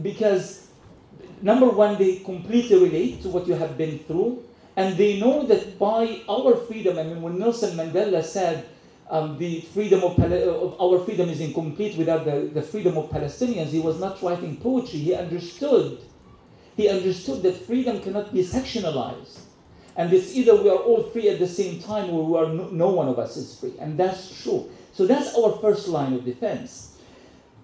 [0.01, 0.69] Because,
[1.43, 4.45] number one, they completely relate to what you have been through,
[4.77, 8.67] and they know that by our freedom, I mean, when Nelson Mandela said,
[9.11, 13.67] um, the freedom of, of, our freedom is incomplete without the, the freedom of Palestinians.
[13.67, 14.99] He was not writing poetry.
[14.99, 16.01] He understood.
[16.77, 19.41] He understood that freedom cannot be sectionalized.
[19.97, 22.69] And it's either we are all free at the same time or we are no,
[22.71, 23.75] no one of us is free.
[23.79, 24.69] And that's true.
[24.93, 26.99] So that's our first line of defense.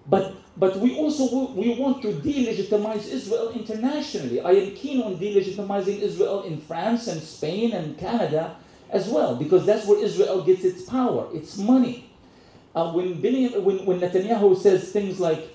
[0.07, 4.41] But, but we also we want to delegitimize Israel internationally.
[4.41, 8.55] I am keen on delegitimizing Israel in France and Spain and Canada
[8.89, 12.09] as well, because that's where Israel gets its power, its money.
[12.73, 15.49] Uh, when, when, when Netanyahu says things like,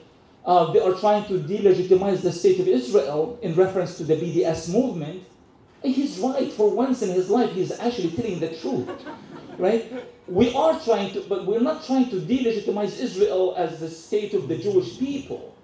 [0.47, 4.73] uh, they are trying to delegitimize the state of Israel in reference to the BDS
[4.73, 5.25] movement,
[5.83, 6.51] he's right.
[6.53, 8.89] For once in his life, he's actually telling the truth
[9.59, 9.93] right?
[10.27, 14.49] We are trying to, but we're not trying to delegitimize Israel as the state of
[14.49, 15.55] the Jewish people.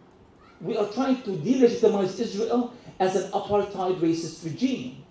[0.61, 5.05] We are trying to delegitimize Israel as an apartheid racist regime.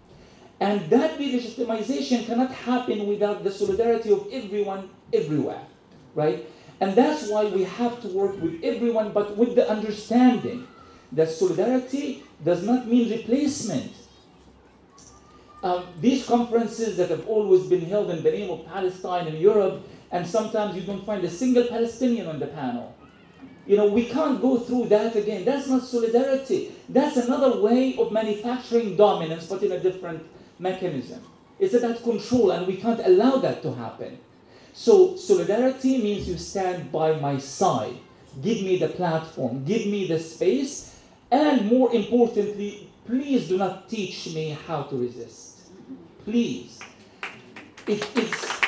[0.60, 5.62] And that delegitimization cannot happen without the solidarity of everyone everywhere,
[6.14, 6.46] right?
[6.82, 10.68] And that's why we have to work with everyone, but with the understanding
[11.14, 13.94] that solidarity does not mean replacement
[15.64, 19.88] um, these conferences that have always been held in the name of Palestine in Europe,
[20.12, 22.96] and sometimes you don't find a single Palestinian on the panel.
[23.68, 25.46] You know, we can't go through that again.
[25.46, 26.72] That's not solidarity.
[26.90, 30.26] That's another way of manufacturing dominance, but in a different
[30.58, 31.22] mechanism.
[31.60, 34.18] It's about control, and we can't allow that to happen.
[34.74, 37.98] So, solidarity means you stand by my side.
[38.42, 40.96] Give me the platform, give me the space,
[41.30, 45.52] and more importantly, please do not teach me how to resist
[46.26, 46.80] please.
[47.88, 48.62] It, it's.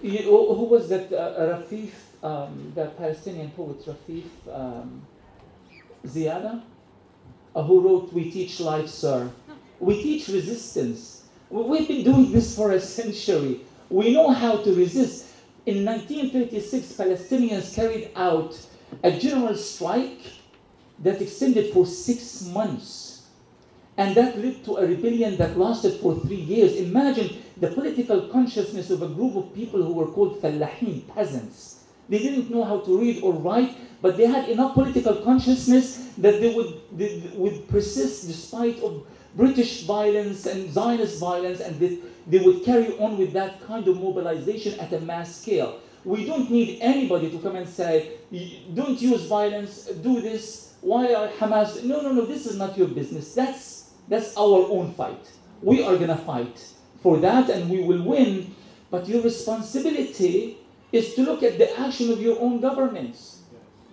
[0.00, 1.12] You, who was that?
[1.12, 1.90] Uh, Rafeef,
[2.22, 5.02] um, the Palestinian poet Rafeef um,
[6.06, 6.62] Ziadah,
[7.54, 9.30] uh, who wrote "We Teach Life, Sir."
[9.80, 11.17] We teach resistance.
[11.50, 13.60] We've been doing this for a century.
[13.88, 15.26] We know how to resist.
[15.64, 18.58] In 1936, Palestinians carried out
[19.02, 20.20] a general strike
[20.98, 23.08] that extended for six months
[23.96, 26.76] and that led to a rebellion that lasted for three years.
[26.76, 31.84] Imagine the political consciousness of a group of people who were called fallahin, peasants.
[32.08, 36.40] They didn't know how to read or write, but they had enough political consciousness that
[36.40, 39.06] they would, they would persist despite of
[39.38, 41.78] British violence and Zionist violence, and
[42.26, 45.78] they, would carry on with that kind of mobilization at a mass scale.
[46.04, 48.18] We don't need anybody to come and say,
[48.74, 51.84] don't use violence, do this, why are Hamas?
[51.84, 53.34] No, no, no, this is not your business.
[53.34, 55.24] That's that's our own fight.
[55.62, 56.56] We are going to fight
[57.02, 58.54] for that and we will win.
[58.90, 60.56] But your responsibility
[60.92, 63.42] is to look at the action of your own governments,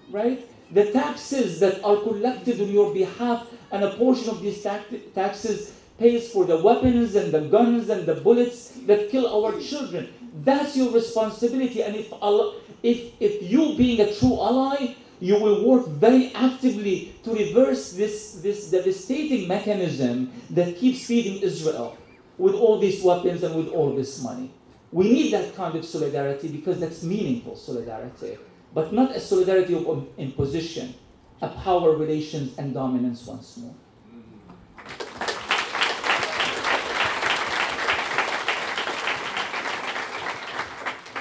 [0.09, 0.47] right?
[0.71, 6.31] The taxes that are collected on your behalf, and a portion of these taxes pays
[6.31, 10.09] for the weapons and the guns and the bullets that kill our children.
[10.43, 11.81] That's your responsibility.
[11.83, 17.15] And if, Allah, if, if you, being a true ally, you will work very actively
[17.23, 21.97] to reverse this, this devastating mechanism that keeps feeding Israel
[22.37, 24.51] with all these weapons and with all this money.
[24.91, 28.37] We need that kind of solidarity because that's meaningful solidarity,
[28.75, 30.93] but not a solidarity of imposition,
[31.41, 33.73] a power relations and dominance once more.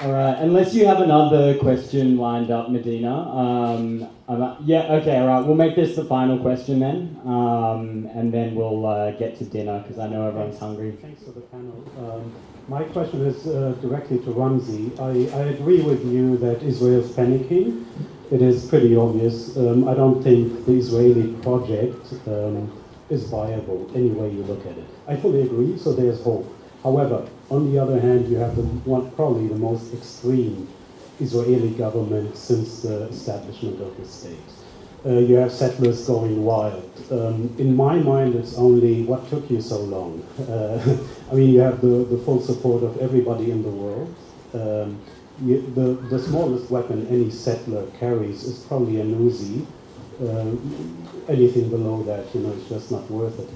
[0.01, 3.13] All right, unless you have another question lined up, Medina.
[3.29, 4.05] Um,
[4.65, 5.45] yeah, okay, all right.
[5.45, 9.79] We'll make this the final question then, um, and then we'll uh, get to dinner
[9.79, 10.97] because I know everyone's hungry.
[11.01, 11.81] Thanks for the panel.
[11.97, 12.35] Um,
[12.67, 14.91] my question is uh, directly to Ramzy.
[14.99, 17.85] I, I agree with you that Israel's panicking.
[18.31, 19.55] It is pretty obvious.
[19.55, 22.69] Um, I don't think the Israeli project um,
[23.09, 24.87] is viable any way you look at it.
[25.07, 26.51] I fully agree, so there's hope.
[26.83, 30.67] However, on the other hand, you have the one, probably the most extreme
[31.19, 34.37] Israeli government since the establishment of the state.
[35.05, 36.91] Uh, you have settlers going wild.
[37.11, 40.23] Um, in my mind, it's only what took you so long.
[40.49, 40.97] Uh,
[41.31, 44.15] I mean, you have the, the full support of everybody in the world.
[44.53, 44.99] Um,
[45.43, 49.65] you, the, the smallest weapon any settler carries is probably an Uzi.
[50.19, 50.55] Uh,
[51.31, 53.49] anything below that, you know, is just not worth it.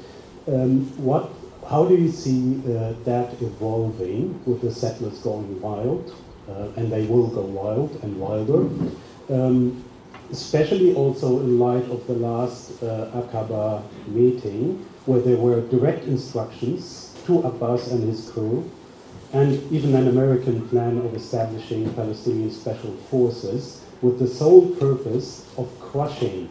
[0.54, 1.32] Um, what,
[1.70, 6.16] how do you see uh, that evolving with the settlers going wild?
[6.50, 8.68] Uh, and they will go wild and wilder.
[9.30, 9.86] Um,
[10.32, 17.16] especially also in light of the last uh, Aqaba meeting, where there were direct instructions
[17.26, 18.70] to Abbas and his crew,
[19.34, 25.68] and even an American plan of establishing Palestinian special forces with the sole purpose of
[25.80, 26.50] crushing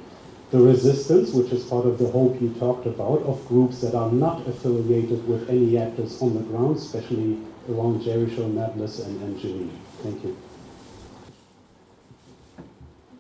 [0.51, 4.11] the resistance, which is part of the hope you talked about, of groups that are
[4.11, 7.39] not affiliated with any actors on the ground, especially
[7.69, 9.71] around Jericho, Nablus, and, and Jenin.
[10.03, 10.37] Thank you.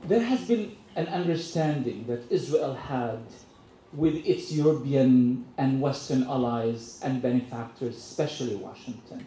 [0.05, 3.21] There has been an understanding that Israel had
[3.93, 9.27] with its European and Western allies and benefactors, especially Washington.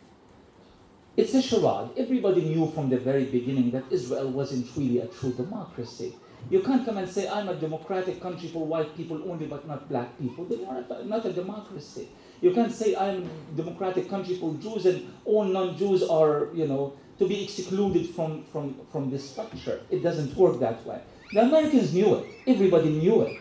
[1.17, 1.89] It's a charade.
[1.97, 6.15] Everybody knew from the very beginning that Israel wasn't really a true democracy.
[6.49, 9.87] You can't come and say, I'm a democratic country for white people only, but not
[9.87, 10.45] black people.
[10.45, 12.09] They are not a democracy.
[12.41, 16.67] You can't say, I'm a democratic country for Jews and all non Jews are, you
[16.67, 19.81] know, to be excluded from, from, from this structure.
[19.89, 21.01] It doesn't work that way.
[21.31, 23.39] The Americans knew it, everybody knew it.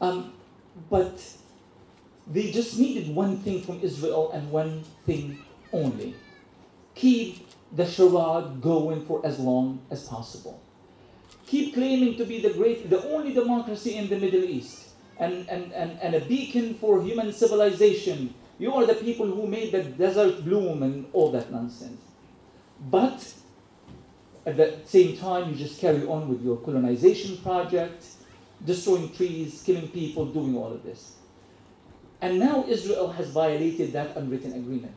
[0.00, 0.32] Um,
[0.88, 1.20] but
[2.26, 5.38] they just needed one thing from Israel and one thing
[5.72, 6.14] only
[6.94, 10.60] keep the charade going for as long as possible.
[11.46, 15.72] Keep claiming to be the great, the only democracy in the Middle East and, and,
[15.72, 18.34] and, and a beacon for human civilization.
[18.58, 22.00] You are the people who made the desert bloom and all that nonsense.
[22.80, 23.32] But
[24.46, 28.04] at the same time, you just carry on with your colonization project,
[28.64, 31.16] destroying trees, killing people, doing all of this.
[32.20, 34.94] And now Israel has violated that unwritten agreement.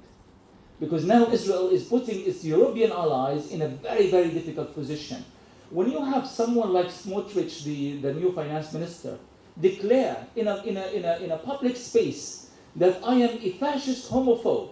[0.79, 5.23] Because now Israel is putting its European allies in a very, very difficult position.
[5.72, 9.18] When you have someone like Smotrich, the, the new finance minister,
[9.60, 13.52] declare in a, in, a, in, a, in a public space that I am a
[13.53, 14.72] fascist homophobe,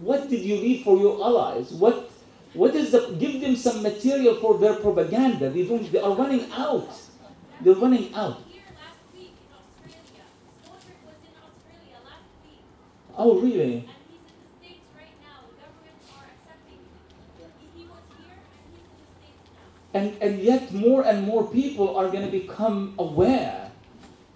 [0.00, 1.70] what did you leave for your allies?
[1.72, 2.10] What,
[2.54, 5.50] what is the, give them some material for their propaganda.
[5.50, 6.88] They, don't, they are running out.
[7.60, 8.42] They're running out.
[13.16, 13.86] Oh, really?
[19.92, 23.70] And, and yet more and more people are going to become aware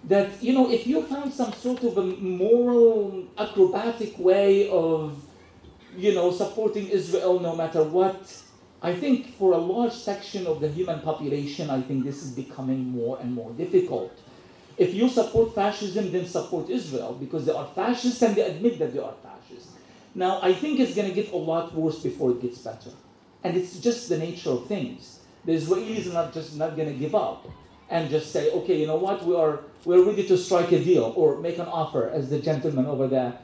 [0.05, 5.23] that, you know, if you found some sort of a moral acrobatic way of,
[5.97, 8.41] you know, supporting Israel no matter what,
[8.81, 12.89] I think for a large section of the human population, I think this is becoming
[12.89, 14.11] more and more difficult.
[14.77, 18.93] If you support fascism, then support Israel because they are fascists and they admit that
[18.93, 19.71] they are fascists.
[20.13, 22.91] Now, I think it's going to get a lot worse before it gets better.
[23.43, 26.95] And it's just the nature of things the Israelis are not just not going to
[26.95, 27.47] give up
[27.89, 31.13] and just say, okay, you know what, we are we're ready to strike a deal
[31.15, 33.37] or make an offer, as the gentleman over there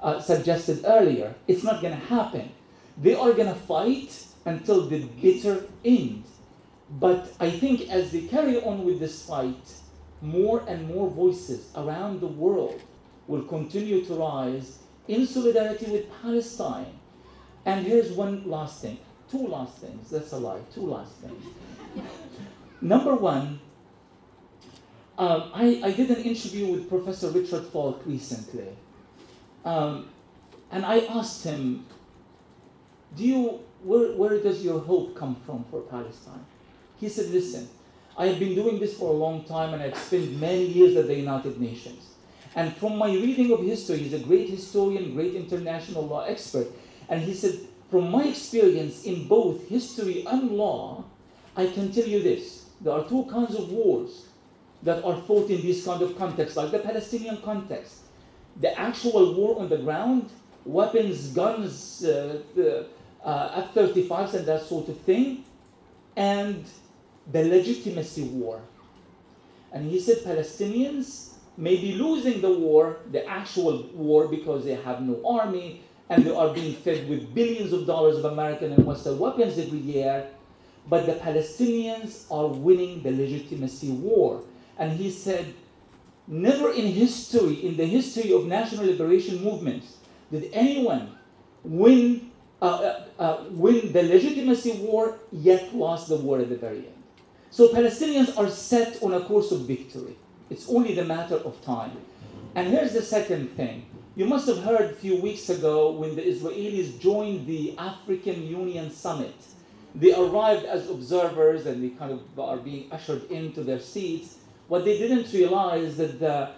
[0.00, 1.34] uh, suggested earlier.
[1.48, 2.52] It's not going to happen.
[2.96, 6.24] They are going to fight until the bitter end.
[6.90, 9.72] But I think as they carry on with this fight,
[10.22, 12.80] more and more voices around the world
[13.26, 16.98] will continue to rise in solidarity with Palestine.
[17.66, 18.98] And here's one last thing
[19.30, 20.10] two last things.
[20.10, 20.60] That's a lie.
[20.74, 21.44] Two last things.
[22.80, 23.60] Number one,
[25.18, 28.68] um, I, I did an interview with Professor Richard Falk recently.
[29.64, 30.08] Um,
[30.70, 31.86] and I asked him,
[33.16, 36.44] do you, where, where does your hope come from for Palestine?
[37.00, 37.68] He said, listen,
[38.16, 41.06] I have been doing this for a long time and I've spent many years at
[41.06, 42.04] the United Nations.
[42.54, 46.68] And from my reading of history, he's a great historian, great international law expert.
[47.08, 47.58] And he said,
[47.90, 51.04] from my experience in both history and law,
[51.56, 52.66] I can tell you this.
[52.80, 54.26] There are two kinds of wars
[54.82, 58.02] that are fought in this kind of context, like the Palestinian context.
[58.60, 60.30] The actual war on the ground,
[60.64, 62.42] weapons, guns, uh,
[63.24, 65.44] uh, F 35s, and that sort of thing,
[66.16, 66.64] and
[67.30, 68.60] the legitimacy war.
[69.72, 75.02] And he said Palestinians may be losing the war, the actual war, because they have
[75.02, 79.18] no army, and they are being fed with billions of dollars of American and Western
[79.18, 80.28] weapons every year.
[80.88, 84.42] But the Palestinians are winning the legitimacy war.
[84.78, 85.52] And he said,
[86.26, 89.98] never in history, in the history of national liberation movements,
[90.30, 91.12] did anyone
[91.62, 92.30] win,
[92.62, 97.02] uh, uh, uh, win the legitimacy war yet lost the war at the very end.
[97.50, 100.16] So Palestinians are set on a course of victory.
[100.48, 101.92] It's only the matter of time.
[102.54, 103.84] And here's the second thing
[104.18, 108.90] You must have heard a few weeks ago when the Israelis joined the African Union
[108.90, 109.36] Summit.
[109.94, 114.38] They arrived as observers and they kind of are being ushered into their seats.
[114.66, 116.50] What they didn't realize is that the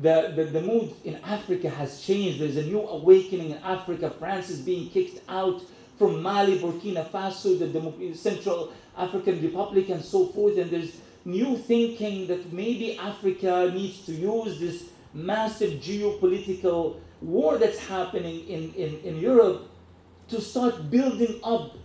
[0.00, 2.40] the, the, the mood in Africa has changed.
[2.40, 4.08] There's a new awakening in Africa.
[4.08, 5.60] France is being kicked out
[5.98, 10.56] from Mali, Burkina Faso, the Demo- Central African Republic, and so forth.
[10.56, 17.78] And there's new thinking that maybe Africa needs to use this massive geopolitical war that's
[17.78, 19.68] happening in, in, in Europe
[20.28, 21.76] to start building up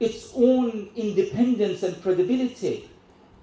[0.00, 2.88] its own independence and credibility.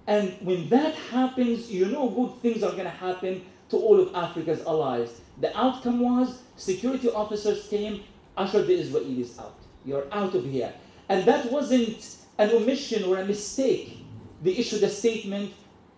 [0.07, 4.13] And when that happens, you know good things are going to happen to all of
[4.15, 5.21] Africa's allies.
[5.39, 8.03] The outcome was security officers came,
[8.35, 9.55] ushered the Israelis out.
[9.85, 10.73] You're out of here.
[11.07, 14.05] And that wasn't an omission or a mistake.
[14.41, 15.53] They issued a statement.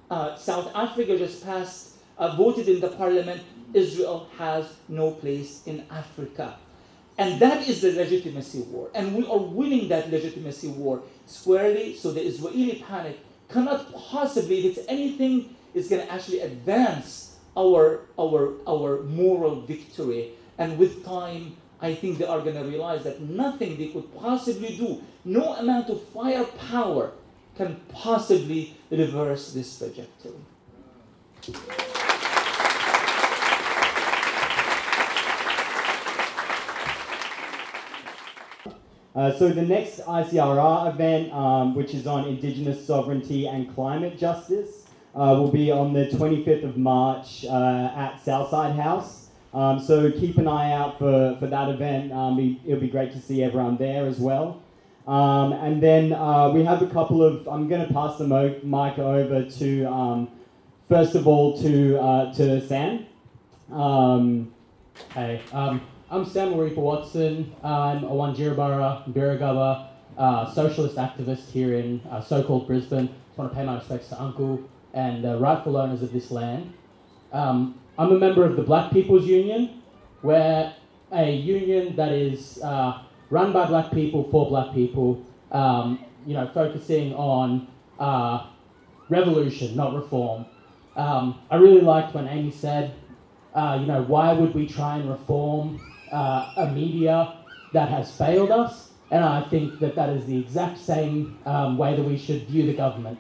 [0.10, 1.91] Uh, South Africa just passed,
[2.22, 3.42] uh, voted in the parliament.
[3.74, 6.56] Israel has no place in Africa.
[7.18, 8.90] And that is the legitimacy war.
[8.94, 11.96] And we are winning that legitimacy war squarely.
[11.96, 13.20] So the Israeli panic
[13.50, 20.32] cannot possibly, if it's anything, is going to actually advance our, our, our moral victory.
[20.58, 24.78] And with time, I think they are going to realize that nothing they could possibly
[24.78, 27.12] do, no amount of firepower
[27.58, 30.34] can possibly reverse this trajectory.
[39.14, 44.88] Uh, so the next ICRR event, um, which is on Indigenous sovereignty and climate justice,
[45.16, 49.30] uh, will be on the 25th of March uh, at Southside House.
[49.54, 52.14] Um, so keep an eye out for, for that event.
[52.14, 54.62] Um, it'll be great to see everyone there as well.
[55.08, 57.48] Um, and then uh, we have a couple of.
[57.48, 60.30] I'm going to pass the mic over to um,
[60.92, 63.06] first of all to uh, to Sam.
[63.72, 64.54] Um,
[65.14, 67.56] hey, um, I'm Sam Maripa Watson.
[67.64, 69.88] I'm a Wanjirabara, Birragubba,
[70.18, 73.08] uh, socialist activist here in uh, so-called Brisbane.
[73.08, 76.74] Just want to pay my respects to Uncle and the rightful owners of this land.
[77.32, 79.82] Um, I'm a member of the Black People's Union,
[80.24, 80.76] where
[81.14, 86.52] a union that is uh, run by black people for black people, um, you know,
[86.54, 88.46] focusing on uh,
[89.08, 90.46] revolution, not reform.
[90.96, 92.94] Um, I really liked when Amy said,
[93.54, 95.80] uh, you know, why would we try and reform
[96.12, 97.36] uh, a media
[97.74, 98.92] that has failed us?
[99.10, 102.66] And I think that that is the exact same um, way that we should view
[102.66, 103.20] the government.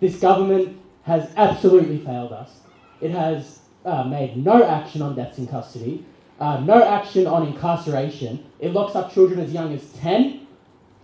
[0.00, 2.50] This government has absolutely failed us.
[3.00, 6.06] It has uh, made no action on deaths in custody,
[6.38, 8.44] uh, no action on incarceration.
[8.60, 10.46] It locks up children as young as 10.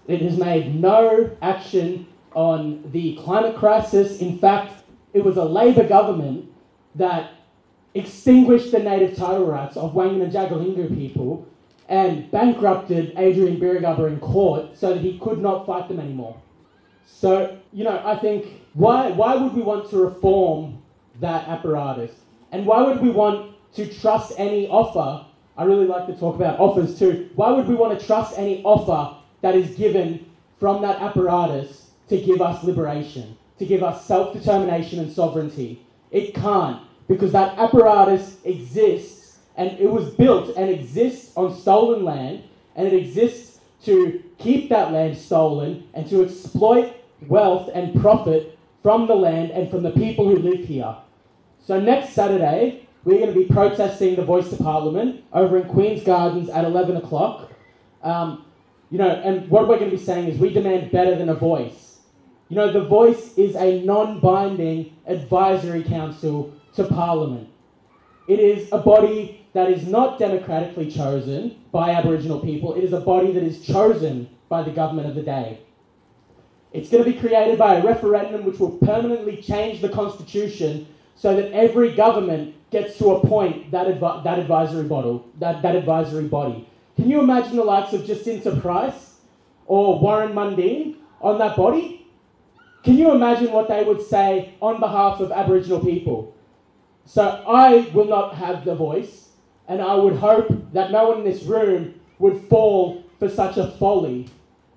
[0.06, 4.20] It has made no action on the climate crisis.
[4.20, 4.77] In fact,
[5.18, 6.50] it was a Labor government
[6.94, 7.32] that
[7.94, 11.46] extinguished the native title rights of Wangan and Jagalingou people
[11.88, 16.40] and bankrupted Adrian Burragubba in court so that he could not fight them anymore.
[17.06, 20.82] So, you know, I think why, why would we want to reform
[21.20, 22.12] that apparatus?
[22.52, 25.26] And why would we want to trust any offer?
[25.56, 27.30] I really like to talk about offers too.
[27.34, 30.26] Why would we want to trust any offer that is given
[30.60, 35.84] from that apparatus to give us liberation, to give us self determination and sovereignty?
[36.10, 42.44] It can't, because that apparatus exists and it was built and exists on stolen land
[42.76, 46.94] and it exists to keep that land stolen and to exploit
[47.26, 50.96] wealth and profit from the land and from the people who live here.
[51.66, 56.04] So next Saturday, we're going to be protesting the Voice to Parliament over in Queen's
[56.04, 57.50] Gardens at 11 o'clock.
[58.02, 58.44] Um,
[58.90, 61.34] you know, and what we're going to be saying is we demand better than a
[61.34, 61.87] voice.
[62.48, 67.48] You know, the voice is a non binding advisory council to Parliament.
[68.26, 73.00] It is a body that is not democratically chosen by Aboriginal people, it is a
[73.00, 75.60] body that is chosen by the government of the day.
[76.72, 81.34] It's going to be created by a referendum which will permanently change the constitution so
[81.34, 86.68] that every government gets to appoint that, advi- that advisory body, that, that advisory body.
[86.96, 89.14] Can you imagine the likes of Jacinta Price
[89.66, 92.06] or Warren Mundine on that body?
[92.84, 96.34] Can you imagine what they would say on behalf of Aboriginal people?
[97.04, 99.30] So I will not have the voice,
[99.66, 103.72] and I would hope that no one in this room would fall for such a
[103.72, 104.28] folly.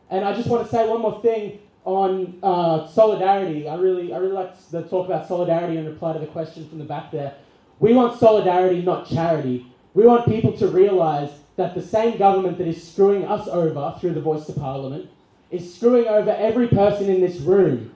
[0.10, 3.68] And I just want to say one more thing on uh, solidarity.
[3.68, 6.80] I really, I really like to talk about solidarity and reply to the question from
[6.80, 7.36] the back there.
[7.80, 9.68] We want solidarity, not charity.
[9.94, 14.14] We want people to realise that the same government that is screwing us over through
[14.14, 15.10] the voice to parliament
[15.52, 17.94] is screwing over every person in this room.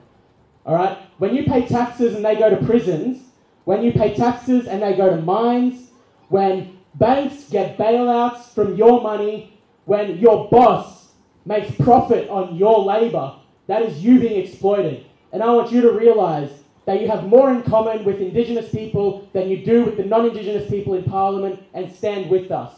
[0.64, 0.98] All right?
[1.18, 3.22] When you pay taxes and they go to prisons,
[3.64, 5.90] when you pay taxes and they go to mines,
[6.28, 9.52] when Banks get bailouts from your money
[9.84, 11.12] when your boss
[11.44, 13.34] makes profit on your labor.
[13.66, 15.04] That is you being exploited.
[15.30, 16.50] And I want you to realize
[16.86, 20.26] that you have more in common with Indigenous people than you do with the non
[20.26, 22.72] Indigenous people in Parliament and stand with us.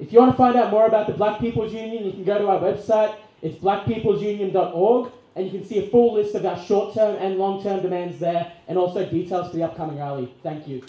[0.00, 2.38] If you want to find out more about the Black People's Union, you can go
[2.38, 3.14] to our website.
[3.42, 7.62] It's blackpeoplesunion.org, and you can see a full list of our short term and long
[7.62, 10.32] term demands there, and also details for the upcoming rally.
[10.42, 10.82] Thank you.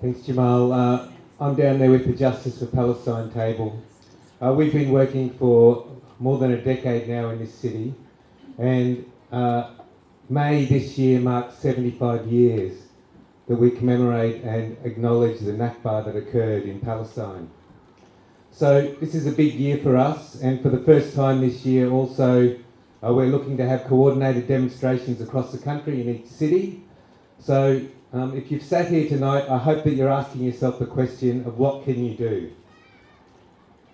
[0.00, 0.72] Thanks, Jamal.
[0.72, 1.08] Uh,
[1.40, 3.82] I'm down there with the Justice for Palestine table.
[4.40, 5.90] Uh, we've been working for
[6.20, 7.94] more than a decade now in this city,
[8.58, 9.70] and uh,
[10.28, 12.80] May this year marks 75 years
[13.46, 17.50] that we commemorate and acknowledge the Nakba that occurred in Palestine.
[18.56, 21.90] So this is a big year for us, and for the first time this year,
[21.90, 22.56] also
[23.02, 26.84] uh, we're looking to have coordinated demonstrations across the country in each city.
[27.40, 27.80] So
[28.12, 31.58] um, if you've sat here tonight, I hope that you're asking yourself the question of
[31.58, 32.52] what can you do.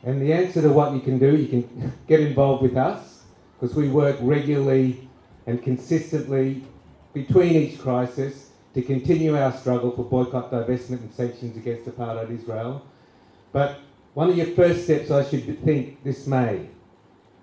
[0.02, 3.22] And the answer to what you can do, you can get involved with us
[3.58, 5.08] because we work regularly
[5.46, 6.64] and consistently
[7.14, 12.84] between each crisis to continue our struggle for boycott, divestment, and sanctions against apartheid Israel.
[13.52, 13.80] But
[14.14, 16.68] one of your first steps, I should think, this May,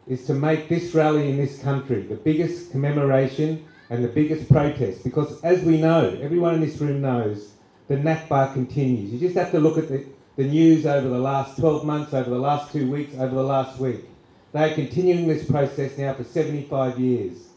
[0.08, 5.04] is to make this rally in this country the biggest commemoration and the biggest protest.
[5.04, 7.54] Because as we know, everyone in this room knows,
[7.88, 9.12] the Nakba continues.
[9.12, 12.30] You just have to look at the, the news over the last 12 months, over
[12.30, 14.02] the last two weeks, over the last week.
[14.54, 17.48] They are continuing this process now for 75 years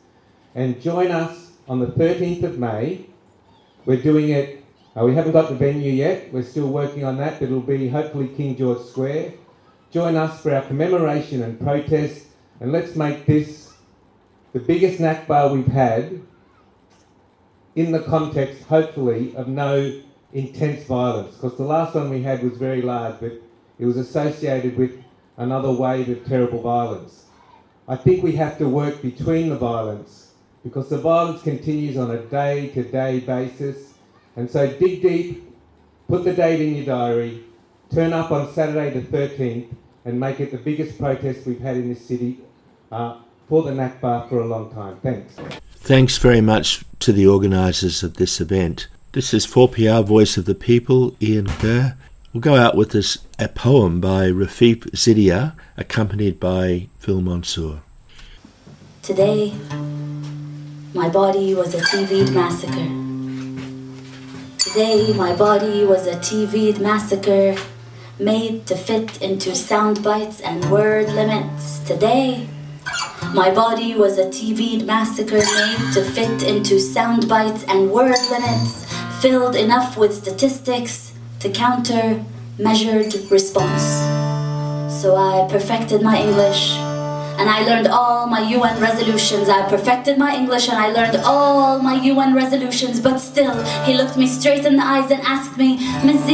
[0.55, 3.07] and join us on the 13th of May.
[3.87, 4.60] We're doing it,
[4.97, 7.89] uh, we haven't got the venue yet, we're still working on that, but it'll be
[7.89, 9.35] hopefully King George Square.
[9.91, 12.27] Join us for our commemoration and protest,
[12.61, 13.73] and let's make this
[14.53, 16.21] the biggest Nakba we've had
[17.77, 20.01] in the context, hopefully, of no
[20.33, 21.37] intense violence.
[21.37, 23.33] Because the last one we had was very large, but
[23.79, 25.03] it was associated with
[25.37, 27.25] another wave of terrible violence.
[27.89, 32.19] I think we have to work between the violence because the violence continues on a
[32.19, 33.90] day to day basis.
[34.37, 35.45] And so dig deep,
[36.09, 37.45] put the date in your diary,
[37.93, 39.69] turn up on Saturday the 13th,
[40.05, 42.39] and make it the biggest protest we've had in this city
[42.91, 44.97] uh, for the Nakba for a long time.
[45.01, 45.35] Thanks.
[45.77, 48.89] Thanks very much to the organisers of this event.
[49.13, 51.97] This is 4PR Voice of the People, Ian Kerr.
[52.33, 57.81] We'll go out with this a poem by Rafeef Ziadah, accompanied by Phil Monsour.
[59.03, 59.53] Today,
[60.95, 63.10] my body was a TV'd massacre.
[64.61, 67.57] Today, my body was a TV'd massacre,
[68.19, 71.79] made to fit into sound bites and word limits.
[71.79, 72.47] Today,
[73.33, 78.85] my body was a TV'd massacre made to fit into sound bites and word limits,
[79.23, 82.23] filled enough with statistics to counter
[82.59, 83.83] measured response.
[85.01, 86.77] So I perfected my English
[87.41, 89.49] and I learned all my UN resolutions.
[89.49, 94.19] I perfected my English and I learned all my UN resolutions, but still, he looked
[94.19, 96.27] me straight in the eyes and asked me, Ms.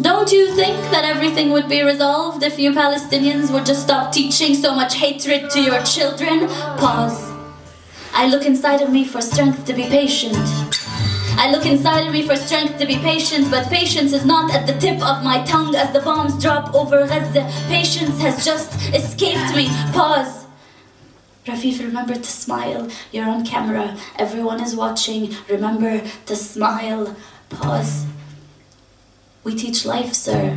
[0.00, 4.54] Don't you think that everything would be resolved if you Palestinians would just stop teaching
[4.54, 6.46] so much hatred to your children?
[6.78, 7.32] Pause.
[8.14, 10.36] I look inside of me for strength to be patient.
[11.40, 14.66] I look inside of me for strength to be patient, but patience is not at
[14.66, 17.48] the tip of my tongue as the bombs drop over Gaza.
[17.68, 19.68] Patience has just escaped me.
[19.92, 20.46] Pause.
[21.46, 22.88] Rafeef, remember to smile.
[23.12, 23.96] You're on camera.
[24.16, 25.32] Everyone is watching.
[25.48, 27.14] Remember to smile.
[27.50, 28.06] Pause.
[29.44, 30.56] We teach life, sir.